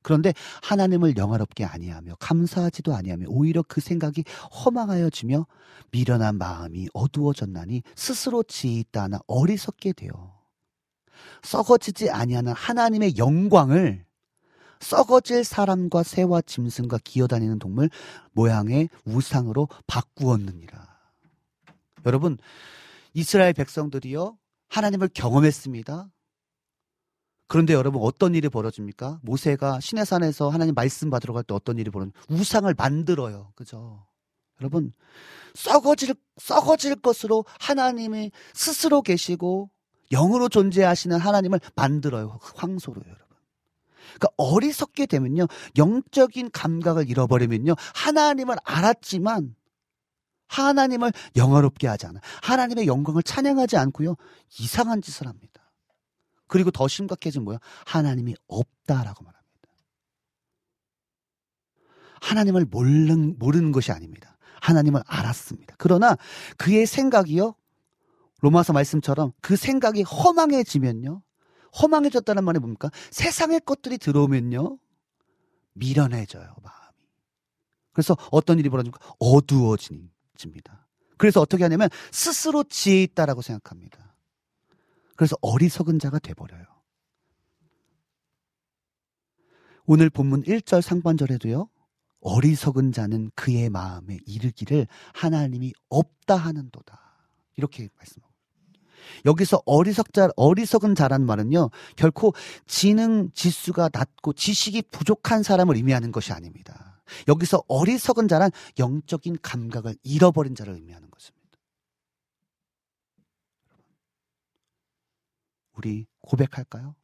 그런데 0.02 0.32
하나님을 0.62 1.16
영화롭게 1.16 1.64
아니하며 1.64 2.16
감사하지도 2.18 2.94
아니하며 2.94 3.26
오히려 3.28 3.62
그 3.66 3.80
생각이 3.80 4.24
허망하여지며 4.64 5.46
미련한 5.90 6.38
마음이 6.38 6.88
어두워졌나니 6.94 7.82
스스로 7.94 8.42
지있다 8.42 9.02
하나 9.02 9.18
어리석게 9.26 9.92
되어 9.92 10.40
썩어지지 11.42 12.10
아니하는 12.10 12.52
하나님의 12.52 13.16
영광을 13.16 14.04
썩어질 14.80 15.44
사람과 15.44 16.02
새와 16.02 16.40
짐승과 16.40 16.98
기어다니는 17.04 17.58
동물 17.58 17.90
모양의 18.32 18.88
우상으로 19.04 19.68
바꾸었느니라. 19.86 20.88
여러분, 22.06 22.38
이스라엘 23.12 23.52
백성들이요, 23.52 24.38
하나님을 24.68 25.10
경험했습니다. 25.12 26.08
그런데 27.50 27.74
여러분 27.74 28.00
어떤 28.04 28.36
일이 28.36 28.48
벌어집니까? 28.48 29.18
모세가 29.22 29.80
시내산에서 29.80 30.50
하나님 30.50 30.72
말씀 30.72 31.10
받으러 31.10 31.34
갈 31.34 31.42
때 31.42 31.52
어떤 31.52 31.78
일이 31.78 31.90
벌어져? 31.90 32.12
우상을 32.28 32.72
만들어요. 32.78 33.50
그죠? 33.56 34.06
여러분 34.60 34.92
썩어질 35.54 36.14
썩어질 36.36 36.94
것으로 36.94 37.44
하나님이 37.58 38.30
스스로 38.54 39.02
계시고 39.02 39.68
영으로 40.12 40.48
존재하시는 40.48 41.18
하나님을 41.18 41.58
만들어요. 41.74 42.38
황소로 42.54 43.02
여러분. 43.04 43.26
그러니까 44.14 44.28
어리석게 44.36 45.06
되면요. 45.06 45.48
영적인 45.76 46.52
감각을 46.52 47.10
잃어버리면요. 47.10 47.74
하나님을 47.96 48.58
알았지만 48.62 49.56
하나님을 50.46 51.12
영화롭게 51.34 51.88
하지 51.88 52.06
않아. 52.06 52.20
하나님의 52.42 52.86
영광을 52.86 53.24
찬양하지 53.24 53.76
않고요. 53.76 54.14
이상한 54.60 55.02
짓을 55.02 55.26
합니다. 55.26 55.59
그리고 56.50 56.70
더 56.70 56.88
심각해진 56.88 57.44
뭐야? 57.44 57.58
하나님이 57.86 58.34
없다라고 58.48 59.24
말합니다. 59.24 59.40
하나님을 62.20 62.66
모르는, 62.66 63.38
모르는 63.38 63.72
것이 63.72 63.92
아닙니다. 63.92 64.36
하나님을 64.60 65.02
알았습니다. 65.06 65.76
그러나 65.78 66.16
그의 66.58 66.86
생각이요. 66.86 67.54
로마서 68.40 68.72
말씀처럼 68.72 69.32
그 69.40 69.56
생각이 69.56 70.02
허망해지면요. 70.02 71.22
허망해졌다는 71.80 72.44
말이 72.44 72.58
뭡니까? 72.58 72.90
세상의 73.10 73.60
것들이 73.60 73.96
들어오면요. 73.96 74.76
미련해져요, 75.74 76.56
마음이. 76.62 76.98
그래서 77.92 78.16
어떤 78.32 78.58
일이 78.58 78.68
벌어집니까? 78.68 79.14
어두워집니다. 79.20 80.88
그래서 81.16 81.40
어떻게 81.40 81.62
하냐면 81.62 81.90
스스로 82.10 82.64
지혜 82.64 83.02
있다라고 83.04 83.40
생각합니다. 83.40 84.09
그래서 85.20 85.36
어리석은 85.42 85.98
자가 85.98 86.18
돼버려요. 86.18 86.64
오늘 89.84 90.08
본문 90.08 90.44
1절 90.44 90.80
상반절에도요. 90.80 91.68
어리석은 92.22 92.92
자는 92.92 93.30
그의 93.34 93.68
마음에 93.68 94.16
이르기를 94.24 94.86
하나님이 95.12 95.74
없다 95.90 96.36
하는도다. 96.36 96.98
이렇게 97.56 97.90
말씀하고. 97.98 98.32
여기서 99.26 99.60
어리석자, 99.66 100.30
어리석은 100.36 100.94
자란 100.94 101.26
말은요, 101.26 101.68
결코 101.96 102.32
지능 102.66 103.30
지수가 103.34 103.90
낮고 103.92 104.32
지식이 104.32 104.84
부족한 104.90 105.42
사람을 105.42 105.76
의미하는 105.76 106.12
것이 106.12 106.32
아닙니다. 106.32 107.02
여기서 107.28 107.62
어리석은 107.68 108.26
자란 108.26 108.50
영적인 108.78 109.36
감각을 109.42 109.96
잃어버린 110.02 110.54
자를 110.54 110.72
의미하는 110.72 111.10
것입니다. 111.10 111.39
우리 115.80 116.06
고백할까요? 116.20 116.94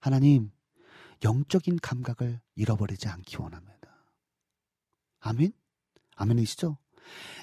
하나님, 0.00 0.50
영적인 1.22 1.78
감각을 1.82 2.40
잃어버리지 2.54 3.06
않기 3.06 3.36
원합니다. 3.36 3.76
아멘? 5.20 5.52
아멘이시죠? 6.16 6.78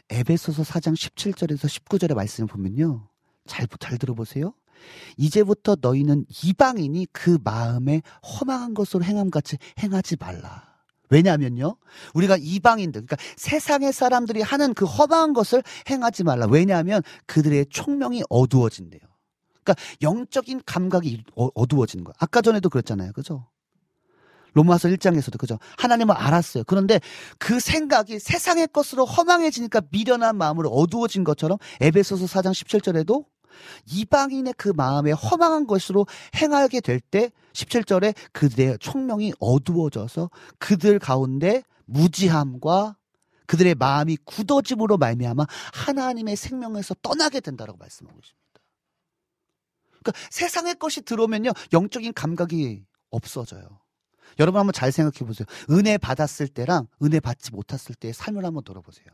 에베소서 0.10 0.64
4장 0.64 0.96
17절에서 0.96 1.68
19절의 1.68 2.16
말씀을 2.16 2.48
보면요. 2.48 3.08
잘, 3.46 3.68
잘 3.80 4.00
들어보세요. 4.00 4.56
이제부터 5.18 5.78
너희는 5.80 6.26
이방인이 6.44 7.08
그 7.12 7.38
마음에 7.44 8.02
허망한 8.24 8.74
것으로 8.74 9.04
행함같이 9.04 9.58
행하지 9.78 10.18
말라. 10.20 10.84
왜냐하면요. 11.12 11.78
우리가 12.16 12.38
이방인들, 12.40 13.06
그러니까 13.06 13.18
세상의 13.38 13.94
사람들이 13.94 14.42
하는 14.42 14.74
그 14.74 14.86
허망한 14.86 15.34
것을 15.34 15.62
행하지 15.88 16.24
말라. 16.24 16.48
왜냐하면 16.48 17.04
그들의 17.28 17.68
총명이 17.70 18.24
어두워진대요. 18.30 19.15
그러니까 19.66 19.76
영적인 20.02 20.62
감각이 20.66 21.24
어, 21.36 21.50
어두워지는 21.56 22.06
거야. 22.06 22.14
아까 22.20 22.42
전에도 22.42 22.70
그랬잖아요. 22.70 23.12
그죠? 23.12 23.48
로마서 24.54 24.88
1장에서도 24.88 25.38
그죠? 25.38 25.60
하나님을 25.78 26.16
알았어요. 26.16 26.64
그런데 26.66 27.02
그 27.38 27.60
생각이 27.60 28.20
세상의 28.20 28.70
것으로 28.70 29.04
허망해지니까 29.04 29.82
미련한 29.92 30.38
마음으로 30.38 30.70
어두워진 30.70 31.26
것처럼 31.26 31.58
에베소서 31.82 32.26
4장 32.26 32.52
17절에도 32.52 33.26
이방인의 33.92 34.54
그 34.58 34.70
마음에 34.70 35.12
허망한 35.12 35.68
것으로 35.68 36.08
행하게 36.36 36.82
될 36.82 37.00
때 37.00 37.32
17절에 37.54 38.14
그들의 38.32 38.80
총명이 38.80 39.34
어두워져서 39.40 40.30
그들 40.58 41.00
가운데 41.00 41.64
무지함과 41.86 42.98
그들의 43.48 43.76
마음이 43.76 44.18
굳어짐으로 44.26 44.98
말미암아 44.98 45.46
하나님의 45.74 46.36
생명에서 46.36 46.96
떠나게 47.02 47.40
된다라고 47.42 47.78
말씀하고 47.78 48.18
있습니다. 48.18 48.45
그러니까 50.06 50.28
세상의 50.30 50.76
것이 50.76 51.02
들어오면요. 51.02 51.52
영적인 51.74 52.14
감각이 52.14 52.86
없어져요. 53.10 53.80
여러분 54.40 54.60
한번 54.60 54.74
잘 54.74 54.92
생각해 54.92 55.26
보세요. 55.26 55.46
은혜 55.72 55.98
받았을 55.98 56.48
때랑 56.48 56.88
은혜 57.02 57.20
받지 57.20 57.52
못했을 57.52 57.96
때의 57.96 58.14
삶을 58.14 58.46
한번 58.46 58.64
돌아보세요. 58.64 59.08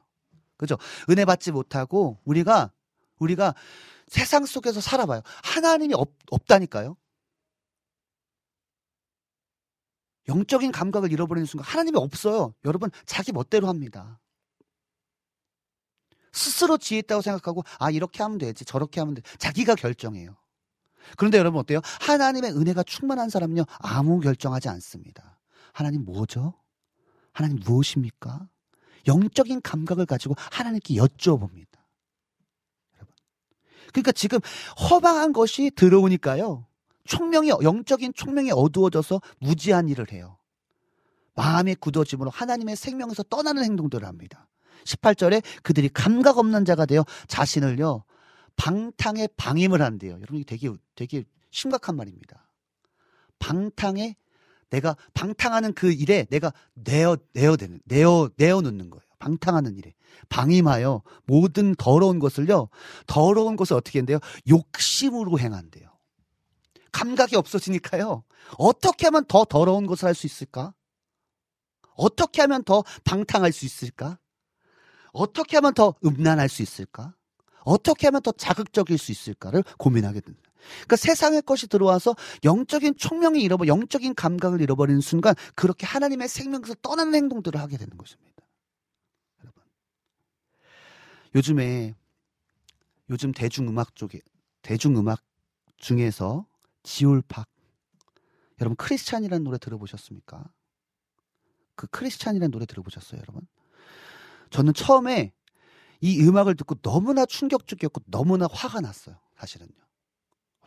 그죠? 0.57 0.77
은혜 1.09 1.25
받지 1.25 1.51
못하고 1.51 2.19
우리가 2.25 2.71
우리가 3.19 3.55
세상 4.07 4.45
속에서 4.45 4.81
살아봐요. 4.81 5.21
하나님이 5.43 5.93
없, 5.93 6.11
없다니까요. 6.29 6.97
영적인 10.27 10.71
감각을 10.71 11.11
잃어버리는 11.11 11.45
순간 11.45 11.65
하나님이 11.65 11.97
없어요. 11.97 12.53
여러분 12.65 12.91
자기 13.05 13.31
멋대로 13.31 13.67
합니다. 13.67 14.19
스스로 16.33 16.77
지혜 16.77 16.99
있다고 16.99 17.21
생각하고 17.21 17.63
아 17.79 17.91
이렇게 17.91 18.23
하면 18.23 18.37
되지 18.37 18.65
저렇게 18.65 18.99
하면 19.01 19.15
돼 19.15 19.21
자기가 19.37 19.75
결정해요. 19.75 20.40
그런데 21.17 21.37
여러분 21.37 21.59
어때요? 21.59 21.81
하나님의 22.01 22.51
은혜가 22.51 22.83
충만한 22.83 23.29
사람은요, 23.29 23.65
아무 23.79 24.19
결정하지 24.19 24.69
않습니다. 24.69 25.39
하나님 25.73 26.05
뭐죠? 26.05 26.53
하나님 27.33 27.59
무엇입니까? 27.65 28.47
영적인 29.07 29.61
감각을 29.61 30.05
가지고 30.05 30.35
하나님께 30.37 30.95
여쭤봅니다. 30.95 31.67
여러분. 32.95 33.15
그러니까 33.91 34.11
지금 34.11 34.39
허망한 34.89 35.33
것이 35.33 35.71
들어오니까요. 35.75 36.67
총명이, 37.05 37.49
영적인 37.49 38.13
총명이 38.13 38.51
어두워져서 38.51 39.21
무지한 39.39 39.89
일을 39.89 40.11
해요. 40.11 40.37
마음의 41.35 41.75
굳어짐으로 41.75 42.29
하나님의 42.29 42.75
생명에서 42.75 43.23
떠나는 43.23 43.63
행동들을 43.63 44.07
합니다. 44.07 44.47
18절에 44.85 45.41
그들이 45.63 45.89
감각 45.89 46.37
없는 46.37 46.65
자가 46.65 46.85
되어 46.85 47.05
자신을요, 47.27 48.03
방탕에 48.61 49.27
방임을 49.37 49.81
한대요. 49.81 50.13
여러분 50.13 50.37
이게 50.37 50.45
되게 50.45 50.71
되게 50.93 51.23
심각한 51.49 51.95
말입니다. 51.95 52.47
방탕에 53.39 54.15
내가 54.69 54.95
방탕하는 55.15 55.73
그 55.73 55.91
일에 55.91 56.25
내가 56.29 56.53
내어 56.75 57.17
내어 57.33 57.57
되는 57.57 57.81
내어 57.85 58.29
내어 58.37 58.61
놓는 58.61 58.91
거예요. 58.91 59.01
방탕하는 59.17 59.77
일에 59.77 59.95
방임하여 60.29 61.01
모든 61.25 61.73
더러운 61.73 62.19
것을요. 62.19 62.69
더러운 63.07 63.55
것을 63.55 63.75
어떻게 63.75 63.97
한대요? 63.97 64.19
욕심으로 64.47 65.39
행한대요. 65.39 65.89
감각이 66.91 67.35
없어지니까요. 67.35 68.23
어떻게 68.59 69.07
하면 69.07 69.25
더 69.25 69.43
더러운 69.43 69.87
것을 69.87 70.05
할 70.05 70.13
수 70.13 70.27
있을까? 70.27 70.75
어떻게 71.95 72.41
하면 72.41 72.63
더 72.63 72.83
방탕할 73.05 73.53
수 73.53 73.65
있을까? 73.65 74.19
어떻게 75.13 75.57
하면 75.57 75.73
더 75.73 75.95
음란할 76.05 76.47
수 76.47 76.61
있을까? 76.61 77.15
어떻게 77.63 78.07
하면 78.07 78.21
더 78.21 78.31
자극적일 78.31 78.97
수 78.97 79.11
있을까를 79.11 79.63
고민하게 79.77 80.21
됩니다. 80.21 80.49
그러니까 80.61 80.95
세상의 80.95 81.41
것이 81.41 81.67
들어와서 81.67 82.15
영적인 82.43 82.95
총명이 82.97 83.41
잃어버, 83.41 83.67
영적인 83.67 84.15
감각을 84.15 84.61
잃어버리는 84.61 85.01
순간 85.01 85.33
그렇게 85.55 85.85
하나님의 85.85 86.27
생명에서 86.27 86.75
떠나는 86.81 87.15
행동들을 87.15 87.59
하게 87.59 87.77
되는 87.77 87.97
것입니다. 87.97 88.43
여러분. 89.43 89.63
요즘에 91.35 91.95
요즘 93.09 93.31
대중음악 93.31 93.95
쪽에 93.95 94.19
대중음악 94.61 95.21
중에서 95.77 96.45
지올팍 96.83 97.47
여러분 98.61 98.75
크리스찬이라는 98.75 99.43
노래 99.43 99.57
들어보셨습니까? 99.57 100.45
그 101.75 101.87
크리스찬이라는 101.87 102.51
노래 102.51 102.67
들어보셨어요, 102.67 103.19
여러분? 103.19 103.41
저는 104.51 104.73
처음에 104.73 105.33
이 106.01 106.19
음악을 106.21 106.55
듣고 106.55 106.75
너무나 106.75 107.25
충격적이었고 107.25 108.01
너무나 108.07 108.47
화가 108.51 108.81
났어요. 108.81 109.19
사실은요. 109.37 109.71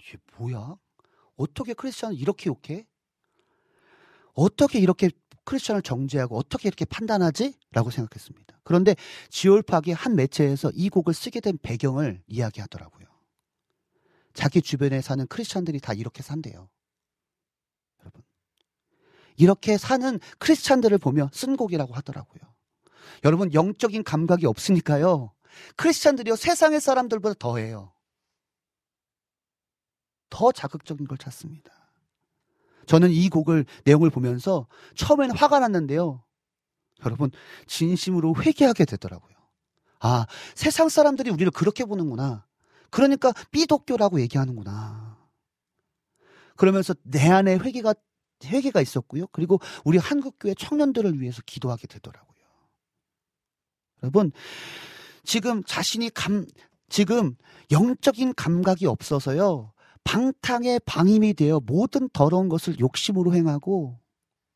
이게 0.00 0.18
뭐야? 0.36 0.76
어떻게 1.36 1.74
크리스천을 1.74 2.16
이렇게 2.16 2.48
욕해? 2.48 2.86
어떻게 4.34 4.78
이렇게 4.78 5.10
크리스천을 5.44 5.82
정죄하고 5.82 6.38
어떻게 6.38 6.68
이렇게 6.68 6.84
판단하지? 6.84 7.54
라고 7.72 7.90
생각했습니다. 7.90 8.60
그런데 8.62 8.94
지올팍이 9.28 9.92
한 9.92 10.16
매체에서 10.16 10.70
이 10.74 10.88
곡을 10.88 11.12
쓰게 11.12 11.40
된 11.40 11.58
배경을 11.60 12.22
이야기하더라고요. 12.26 13.06
자기 14.32 14.62
주변에 14.62 15.00
사는 15.00 15.26
크리스천들이 15.26 15.80
다 15.80 15.92
이렇게 15.92 16.22
산대요. 16.22 16.68
여러분. 18.00 18.22
이렇게 19.36 19.76
사는 19.78 20.18
크리스찬들을 20.38 20.96
보며 20.98 21.28
쓴 21.32 21.56
곡이라고 21.56 21.94
하더라고요. 21.94 22.53
여러분 23.24 23.52
영적인 23.52 24.04
감각이 24.04 24.46
없으니까요. 24.46 25.32
크리스찬들이요 25.76 26.36
세상의 26.36 26.80
사람들보다 26.80 27.36
더해요. 27.38 27.92
더 30.30 30.52
자극적인 30.52 31.06
걸 31.06 31.16
찾습니다. 31.16 31.72
저는 32.86 33.10
이 33.10 33.28
곡을 33.28 33.64
내용을 33.84 34.10
보면서 34.10 34.66
처음에는 34.94 35.36
화가 35.36 35.58
났는데요. 35.60 36.22
여러분 37.04 37.30
진심으로 37.66 38.34
회개하게 38.40 38.84
되더라고요. 38.84 39.34
아 40.00 40.26
세상 40.54 40.88
사람들이 40.88 41.30
우리를 41.30 41.50
그렇게 41.52 41.84
보는구나. 41.84 42.46
그러니까 42.90 43.32
삐독교라고 43.50 44.20
얘기하는구나. 44.20 45.18
그러면서 46.56 46.94
내 47.02 47.28
안에 47.30 47.56
회개가 47.56 47.94
회개가 48.44 48.80
있었고요. 48.80 49.26
그리고 49.28 49.60
우리 49.84 49.98
한국 49.98 50.36
교회 50.38 50.54
청년들을 50.54 51.20
위해서 51.20 51.42
기도하게 51.46 51.86
되더라고요. 51.86 52.33
여러분 54.04 54.32
지금 55.24 55.64
자신이 55.64 56.10
감 56.10 56.46
지금 56.90 57.34
영적인 57.70 58.34
감각이 58.34 58.86
없어서요. 58.86 59.72
방탕의 60.04 60.80
방임이 60.84 61.32
되어 61.32 61.60
모든 61.64 62.10
더러운 62.10 62.50
것을 62.50 62.78
욕심으로 62.78 63.34
행하고 63.34 63.98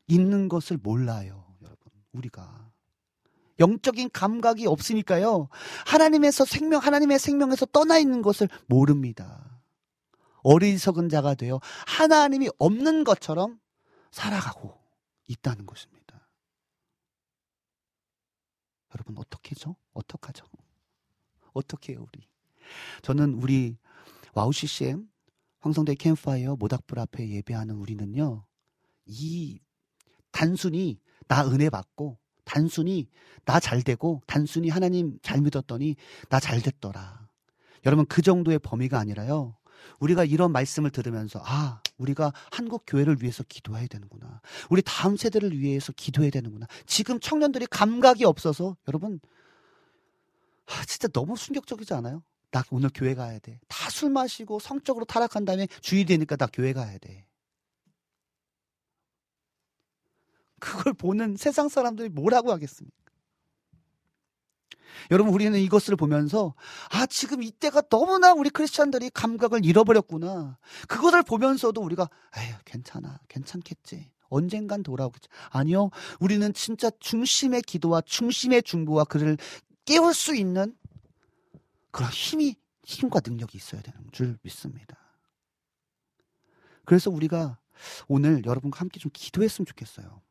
있는 0.07 0.47
것을 0.47 0.77
몰라요. 0.77 1.47
여러분 1.63 1.91
우리가 2.13 2.69
영적인 3.59 4.11
감각이 4.13 4.67
없으니까요. 4.67 5.49
하나님에서 5.85 6.45
생명, 6.45 6.81
하나님의 6.81 7.17
생명에서 7.17 7.65
떠나 7.65 7.97
있는 7.97 8.21
것을 8.21 8.47
모릅니다. 8.67 9.59
어리석은 10.43 11.09
자가 11.09 11.33
되어 11.33 11.59
하나님이 11.87 12.49
없는 12.59 13.03
것처럼 13.03 13.59
살아가고 14.11 14.77
있다는 15.27 15.65
것입니다. 15.65 15.98
여러분, 18.95 19.17
어떻게죠? 19.17 19.75
어떡하죠? 19.93 20.45
어떻게 21.53 21.93
해요, 21.93 22.05
우리? 22.07 22.27
저는 23.01 23.35
우리 23.35 23.77
와우 24.33 24.51
CCM 24.53 25.09
황성대 25.59 25.95
캠파이어 25.95 26.55
모닥불 26.55 26.99
앞에 26.99 27.27
예배하는 27.29 27.75
우리는요, 27.75 28.45
이 29.05 29.59
단순히 30.31 30.99
나 31.27 31.45
은혜 31.47 31.69
받고 31.69 32.17
단순히 32.45 33.07
나 33.45 33.59
잘 33.59 33.81
되고 33.83 34.21
단순히 34.27 34.69
하나님 34.69 35.19
잘 35.21 35.41
믿었더니 35.41 35.95
나 36.29 36.39
잘 36.39 36.61
됐더라. 36.61 37.27
여러분 37.85 38.05
그 38.05 38.21
정도의 38.21 38.59
범위가 38.59 38.99
아니라요. 38.99 39.55
우리가 39.99 40.23
이런 40.25 40.51
말씀을 40.51 40.89
들으면서 40.91 41.41
아, 41.43 41.81
우리가 41.97 42.33
한국 42.51 42.83
교회를 42.87 43.21
위해서 43.21 43.43
기도해야 43.43 43.87
되는구나. 43.87 44.41
우리 44.69 44.81
다음 44.81 45.17
세대를 45.17 45.57
위해서 45.59 45.91
기도해야 45.93 46.31
되는구나. 46.31 46.67
지금 46.85 47.19
청년들이 47.19 47.67
감각이 47.67 48.25
없어서 48.25 48.77
여러분 48.87 49.19
아, 50.67 50.85
진짜 50.85 51.07
너무 51.07 51.35
충격적이지 51.35 51.93
않아요? 51.95 52.23
나 52.51 52.63
오늘 52.71 52.89
교회 52.93 53.13
가야 53.15 53.39
돼. 53.39 53.59
다 53.67 53.89
술 53.89 54.09
마시고 54.11 54.59
성적으로 54.59 55.03
타락한 55.05 55.45
다음에 55.45 55.67
주의 55.81 56.05
되니까 56.05 56.35
나 56.35 56.47
교회 56.47 56.73
가야 56.73 56.97
돼. 56.99 57.25
그걸 60.59 60.93
보는 60.93 61.37
세상 61.37 61.69
사람들이 61.69 62.09
뭐라고 62.09 62.51
하겠습니까? 62.51 62.95
여러분, 65.11 65.33
우리는 65.33 65.57
이것을 65.59 65.95
보면서, 65.95 66.53
아, 66.91 67.05
지금 67.05 67.43
이때가 67.43 67.81
너무나 67.89 68.33
우리 68.33 68.49
크리스찬들이 68.49 69.09
감각을 69.09 69.65
잃어버렸구나. 69.65 70.57
그것을 70.87 71.23
보면서도 71.23 71.81
우리가, 71.81 72.09
에휴, 72.37 72.55
괜찮아. 72.65 73.19
괜찮겠지. 73.27 74.11
언젠간 74.29 74.83
돌아오겠지. 74.83 75.27
아니요. 75.49 75.89
우리는 76.19 76.53
진짜 76.53 76.91
중심의 76.99 77.63
기도와 77.63 78.01
중심의 78.01 78.63
중보와 78.63 79.05
그를 79.05 79.37
깨울 79.85 80.13
수 80.13 80.35
있는 80.35 80.75
그런 81.91 82.11
힘이, 82.11 82.55
힘과 82.83 83.21
능력이 83.25 83.57
있어야 83.57 83.81
되는 83.81 83.99
줄 84.11 84.37
믿습니다. 84.43 84.97
그래서 86.85 87.09
우리가 87.09 87.57
오늘 88.07 88.43
여러분과 88.45 88.79
함께 88.79 88.99
좀 88.99 89.11
기도했으면 89.13 89.65
좋겠어요. 89.65 90.21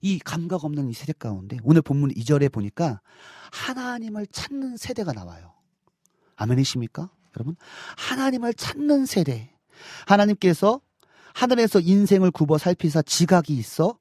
이 0.00 0.18
감각 0.18 0.64
없는 0.64 0.88
이 0.88 0.94
세대 0.94 1.12
가운데 1.12 1.58
오늘 1.62 1.82
본문 1.82 2.12
2절에 2.12 2.50
보니까 2.50 3.00
하나님을 3.52 4.26
찾는 4.26 4.76
세대가 4.76 5.12
나와요. 5.12 5.54
아멘이십니까? 6.36 7.10
여러분, 7.36 7.56
하나님을 7.96 8.54
찾는 8.54 9.06
세대. 9.06 9.54
하나님께서 10.06 10.80
하늘에서 11.34 11.80
인생을 11.80 12.30
굽어 12.30 12.58
살피사 12.58 13.02
지각이 13.02 13.54
있어 13.56 13.98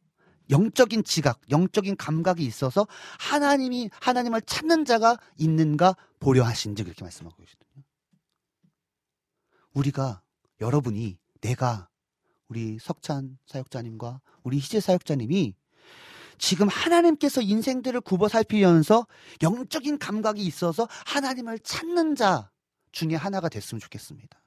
영적인 0.49 1.03
지각, 1.03 1.39
영적인 1.51 1.95
감각이 1.95 2.43
있어서 2.43 2.87
하나님이 3.19 3.89
하나님을 4.01 4.41
찾는 4.41 4.85
자가 4.85 5.17
있는가 5.37 5.95
보려 6.19 6.43
하신지 6.43 6.83
그렇게 6.83 7.03
말씀하고 7.03 7.37
계시거든요. 7.37 7.83
우리가 9.73 10.21
여러분이 10.59 11.17
내가 11.41 11.89
우리 12.47 12.79
석찬 12.79 13.37
사역자님과 13.45 14.21
우리 14.43 14.57
희재 14.57 14.79
사역자님이 14.79 15.53
지금 16.39 16.67
하나님께서 16.67 17.41
인생들을 17.41 18.01
굽어 18.01 18.29
살피면서 18.29 19.05
영적인 19.43 19.99
감각이 19.99 20.41
있어서 20.41 20.87
하나님을 21.05 21.59
찾는 21.59 22.15
자 22.15 22.49
중에 22.91 23.15
하나가 23.15 23.49
됐으면 23.49 23.79
좋겠습니다. 23.79 24.39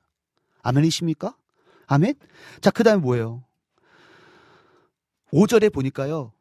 아멘이십니까? 0.62 1.36
아멘? 1.86 2.14
자, 2.60 2.70
그 2.70 2.82
다음에 2.82 3.00
뭐예요? 3.00 3.44
5절에 5.32 5.72
보니까요. 5.72 6.32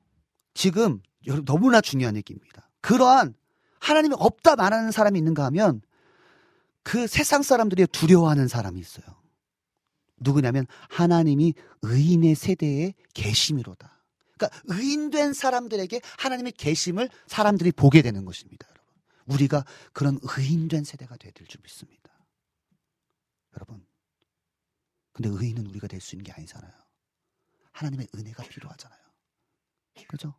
지금 0.54 1.02
너무나 1.46 1.82
중요한 1.82 2.16
얘기입니다. 2.16 2.70
그러한 2.82 3.36
하나님이 3.80 4.16
없다 4.18 4.56
말하는 4.56 4.92
사람이 4.92 5.18
있는가 5.20 5.46
하면 5.46 5.82
그 6.84 7.08
세상 7.08 7.42
사람들이 7.42 7.88
두려워하는 7.88 8.48
사람이 8.48 8.80
있어요. 8.80 9.06
누구냐면 10.18 10.66
하나님이 10.90 11.54
의인의 11.82 12.36
세대에 12.36 12.94
계심이로다. 13.14 14.01
그러니까 14.48 14.62
의인된 14.66 15.34
사람들에게 15.34 16.02
하나님의 16.18 16.54
계심을 16.54 17.10
사람들이 17.28 17.72
보게 17.72 18.02
되는 18.02 18.26
것입니다, 18.26 18.68
여러분. 18.70 18.92
우리가 19.28 19.66
그런 19.94 20.20
의인된 20.22 20.84
세대가 20.84 21.18
되야 21.18 21.32
될 21.32 21.48
줄 21.48 21.62
믿습니다. 21.62 22.12
여러분. 23.56 23.86
근데 25.14 25.30
의인은 25.30 25.68
우리가 25.68 25.88
될 25.88 26.02
수 26.02 26.16
있는 26.16 26.24
게 26.24 26.32
아니잖아요. 26.32 26.72
하나님의 27.74 28.08
은혜가 28.16 28.44
필요하잖아요. 28.44 29.00
그죠? 30.08 30.34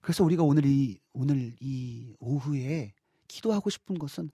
그래서 0.00 0.24
우리가 0.24 0.42
오늘 0.42 0.64
이, 0.66 0.98
오늘 1.12 1.54
이 1.60 2.14
오후에 2.18 2.94
기도하고 3.28 3.70
싶은 3.70 3.98
것은 3.98 4.30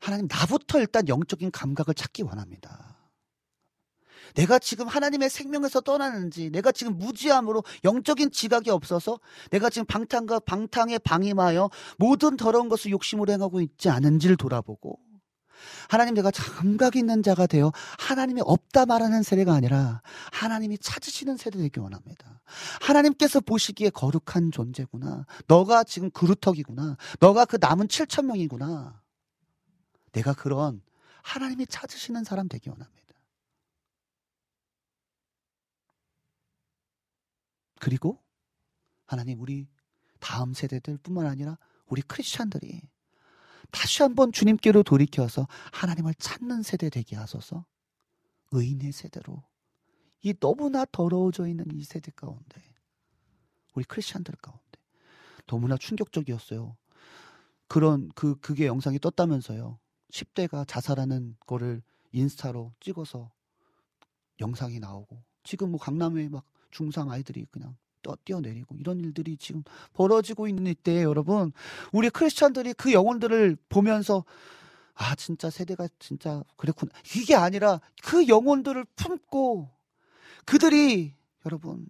하나님 0.00 0.26
나부터 0.28 0.78
일단 0.80 1.08
영적인 1.08 1.50
감각을 1.50 1.94
찾기 1.94 2.22
원합니다. 2.22 2.97
내가 4.34 4.58
지금 4.58 4.86
하나님의 4.86 5.30
생명에서 5.30 5.80
떠나는지, 5.80 6.50
내가 6.50 6.72
지금 6.72 6.98
무지함으로 6.98 7.64
영적인 7.84 8.30
지각이 8.30 8.70
없어서 8.70 9.20
내가 9.50 9.70
지금 9.70 9.86
방탕과 9.86 10.40
방탕에 10.40 10.98
방임하여 10.98 11.70
모든 11.98 12.36
더러운 12.36 12.68
것을 12.68 12.90
욕심으로 12.90 13.32
행하고 13.32 13.60
있지 13.60 13.88
않은지를 13.88 14.36
돌아보고 14.36 14.98
하나님 15.88 16.14
내가 16.14 16.30
감각 16.30 16.96
있는 16.96 17.22
자가 17.22 17.46
되어 17.46 17.72
하나님이 17.98 18.42
없다 18.44 18.86
말하는 18.86 19.22
세대가 19.22 19.54
아니라 19.54 20.02
하나님이 20.32 20.78
찾으시는 20.78 21.36
세대 21.36 21.58
되기 21.58 21.80
원합니다. 21.80 22.40
하나님께서 22.80 23.40
보시기에 23.40 23.90
거룩한 23.90 24.52
존재구나. 24.52 25.26
너가 25.46 25.84
지금 25.84 26.10
그루터기구나. 26.10 26.96
너가 27.20 27.44
그 27.44 27.58
남은 27.60 27.88
7천 27.88 28.26
명이구나. 28.26 29.00
내가 30.12 30.32
그런 30.32 30.80
하나님이 31.22 31.66
찾으시는 31.66 32.24
사람 32.24 32.48
되기 32.48 32.70
원합니다. 32.70 32.97
그리고 37.80 38.22
하나님 39.06 39.40
우리 39.40 39.68
다음 40.20 40.52
세대들뿐만 40.54 41.26
아니라 41.26 41.58
우리 41.86 42.02
크리스찬들이 42.02 42.82
다시 43.70 44.02
한번 44.02 44.32
주님께로 44.32 44.82
돌이켜서 44.82 45.46
하나님을 45.72 46.14
찾는 46.14 46.62
세대 46.62 46.90
되게 46.90 47.16
하소서 47.16 47.64
의인의 48.52 48.92
세대로 48.92 49.44
이 50.22 50.34
너무나 50.34 50.84
더러워져 50.90 51.46
있는 51.46 51.66
이 51.72 51.84
세대 51.84 52.10
가운데 52.14 52.62
우리 53.74 53.84
크리스찬들 53.84 54.34
가운데 54.36 54.64
너무나 55.46 55.76
충격적이었어요. 55.76 56.76
그런 57.68 58.10
그 58.14 58.38
그게 58.40 58.66
영상이 58.66 58.98
떴다면서요. 58.98 59.78
10대가 60.10 60.66
자살하는 60.66 61.36
거를 61.46 61.82
인스타로 62.12 62.72
찍어서 62.80 63.30
영상이 64.40 64.80
나오고 64.80 65.22
지금 65.42 65.70
뭐 65.70 65.80
강남에 65.80 66.28
막 66.28 66.44
중상 66.70 67.10
아이들이 67.10 67.46
그냥 67.50 67.76
떠 68.02 68.16
뛰어내리고 68.24 68.76
이런 68.76 69.00
일들이 69.00 69.36
지금 69.36 69.62
벌어지고 69.92 70.48
있는 70.48 70.66
이때에 70.66 71.02
여러분 71.02 71.52
우리 71.92 72.10
크리스천들이 72.10 72.74
그 72.74 72.92
영혼들을 72.92 73.56
보면서 73.68 74.24
아 74.94 75.14
진짜 75.14 75.50
세대가 75.50 75.88
진짜 75.98 76.42
그랬구나 76.56 76.92
이게 77.16 77.34
아니라 77.34 77.80
그 78.02 78.28
영혼들을 78.28 78.84
품고 78.96 79.70
그들이 80.44 81.14
여러분 81.46 81.88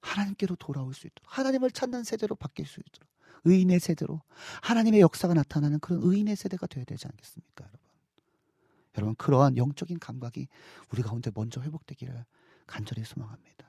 하나님께로 0.00 0.56
돌아올 0.56 0.94
수 0.94 1.06
있도록 1.06 1.26
하나님을 1.26 1.70
찾는 1.70 2.04
세대로 2.04 2.34
바뀔 2.34 2.66
수 2.66 2.80
있도록 2.80 3.08
의인의 3.44 3.80
세대로 3.80 4.20
하나님의 4.62 5.00
역사가 5.00 5.34
나타나는 5.34 5.80
그런 5.80 6.00
의인의 6.02 6.36
세대가 6.36 6.66
되어야 6.66 6.84
되지 6.84 7.06
않겠습니까, 7.06 7.64
여러분? 7.64 7.80
여러분 8.96 9.14
그러한 9.14 9.56
영적인 9.56 9.98
감각이 9.98 10.48
우리 10.90 11.02
가운데 11.02 11.30
먼저 11.34 11.60
회복되기를 11.60 12.24
간절히 12.66 13.04
소망합니다. 13.04 13.67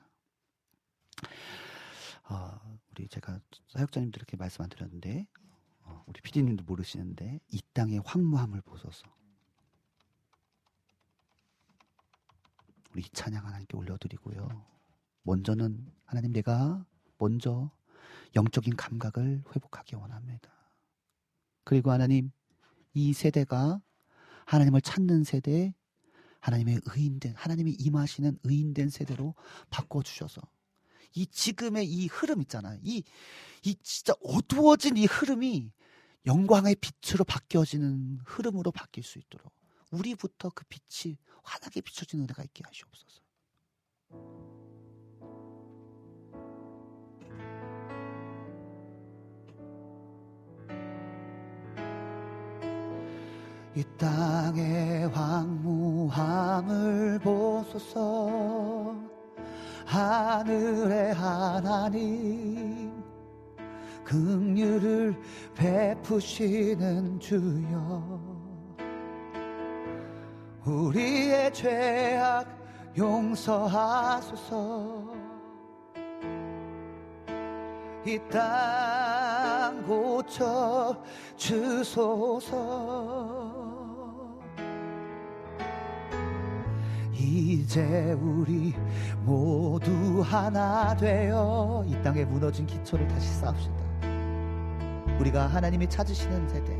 어, 2.28 2.60
우리 2.90 3.08
제가 3.08 3.40
사역자님들께 3.68 4.36
말씀 4.36 4.62
안 4.62 4.68
드렸는데 4.68 5.26
어, 5.82 6.04
우리 6.06 6.20
피디님도 6.20 6.64
모르시는데 6.64 7.40
이 7.48 7.60
땅의 7.72 8.02
황무함을 8.04 8.60
보소서. 8.62 9.06
우리 12.92 13.02
찬양 13.02 13.44
하나님께 13.44 13.76
올려드리고요. 13.76 14.48
먼저는 15.22 15.92
하나님 16.04 16.32
내가 16.32 16.84
먼저 17.18 17.70
영적인 18.34 18.76
감각을 18.76 19.44
회복하기 19.54 19.96
원합니다. 19.96 20.50
그리고 21.64 21.90
하나님 21.90 22.30
이 22.94 23.12
세대가 23.12 23.80
하나님을 24.46 24.80
찾는 24.80 25.24
세대, 25.24 25.74
하나님의 26.40 26.80
의인된 26.84 27.34
하나님이 27.36 27.72
임하시는 27.72 28.38
의인된 28.42 28.88
세대로 28.88 29.34
바꿔 29.68 30.02
주셔서 30.02 30.40
이 31.14 31.26
지금의 31.26 31.86
이 31.86 32.06
흐름 32.06 32.40
있잖아요. 32.42 32.78
이, 32.82 33.02
이 33.64 33.74
진짜 33.82 34.14
어두워진 34.22 34.96
이 34.96 35.06
흐름이 35.06 35.72
영광의 36.26 36.76
빛으로 36.76 37.24
바뀌어지는 37.24 38.20
흐름으로 38.24 38.70
바뀔 38.72 39.04
수 39.04 39.18
있도록 39.18 39.52
우리부터 39.90 40.50
그 40.54 40.64
빛이 40.68 41.16
환하게 41.42 41.80
비춰지는 41.80 42.24
은혜가 42.24 42.44
있게 42.44 42.62
하시옵소서. 42.64 43.20
이 53.76 53.84
땅의 53.96 55.08
황무함을 55.08 56.00
보소서 57.20 59.10
하늘의 59.90 61.12
하나님 61.14 62.92
긍휼을 64.04 65.16
베푸시는 65.56 67.18
주여. 67.18 68.20
우리의 70.64 71.52
죄악 71.52 72.46
용서하소서. 72.96 74.60
이 78.06 78.18
땅 78.30 79.82
고쳐 79.84 80.96
주소서 81.36 82.50
이제 87.40 88.16
우리 88.20 88.74
모두 89.24 90.20
하나 90.20 90.94
되어 90.94 91.84
이 91.86 92.02
땅에 92.02 92.24
무너진 92.24 92.66
기초를 92.66 93.08
다시 93.08 93.28
쌓읍시다. 93.34 93.74
우리가 95.18 95.46
하나님이 95.46 95.88
찾으시는 95.88 96.48
세대 96.48 96.76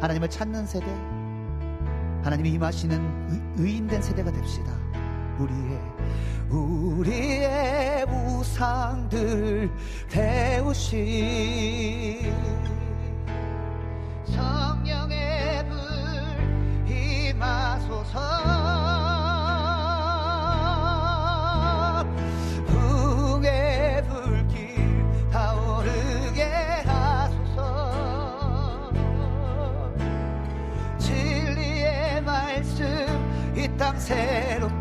하나님을 0.00 0.28
찾는 0.28 0.66
세대 0.66 0.86
하나님이 2.22 2.50
임하시는 2.50 3.56
의, 3.58 3.76
인된 3.76 4.02
세대가 4.02 4.32
됩시다. 4.32 4.72
우리의 5.38 5.80
우리의 6.50 8.04
우상들 8.04 9.70
태우시. 10.08 10.96
성령의 14.26 15.68
불 15.68 16.90
임하소서 16.90 18.65
이땅 33.76 33.98
새롭 33.98 34.72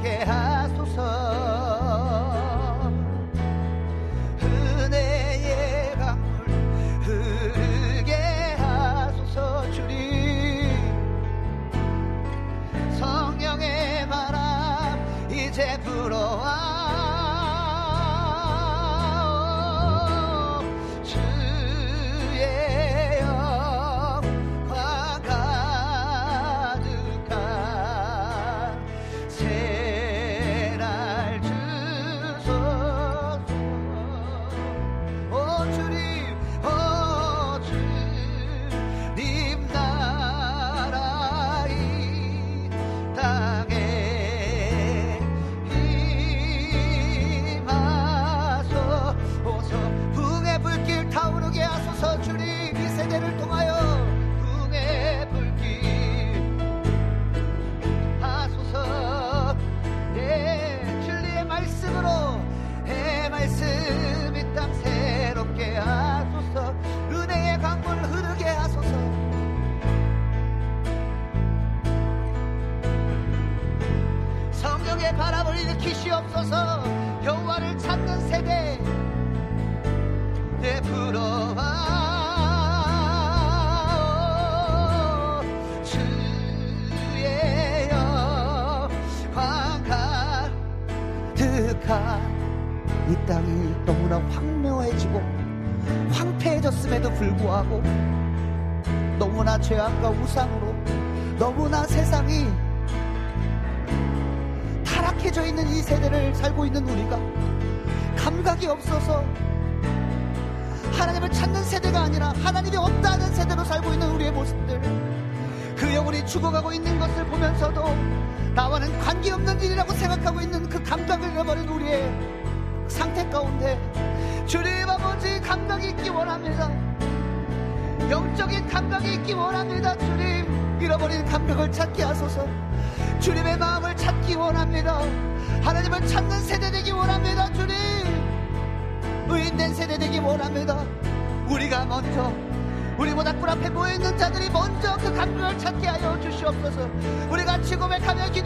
하여 145.85 146.19
주시옵소서. 146.21 146.89
우리 147.29 147.43
같이 147.43 147.75
고백하며 147.75 148.29
기 148.31 148.41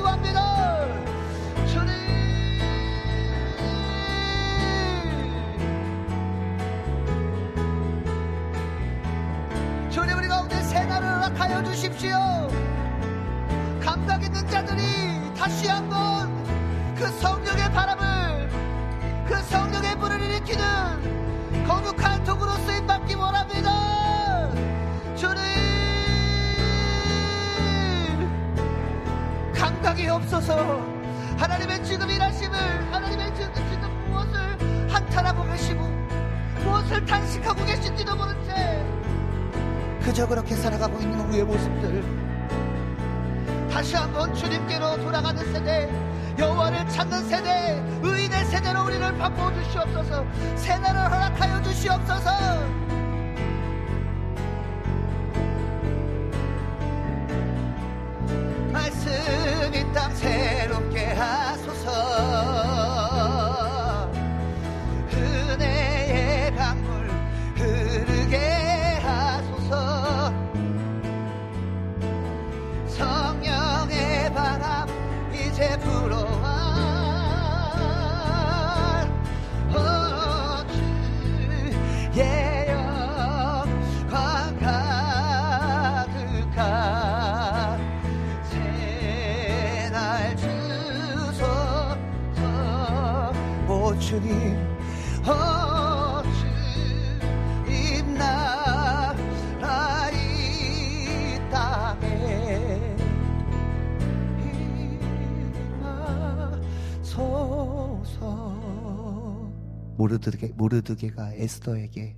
모르드게, 109.99 110.47
모르드게가 110.53 111.33
에스더에게 111.33 112.15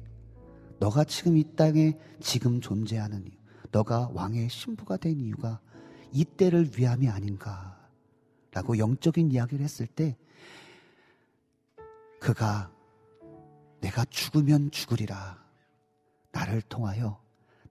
너가 0.80 1.04
지금 1.04 1.36
이 1.36 1.56
땅에 1.56 1.98
지금 2.20 2.62
존재하는 2.62 3.26
이유 3.26 3.36
너가 3.72 4.12
왕의 4.14 4.50
신부가 4.50 4.98
된 4.98 5.20
이유가 5.20 5.60
이 6.12 6.24
때를 6.24 6.70
위함이 6.78 7.10
아닌가? 7.10 7.80
라고 8.52 8.78
영적인 8.78 9.32
이야기를 9.32 9.64
했을 9.64 9.88
때 9.88 10.16
그가 12.20 12.72
내가 13.80 14.06
죽으면 14.06 14.70
죽으리라. 14.70 15.42
나를 16.32 16.62
통하여 16.62 17.20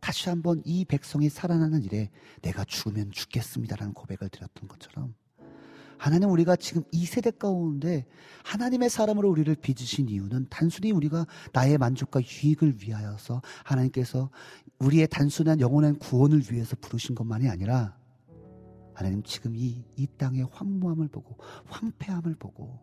다시 0.00 0.28
한번 0.28 0.60
이 0.64 0.84
백성이 0.84 1.28
살아나는 1.28 1.84
일에 1.84 2.10
내가 2.42 2.64
죽으면 2.64 3.12
죽겠습니다라는 3.12 3.94
고백을 3.94 4.28
드렸던 4.28 4.66
것처럼 4.66 5.14
하나님 6.00 6.30
우리가 6.30 6.56
지금 6.56 6.82
이 6.92 7.04
세대 7.04 7.30
가운데 7.30 8.06
하나님의 8.42 8.88
사람으로 8.88 9.28
우리를 9.28 9.54
빚으신 9.56 10.08
이유는 10.08 10.46
단순히 10.48 10.92
우리가 10.92 11.26
나의 11.52 11.76
만족과 11.76 12.22
유익을 12.22 12.76
위하여서 12.80 13.42
하나님께서 13.64 14.30
우리의 14.78 15.08
단순한 15.08 15.60
영원한 15.60 15.98
구원을 15.98 16.42
위해서 16.50 16.74
부르신 16.80 17.14
것만이 17.14 17.50
아니라 17.50 17.98
하나님 18.94 19.22
지금 19.24 19.54
이, 19.54 19.84
이 19.98 20.06
땅의 20.16 20.48
황무함을 20.50 21.08
보고 21.08 21.36
황폐함을 21.68 22.34
보고 22.36 22.80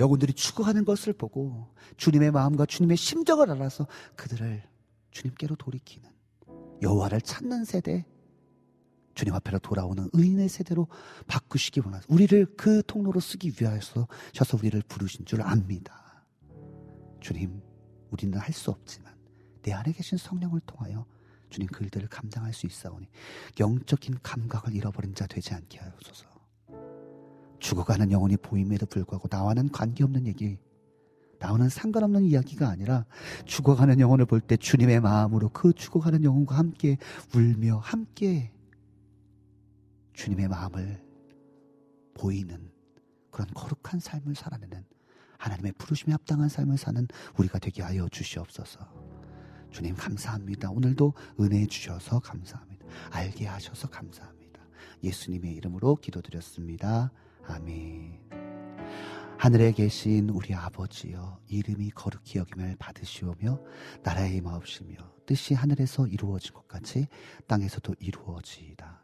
영혼들이 0.00 0.32
죽어가는 0.32 0.86
것을 0.86 1.12
보고 1.12 1.68
주님의 1.98 2.30
마음과 2.30 2.64
주님의 2.64 2.96
심정을 2.96 3.50
알아서 3.50 3.86
그들을 4.16 4.62
주님께로 5.10 5.56
돌이키는 5.56 6.08
여호와를 6.80 7.20
찾는 7.20 7.66
세대 7.66 8.06
주님 9.14 9.34
앞에로 9.34 9.58
돌아오는 9.60 10.08
의인의 10.12 10.48
세대로 10.48 10.88
바꾸시기 11.26 11.80
원하서 11.80 12.06
우리를 12.08 12.46
그 12.56 12.82
통로로 12.86 13.20
쓰기 13.20 13.52
위하여서 13.60 14.08
셔서 14.32 14.56
우리를 14.58 14.80
부르신 14.88 15.24
줄 15.24 15.42
압니다. 15.42 16.24
주님, 17.20 17.62
우리는 18.10 18.38
할 18.38 18.52
수 18.52 18.70
없지만 18.70 19.12
내 19.62 19.72
안에 19.72 19.92
계신 19.92 20.18
성령을 20.18 20.60
통하여 20.66 21.06
주님 21.50 21.68
그 21.68 21.84
일들을 21.84 22.08
감당할 22.08 22.52
수 22.52 22.66
있사오니 22.66 23.08
영적인 23.60 24.18
감각을 24.22 24.74
잃어버린 24.74 25.14
자 25.14 25.26
되지 25.26 25.54
않게 25.54 25.78
하옵소서. 25.78 26.26
죽어가는 27.60 28.10
영혼이 28.10 28.36
보임에도 28.36 28.86
불구하고 28.86 29.28
나와는 29.30 29.70
관계없는 29.70 30.26
얘기, 30.26 30.58
나와는 31.38 31.68
상관없는 31.68 32.24
이야기가 32.24 32.68
아니라 32.68 33.06
죽어가는 33.46 34.00
영혼을 34.00 34.26
볼 34.26 34.40
때 34.40 34.56
주님의 34.56 35.00
마음으로 35.00 35.48
그 35.50 35.72
죽어가는 35.72 36.24
영혼과 36.24 36.56
함께 36.58 36.98
울며 37.34 37.78
함께 37.78 38.52
주님의 40.14 40.48
마음을 40.48 41.04
보이는 42.14 42.72
그런 43.30 43.48
거룩한 43.52 44.00
삶을 44.00 44.34
살아내는 44.34 44.84
하나님의 45.38 45.72
부르심에 45.72 46.12
합당한 46.12 46.48
삶을 46.48 46.78
사는 46.78 47.06
우리가 47.36 47.58
되게 47.58 47.82
하여 47.82 48.08
주시옵소서. 48.08 48.88
주님 49.70 49.96
감사합니다. 49.96 50.70
오늘도 50.70 51.12
은혜 51.40 51.66
주셔서 51.66 52.20
감사합니다. 52.20 52.86
알게 53.10 53.46
하셔서 53.46 53.88
감사합니다. 53.88 54.62
예수님의 55.02 55.52
이름으로 55.56 55.96
기도드렸습니다. 55.96 57.10
아멘. 57.46 58.30
하늘에 59.36 59.72
계신 59.72 60.30
우리 60.30 60.54
아버지여 60.54 61.40
이름이 61.48 61.90
거룩히 61.90 62.38
여김을 62.38 62.76
받으시오며 62.78 63.60
나라의 64.02 64.40
마옵시며 64.40 64.96
뜻이 65.26 65.54
하늘에서 65.54 66.06
이루어진 66.06 66.54
것 66.54 66.66
같이 66.68 67.08
땅에서도 67.48 67.96
이루어지이다. 67.98 69.03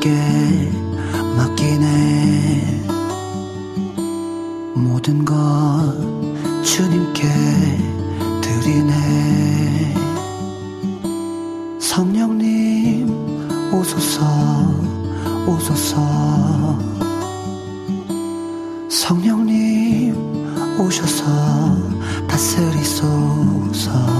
주님께 0.00 0.72
맡기네. 1.36 2.84
모든 4.74 5.24
것 5.26 5.34
주님께 6.64 7.28
드리네. 8.40 9.94
성령님 11.78 13.10
오소서 13.74 14.24
오소서. 15.46 16.78
성령님 18.88 20.80
오셔서 20.80 21.24
다스리소서 22.26 24.19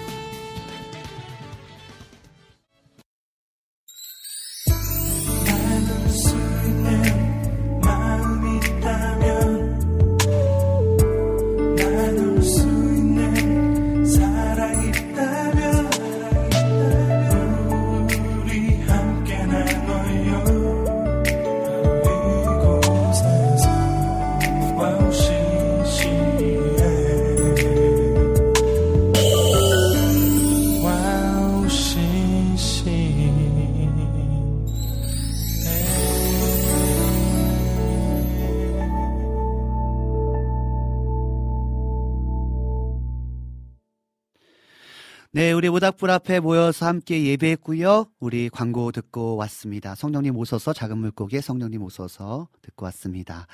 모닥불 45.71 46.11
앞에 46.11 46.41
모여서 46.41 46.85
함께 46.85 47.23
예배했고요. 47.25 48.05
우리 48.19 48.49
광고 48.49 48.91
듣고 48.91 49.37
왔습니다. 49.37 49.95
성령님 49.95 50.35
오셔서 50.35 50.73
작은 50.73 50.97
물고기에 50.97 51.39
성령님 51.39 51.81
오셔서 51.81 52.49
듣고 52.61 52.85
왔습니다. 52.87 53.47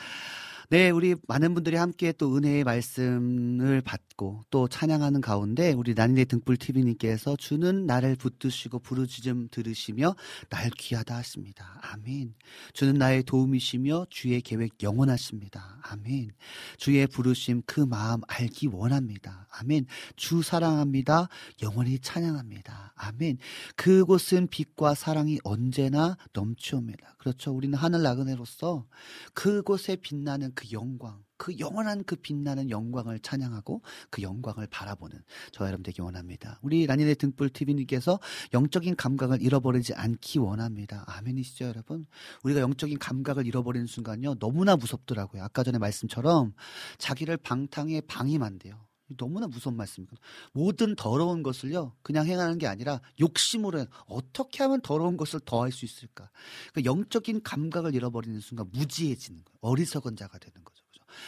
네, 0.70 0.90
우리 0.90 1.16
많은 1.28 1.54
분들이 1.54 1.78
함께 1.78 2.12
또 2.12 2.36
은혜의 2.36 2.64
말씀을 2.64 3.82
받 3.82 4.02
고 4.18 4.48
또 4.50 4.68
찬양하는 4.68 5.22
가운데 5.22 5.74
우리 5.74 5.94
난이네 5.94 6.26
등불 6.26 6.58
TV님께서 6.58 7.36
주는 7.36 7.86
나를 7.86 8.16
붙드시고 8.16 8.80
부르짖음 8.80 9.50
들으시며 9.52 10.16
날 10.50 10.70
귀하다 10.72 11.16
하십니다. 11.18 11.80
아멘. 11.84 12.34
주는 12.74 12.96
나의 12.96 13.24
도움이시며 13.24 14.08
주의 14.10 14.42
계획 14.42 14.82
영원하십니다. 14.82 15.80
아멘. 15.84 16.32
주의 16.78 17.06
부르심 17.08 17.62
그 17.66 17.82
마음 17.82 18.22
알기 18.28 18.68
원합니다. 18.68 19.48
아멘. 19.52 19.86
주 20.16 20.42
사랑합니다. 20.42 21.28
영원히 21.62 22.00
찬양합니다. 22.00 22.94
아멘. 22.96 23.38
그곳은 23.76 24.48
빛과 24.48 24.96
사랑이 24.96 25.40
언제나 25.44 26.18
넘치옵니다. 26.34 27.16
그렇죠. 27.18 27.52
우리는 27.52 27.78
하늘 27.78 28.02
나그네로서 28.02 28.86
그곳에 29.34 29.98
빛나는 29.98 30.54
그 30.56 30.72
영광, 30.72 31.22
그 31.38 31.58
영원한 31.60 32.04
그 32.04 32.16
빛나는 32.16 32.70
영광을 32.70 33.20
찬양하고 33.20 33.82
그 34.10 34.22
영광을 34.22 34.68
바라보는 34.68 35.22
저 35.52 35.66
여러분 35.66 35.84
되기 35.84 36.02
원합니다. 36.02 36.60
우리 36.62 36.86
라니네 36.86 37.16
등불 37.16 37.50
TV님께서 37.50 38.20
영적인 38.54 38.96
감각을 38.96 39.42
잃어버리지 39.42 39.94
않기 39.94 40.40
원합니다. 40.40 41.06
아멘이시죠, 41.08 41.66
여러분? 41.66 42.06
우리가 42.44 42.62
영적인 42.62 43.00
감각을 43.00 43.46
잃어버리는 43.46 43.88
순간요, 43.88 44.36
너무나 44.36 44.76
무섭더라고요. 44.76 45.44
아까 45.44 45.64
전에 45.64 45.78
말씀처럼 45.78 46.54
자기를 46.98 47.38
방탕에 47.38 48.02
방임한대요. 48.02 48.88
너무나 49.16 49.48
무서운 49.48 49.78
말씀이거든요. 49.78 50.20
모든 50.52 50.96
더러운 50.96 51.44
것을요, 51.44 51.94
그냥 52.02 52.26
행하는 52.26 52.58
게 52.58 52.68
아니라 52.68 53.00
욕심으로 53.20 53.80
해. 53.80 53.86
어떻게 54.08 54.64
하면 54.64 54.82
더러운 54.82 55.16
것을 55.16 55.40
더할 55.46 55.72
수 55.72 55.86
있을까? 55.86 56.30
그러니까 56.74 56.92
영적인 56.92 57.44
감각을 57.44 57.96
잃어버리는 57.96 58.38
순간 58.42 58.70
무지해지는 58.74 59.44
거예요. 59.46 59.58
어리석은 59.62 60.18
자가 60.18 60.38
되는 60.40 60.62
거죠. 60.64 60.77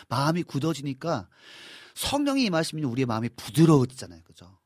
마음이 0.07 0.43
굳어지니까 0.43 1.27
성령이 1.95 2.45
임하시면 2.45 2.85
우리의 2.85 3.05
마음이 3.05 3.29
부드러워지잖아요. 3.35 4.21
그죠? 4.23 4.57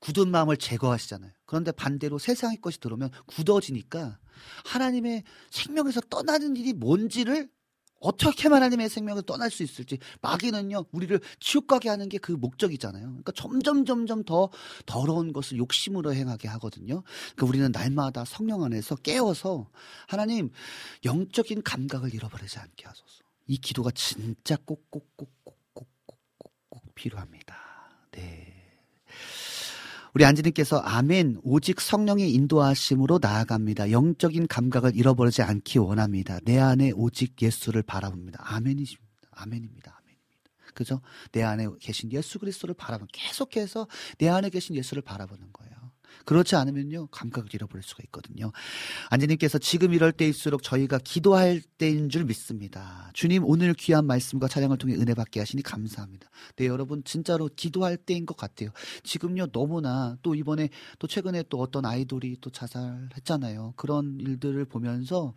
굳은 0.00 0.30
마음을 0.30 0.56
제거하시잖아요. 0.56 1.30
그런데 1.46 1.70
반대로 1.72 2.18
세상의 2.18 2.60
것이 2.60 2.80
들어오면 2.80 3.10
굳어지니까 3.26 4.18
하나님의 4.64 5.22
생명에서 5.50 6.00
떠나는 6.02 6.56
일이 6.56 6.72
뭔지를 6.72 7.48
어떻게 8.02 8.48
하나님의 8.48 8.88
생명을 8.88 9.22
떠날 9.22 9.50
수 9.50 9.62
있을지 9.62 9.98
마귀는요 10.20 10.86
우리를 10.90 11.20
지옥 11.38 11.68
가게 11.68 11.88
하는 11.88 12.08
게 12.08 12.18
그 12.18 12.32
목적이잖아요. 12.32 13.04
그러니까 13.04 13.32
점점 13.32 13.84
점점 13.84 14.24
더 14.24 14.50
더러운 14.86 15.32
것을 15.32 15.58
욕심으로 15.58 16.12
행하게 16.14 16.48
하거든요. 16.48 17.02
그러니까 17.34 17.46
우리는 17.46 17.72
날마다 17.72 18.24
성령 18.24 18.64
안에서 18.64 18.96
깨어서 18.96 19.70
하나님 20.06 20.50
영적인 21.04 21.62
감각을 21.62 22.14
잃어버리지 22.14 22.58
않게 22.58 22.86
하소서. 22.86 23.21
이 23.46 23.58
기도가 23.58 23.90
진짜 23.92 24.56
꼭꼭꼭꼭꼭꼭꼭 24.56 26.94
필요합니다. 26.94 27.56
네. 28.12 28.52
우리 30.14 30.26
안지님께서 30.26 30.78
아멘 30.78 31.40
오직 31.42 31.80
성령의 31.80 32.32
인도하심으로 32.34 33.18
나아갑니다. 33.22 33.90
영적인 33.90 34.46
감각을 34.46 34.94
잃어버리지 34.94 35.40
않기 35.42 35.78
원합니다. 35.78 36.38
내 36.44 36.58
안에 36.58 36.92
오직 36.94 37.40
예수를 37.40 37.82
바라봅니다. 37.82 38.38
아멘이십니다. 38.42 39.10
아멘입니다. 39.30 39.98
아멘입니다. 39.98 40.50
그죠? 40.74 41.00
내 41.32 41.42
안에 41.42 41.66
계신 41.80 42.12
예수 42.12 42.38
그리스도를 42.38 42.74
바라보는 42.74 43.08
계속해서 43.12 43.88
내 44.18 44.28
안에 44.28 44.50
계신 44.50 44.76
예수를 44.76 45.02
바라보는 45.02 45.48
거예요. 45.52 45.91
그렇지 46.24 46.56
않으면요 46.56 47.08
감각을 47.08 47.54
잃어버릴 47.54 47.82
수가 47.82 48.02
있거든요. 48.06 48.52
안재님께서 49.10 49.58
지금 49.58 49.92
이럴 49.92 50.12
때일수록 50.12 50.62
저희가 50.62 50.98
기도할 50.98 51.60
때인 51.78 52.08
줄 52.08 52.24
믿습니다. 52.24 53.10
주님 53.14 53.44
오늘 53.44 53.74
귀한 53.74 54.06
말씀과 54.06 54.48
찬양을 54.48 54.78
통해 54.78 54.94
은혜 54.94 55.14
받게 55.14 55.40
하시니 55.40 55.62
감사합니다. 55.62 56.28
네 56.56 56.66
여러분 56.66 57.02
진짜로 57.04 57.48
기도할 57.54 57.96
때인 57.96 58.26
것 58.26 58.36
같아요. 58.36 58.70
지금요 59.02 59.46
너무나 59.48 60.16
또 60.22 60.34
이번에 60.34 60.68
또 60.98 61.06
최근에 61.06 61.44
또 61.48 61.58
어떤 61.60 61.84
아이돌이 61.84 62.38
또 62.40 62.50
자살했잖아요. 62.50 63.74
그런 63.76 64.18
일들을 64.20 64.64
보면서 64.66 65.34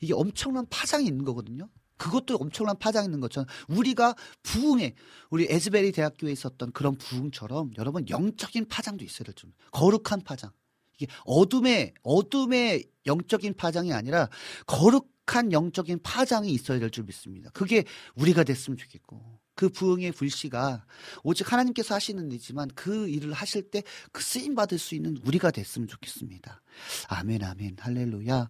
이게 0.00 0.14
엄청난 0.14 0.66
파장이 0.70 1.06
있는 1.06 1.24
거거든요. 1.24 1.68
그것도 1.98 2.36
엄청난 2.36 2.78
파장이 2.78 3.06
있는 3.06 3.20
것처럼 3.20 3.46
우리가 3.68 4.14
부흥에 4.42 4.94
우리 5.30 5.46
에즈베리 5.50 5.92
대학교에 5.92 6.32
있었던 6.32 6.72
그런 6.72 6.96
부흥처럼 6.96 7.72
여러분 7.78 8.08
영적인 8.08 8.68
파장도 8.68 9.04
있어야 9.04 9.24
될 9.24 9.34
줄. 9.34 9.52
거룩한 9.72 10.22
파장. 10.24 10.50
이게 10.94 11.06
어둠의 11.26 11.94
어둠의 12.02 12.84
영적인 13.06 13.54
파장이 13.54 13.92
아니라 13.92 14.28
거룩한 14.66 15.52
영적인 15.52 16.00
파장이 16.02 16.50
있어야 16.50 16.78
될 16.80 16.90
줄 16.90 17.04
믿습니다. 17.04 17.50
그게 17.50 17.84
우리가 18.16 18.42
됐으면 18.44 18.76
좋겠고 18.78 19.40
그 19.58 19.68
부흥의 19.68 20.12
불씨가 20.12 20.84
오직 21.24 21.52
하나님께서 21.52 21.96
하시는 21.96 22.30
일이지만 22.30 22.68
그 22.76 23.08
일을 23.08 23.32
하실 23.32 23.70
때 23.70 23.82
그 24.12 24.22
쓰임 24.22 24.54
받을 24.54 24.78
수 24.78 24.94
있는 24.94 25.16
우리가 25.24 25.50
됐으면 25.50 25.88
좋겠습니다. 25.88 26.62
아멘 27.08 27.42
아멘 27.42 27.76
할렐루야. 27.78 28.48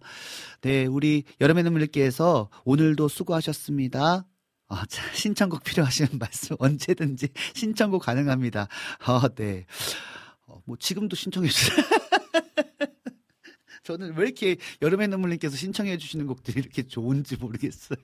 네 0.61 0.85
우리 0.85 1.23
여름의 1.41 1.63
눈물님께서 1.63 2.49
오늘도 2.65 3.07
수고하셨습니다. 3.07 4.25
아, 4.71 4.85
자, 4.85 5.11
신청곡 5.13 5.63
필요하시는 5.63 6.11
말씀 6.19 6.55
언제든지 6.59 7.29
신청곡 7.55 8.03
가능합니다. 8.03 8.67
아, 8.99 9.29
네. 9.35 9.65
어, 10.45 10.61
뭐 10.65 10.77
지금도 10.77 11.15
신청해 11.15 11.49
주세요. 11.49 11.75
저는 13.83 14.15
왜 14.15 14.25
이렇게 14.25 14.57
여름의 14.83 15.07
눈물님께서 15.07 15.57
신청해 15.57 15.97
주시는 15.97 16.27
곡들이 16.27 16.59
이렇게 16.59 16.83
좋은지 16.83 17.35
모르겠어요. 17.37 17.97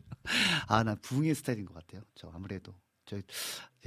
아, 0.67 0.83
나 0.83 0.95
부흥의 0.95 1.35
스타일인 1.35 1.65
것 1.65 1.75
같아요. 1.75 2.01
저 2.15 2.31
아무래도. 2.33 2.73
저, 3.05 3.19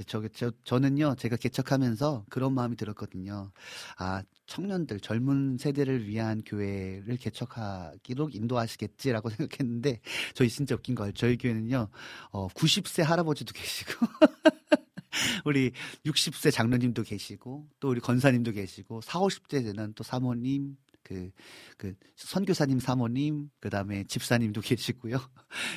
저, 0.05 0.27
저, 0.29 0.51
저는요, 0.63 1.15
제가 1.17 1.35
개척하면서 1.35 2.25
그런 2.29 2.53
마음이 2.53 2.75
들었거든요. 2.75 3.51
아, 3.97 4.23
청년들, 4.45 5.01
젊은 5.01 5.57
세대를 5.57 6.07
위한 6.07 6.41
교회를 6.45 7.17
개척하기로 7.17 8.29
인도하시겠지라고 8.33 9.29
생각했는데, 9.29 9.99
저희 10.33 10.49
진짜 10.49 10.75
웃긴 10.75 10.95
거 10.95 11.11
저희 11.11 11.37
교회는요, 11.37 11.89
어, 12.31 12.47
90세 12.49 13.03
할아버지도 13.03 13.53
계시고, 13.53 13.91
우리 15.45 15.71
60세 16.05 16.51
장로님도 16.51 17.03
계시고, 17.03 17.67
또 17.79 17.89
우리 17.89 17.99
권사님도 17.99 18.53
계시고, 18.53 19.01
4, 19.01 19.19
50대 19.19 19.63
되는 19.63 19.93
또 19.95 20.03
사모님, 20.03 20.77
그, 21.03 21.31
그, 21.77 21.95
선교사님 22.15 22.79
사모님, 22.79 23.49
그 23.59 23.69
다음에 23.69 24.03
집사님도 24.05 24.61
계시고요. 24.61 25.19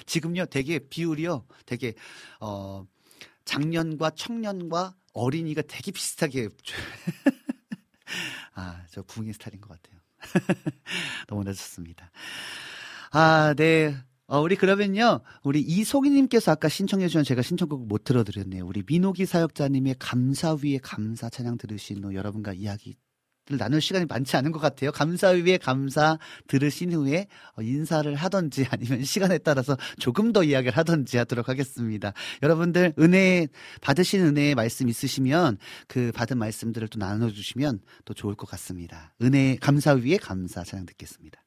지금요, 0.06 0.46
되게 0.46 0.78
비율이요, 0.78 1.46
되게, 1.64 1.94
어, 2.40 2.86
작년과 3.44 4.10
청년과 4.10 4.94
어린이가 5.12 5.62
되게 5.62 5.92
비슷하게 5.92 6.48
아, 8.54 8.82
저 8.90 9.02
부흥의 9.02 9.34
스타일인 9.34 9.60
것 9.60 9.70
같아요. 9.70 10.00
너무나 11.28 11.52
좋습니다. 11.52 12.10
아, 13.10 13.54
네. 13.56 13.96
어, 14.26 14.40
우리 14.40 14.56
그러면요. 14.56 15.20
우리 15.42 15.60
이송희님께서 15.60 16.52
아까 16.52 16.68
신청해주신 16.68 17.24
제가 17.24 17.42
신청곡 17.42 17.86
못 17.86 18.04
들어드렸네요. 18.04 18.66
우리 18.66 18.82
민호기 18.86 19.26
사역자님의 19.26 19.96
감사 19.98 20.54
위에 20.54 20.78
감사 20.82 21.28
찬양 21.28 21.58
들으신 21.58 22.02
후 22.04 22.14
여러분과 22.14 22.54
이야기 22.54 22.90
를 22.90 22.96
나눌 23.50 23.80
시간이 23.80 24.06
많지 24.06 24.36
않은 24.36 24.52
것 24.52 24.58
같아요. 24.58 24.92
감사 24.92 25.28
위에 25.28 25.58
감사 25.58 26.18
들으신 26.46 26.92
후에 26.92 27.26
어, 27.56 27.62
인사를 27.62 28.14
하던지 28.14 28.66
아니면 28.70 29.04
시간에 29.04 29.38
따라서 29.38 29.76
조금 29.98 30.32
더 30.32 30.44
이야기를 30.44 30.76
하던지 30.76 31.18
하도록 31.18 31.48
하겠습니다. 31.48 32.12
여러분들 32.42 32.94
은혜 32.98 33.48
받으신 33.80 34.20
은혜의 34.20 34.54
말씀 34.54 34.88
있으시면 34.88 35.58
그 35.88 36.12
받은 36.14 36.38
말씀들을 36.38 36.88
또 36.88 36.98
나눠주시면 36.98 37.80
또 38.04 38.14
좋을 38.14 38.34
것 38.34 38.48
같습니다. 38.50 39.14
은혜 39.22 39.56
감사 39.60 39.92
위에 39.92 40.16
감사 40.16 40.62
찬양 40.62 40.86
듣겠습니다. 40.86 41.41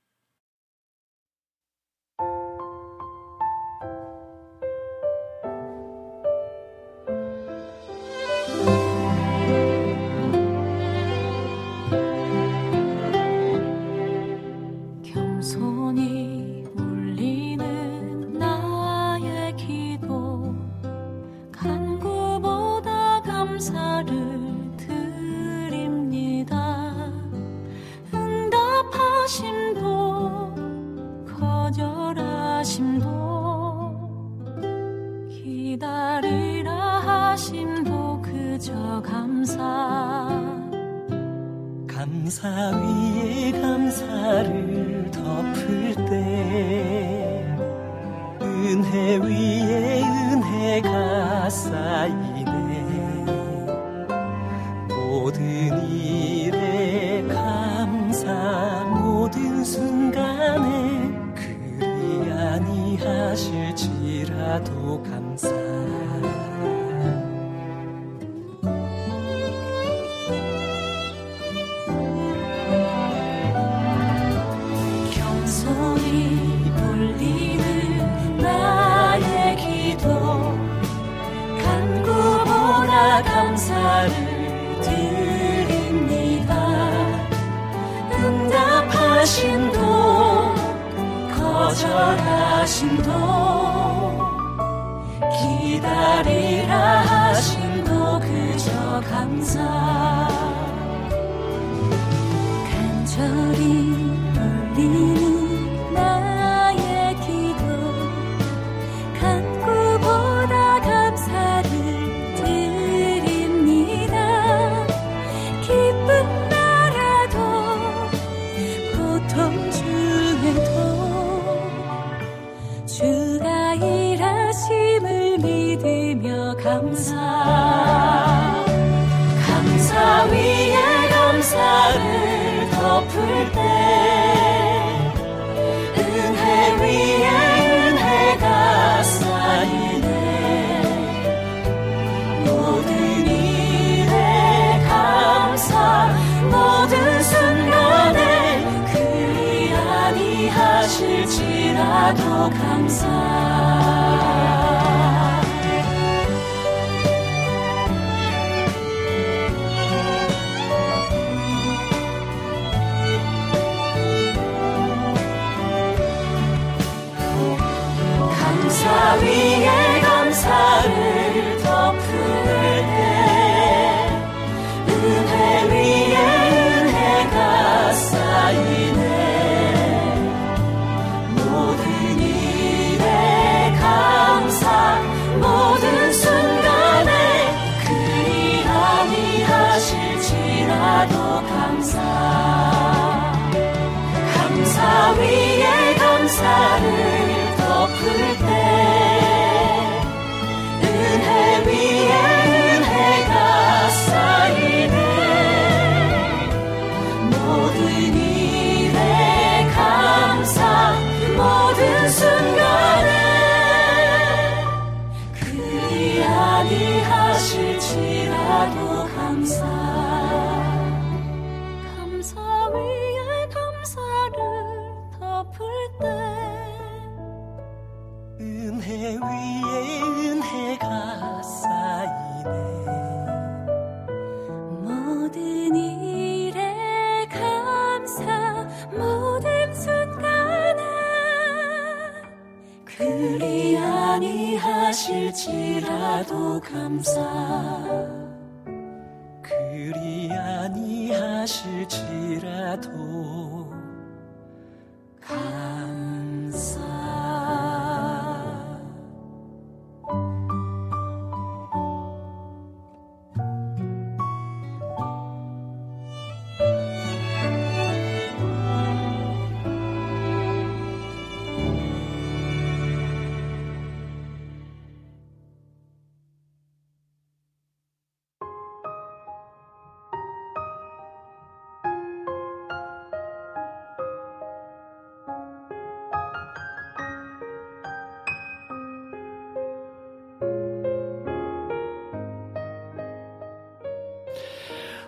아니하 246.16 248.15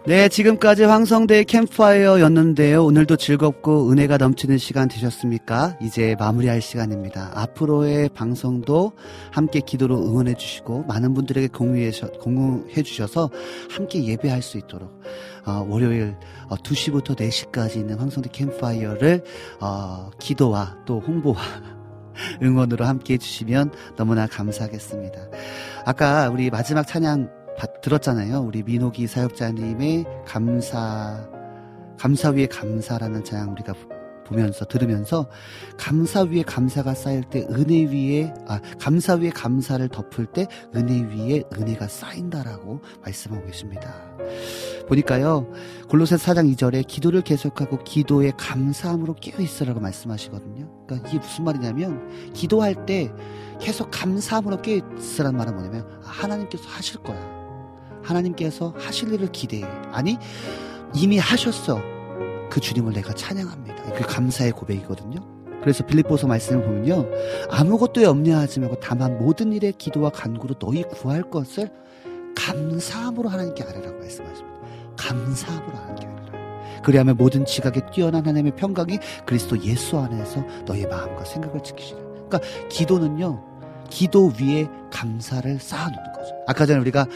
네, 0.07 0.29
지금까지 0.29 0.83
황성대의 0.85 1.43
캠프파이어였는데요. 1.43 2.81
오늘도 2.85 3.17
즐겁고 3.17 3.91
은혜가 3.91 4.15
넘치는 4.15 4.57
시간 4.57 4.87
되셨습니까? 4.87 5.75
이제 5.81 6.15
마무리할 6.17 6.61
시간입니다. 6.61 7.31
앞으로의 7.35 8.07
방송도 8.13 8.93
함께 9.33 9.59
기도로 9.59 9.97
응원해 9.97 10.35
주시고 10.35 10.85
많은 10.87 11.13
분들에게 11.13 11.49
공유해, 11.49 11.91
공유해 12.21 12.83
주셔서 12.83 13.29
함께 13.69 14.01
예배할 14.05 14.41
수 14.41 14.57
있도록 14.57 14.97
어, 15.45 15.67
월요일 15.67 16.15
어, 16.47 16.55
2시부터 16.55 17.17
4시까지 17.17 17.75
있는 17.75 17.99
황성대 17.99 18.29
캠프파이어를 18.31 19.25
어, 19.59 20.09
기도와 20.21 20.77
또 20.85 21.01
홍보와 21.01 21.41
응원으로 22.41 22.85
함께 22.85 23.15
해주시면 23.15 23.71
너무나 23.97 24.25
감사하겠습니다. 24.25 25.19
아까 25.83 26.29
우리 26.29 26.49
마지막 26.49 26.87
찬양 26.87 27.46
받- 27.57 27.81
들었잖아요. 27.81 28.39
우리 28.41 28.63
민호기 28.63 29.07
사역자님의 29.07 30.05
감사, 30.25 31.27
감사 31.99 32.29
위에 32.29 32.45
감사라는 32.47 33.23
찬양 33.23 33.51
우리가 33.53 33.73
보면서 34.25 34.65
들으면서 34.65 35.29
감사 35.77 36.21
위에 36.23 36.43
감사가 36.43 36.93
쌓일 36.93 37.23
때 37.23 37.47
은혜 37.49 37.85
위에 37.85 38.33
아 38.45 38.59
감사 38.77 39.13
위에 39.15 39.29
감사를 39.29 39.87
덮을 39.87 40.25
때 40.25 40.47
은혜 40.75 40.99
위에 41.01 41.43
은혜가 41.57 41.87
쌓인다라고 41.87 42.81
말씀하고 43.03 43.45
계십니다. 43.45 43.93
보니까요 44.89 45.49
골로새 45.87 46.17
4장 46.17 46.53
2절에 46.55 46.85
기도를 46.87 47.21
계속하고 47.21 47.79
기도에 47.85 48.31
감사함으로 48.37 49.15
깨어 49.15 49.39
있으라고 49.39 49.79
말씀하시거든요. 49.79 50.69
그러니까 50.85 51.09
이게 51.09 51.19
무슨 51.19 51.45
말이냐면 51.45 52.33
기도할 52.33 52.85
때 52.85 53.09
계속 53.61 53.89
감사함으로 53.91 54.61
깨어 54.61 54.81
있으라는 54.97 55.37
말은 55.37 55.53
뭐냐면 55.55 55.87
아, 56.03 56.09
하나님께서 56.09 56.65
하실 56.67 56.99
거야. 57.01 57.36
하나님께서 58.07 58.73
하실 58.77 59.13
일을 59.13 59.31
기대해. 59.31 59.65
아니 59.91 60.17
이미 60.95 61.17
하셨어. 61.17 61.81
그 62.49 62.59
주님을 62.59 62.93
내가 62.93 63.13
찬양합니다. 63.13 63.93
그 63.93 64.03
감사의 64.03 64.51
고백이거든요. 64.53 65.19
그래서 65.61 65.85
빌립보서 65.85 66.27
말씀을 66.27 66.63
보면요. 66.63 67.05
아무것도 67.51 68.01
염려하지 68.03 68.61
말고 68.61 68.79
다만 68.79 69.17
모든 69.17 69.51
일에 69.51 69.71
기도와 69.77 70.09
간구로 70.09 70.55
너희 70.59 70.83
구할 70.83 71.29
것을 71.29 71.69
감사함으로 72.35 73.27
하나님께 73.27 73.63
아뢰라고 73.63 73.99
말씀하십니다. 73.99 74.59
감사함으로 74.95 75.77
하나님께 75.77 76.05
아뢰라. 76.05 76.81
그리하면 76.83 77.17
모든 77.17 77.45
지각에 77.45 77.81
뛰어난 77.91 78.21
하나님의 78.21 78.55
평강이 78.55 78.99
그리스도 79.25 79.61
예수 79.63 79.97
안에서 79.97 80.45
너희 80.65 80.85
마음과 80.85 81.25
생각을 81.25 81.61
지키시라. 81.61 81.99
그러니까 81.99 82.39
기도는요. 82.69 83.43
기도 83.89 84.31
위에 84.39 84.69
감사를 84.91 85.59
쌓아놓는 85.59 86.13
거죠. 86.13 86.35
아까 86.47 86.65
전에 86.65 86.79
우리가 86.79 87.07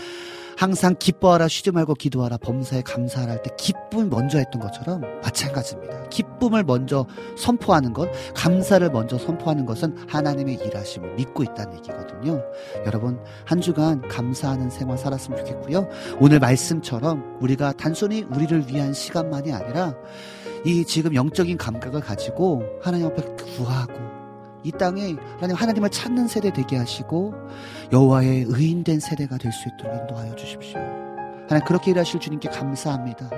항상 0.58 0.96
기뻐하라 0.98 1.48
쉬지 1.48 1.72
말고 1.72 1.96
기도하라 1.96 2.38
범사에 2.38 2.82
감사하라 2.82 3.32
할 3.34 3.42
때 3.44 3.50
기쁨 3.58 4.10
먼저 4.10 4.38
했던 4.38 4.62
것처럼 4.62 5.02
마찬가지입니다. 5.24 6.10
기쁨을 6.10 6.64
먼저 6.64 7.06
선포하는 7.38 7.94
것, 7.94 8.10
감사를 8.36 8.88
먼저 8.92 9.18
선포하는 9.18 9.66
것은 9.66 9.96
하나님의 10.08 10.56
일하심을 10.56 11.16
믿고 11.16 11.44
있다는 11.44 11.78
얘기거든요. 11.78 12.42
여러분 12.86 13.20
한 13.46 13.62
주간 13.62 14.08
감사하는 14.08 14.70
생활 14.70 14.98
살았으면 14.98 15.40
좋겠고요. 15.40 15.88
오늘 16.20 16.40
말씀처럼 16.40 17.38
우리가 17.42 17.74
단순히 17.74 18.24
우리를 18.24 18.68
위한 18.68 18.94
시간만이 18.94 19.52
아니라 19.54 19.96
이 20.66 20.86
지금 20.86 21.16
영적인 21.16 21.58
감각을 21.58 22.02
가지고 22.02 22.64
하나님 22.84 23.08
앞에 23.08 23.24
구하고 23.56 23.94
이 24.64 24.72
땅에 24.72 25.16
하나님 25.38 25.56
하나님을 25.56 25.90
찾는 25.90 26.28
세대 26.28 26.52
되게 26.54 26.78
하시고 26.78 27.34
여호와의 27.92 28.46
의인된 28.48 29.00
세대가 29.00 29.38
될 29.38 29.52
수 29.52 29.68
있도록 29.70 29.96
인도하여 30.02 30.36
주십시오. 30.36 30.80
하나님 30.80 31.66
그렇게 31.66 31.92
일하실 31.92 32.20
주님께 32.20 32.50
감사합니다. 32.50 33.30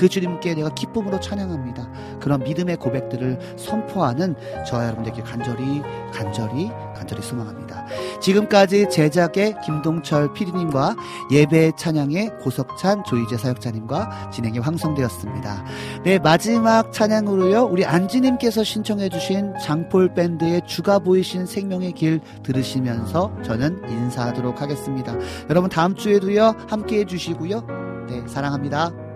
그 0.00 0.08
주님께 0.08 0.54
내가 0.54 0.70
기쁨으로 0.70 1.20
찬양합니다. 1.20 2.18
그런 2.20 2.42
믿음의 2.42 2.78
고백들을 2.78 3.38
선포하는 3.58 4.34
저와 4.66 4.86
여러분들께 4.86 5.20
간절히 5.20 5.82
간절히 6.10 6.70
간절히 6.96 7.22
소망합니다. 7.22 7.84
지금까지 8.22 8.88
제작의 8.88 9.56
김동철 9.62 10.32
PD님과 10.32 10.96
예배 11.30 11.72
찬양의 11.76 12.38
고석찬 12.38 13.04
조이재 13.04 13.36
사역자님과 13.36 14.30
진행의 14.30 14.60
황성대였습니다. 14.60 15.64
네, 16.02 16.18
마지막 16.18 16.94
찬양으로요. 16.94 17.64
우리 17.64 17.84
안지님께서 17.84 18.64
신청해주신 18.64 19.56
장폴 19.62 20.14
밴드의 20.14 20.62
주가 20.66 20.98
보이신 20.98 21.44
생명의 21.44 21.92
길 21.92 22.20
들으시면서 22.42 23.34
저는 23.44 23.82
인사하도록 23.86 24.62
하겠습니다. 24.62 25.14
여러분 25.50 25.68
다음 25.68 25.94
주에도요 25.94 26.54
함께 26.70 27.00
해 27.00 27.04
주시고요. 27.04 27.66
네, 28.08 28.26
사랑합니다. 28.26 29.09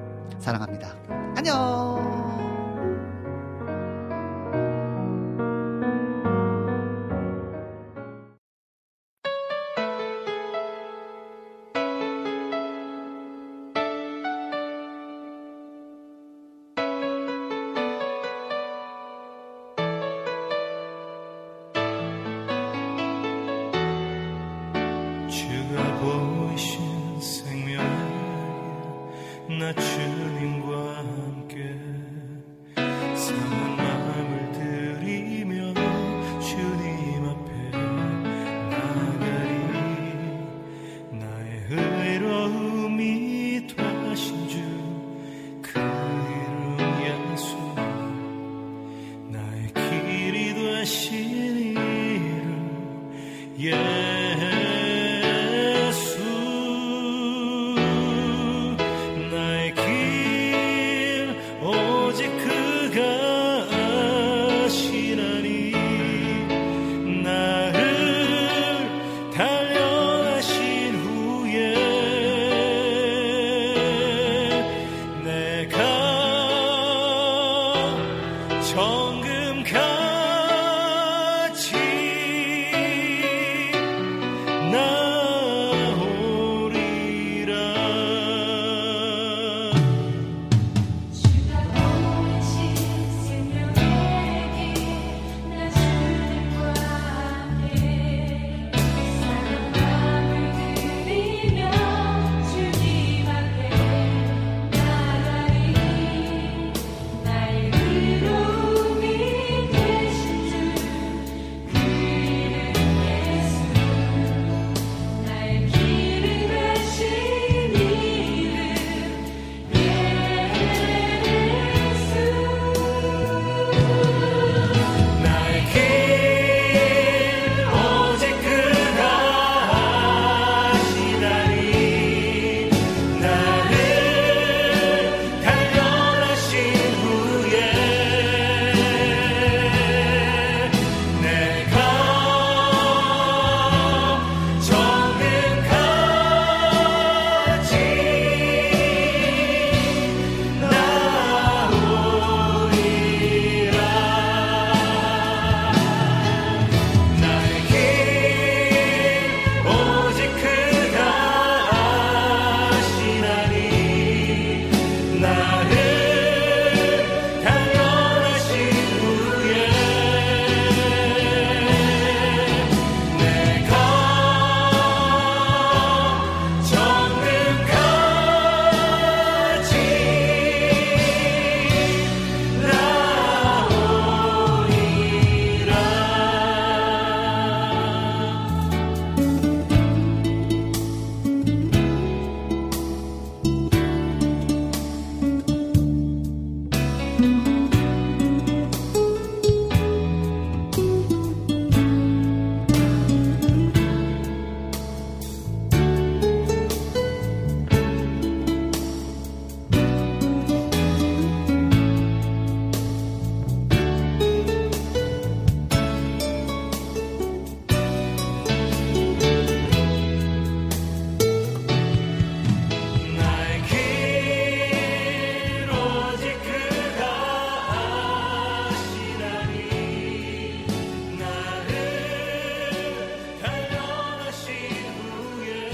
사랑합니다. 0.44 0.94
안녕. 1.36 2.23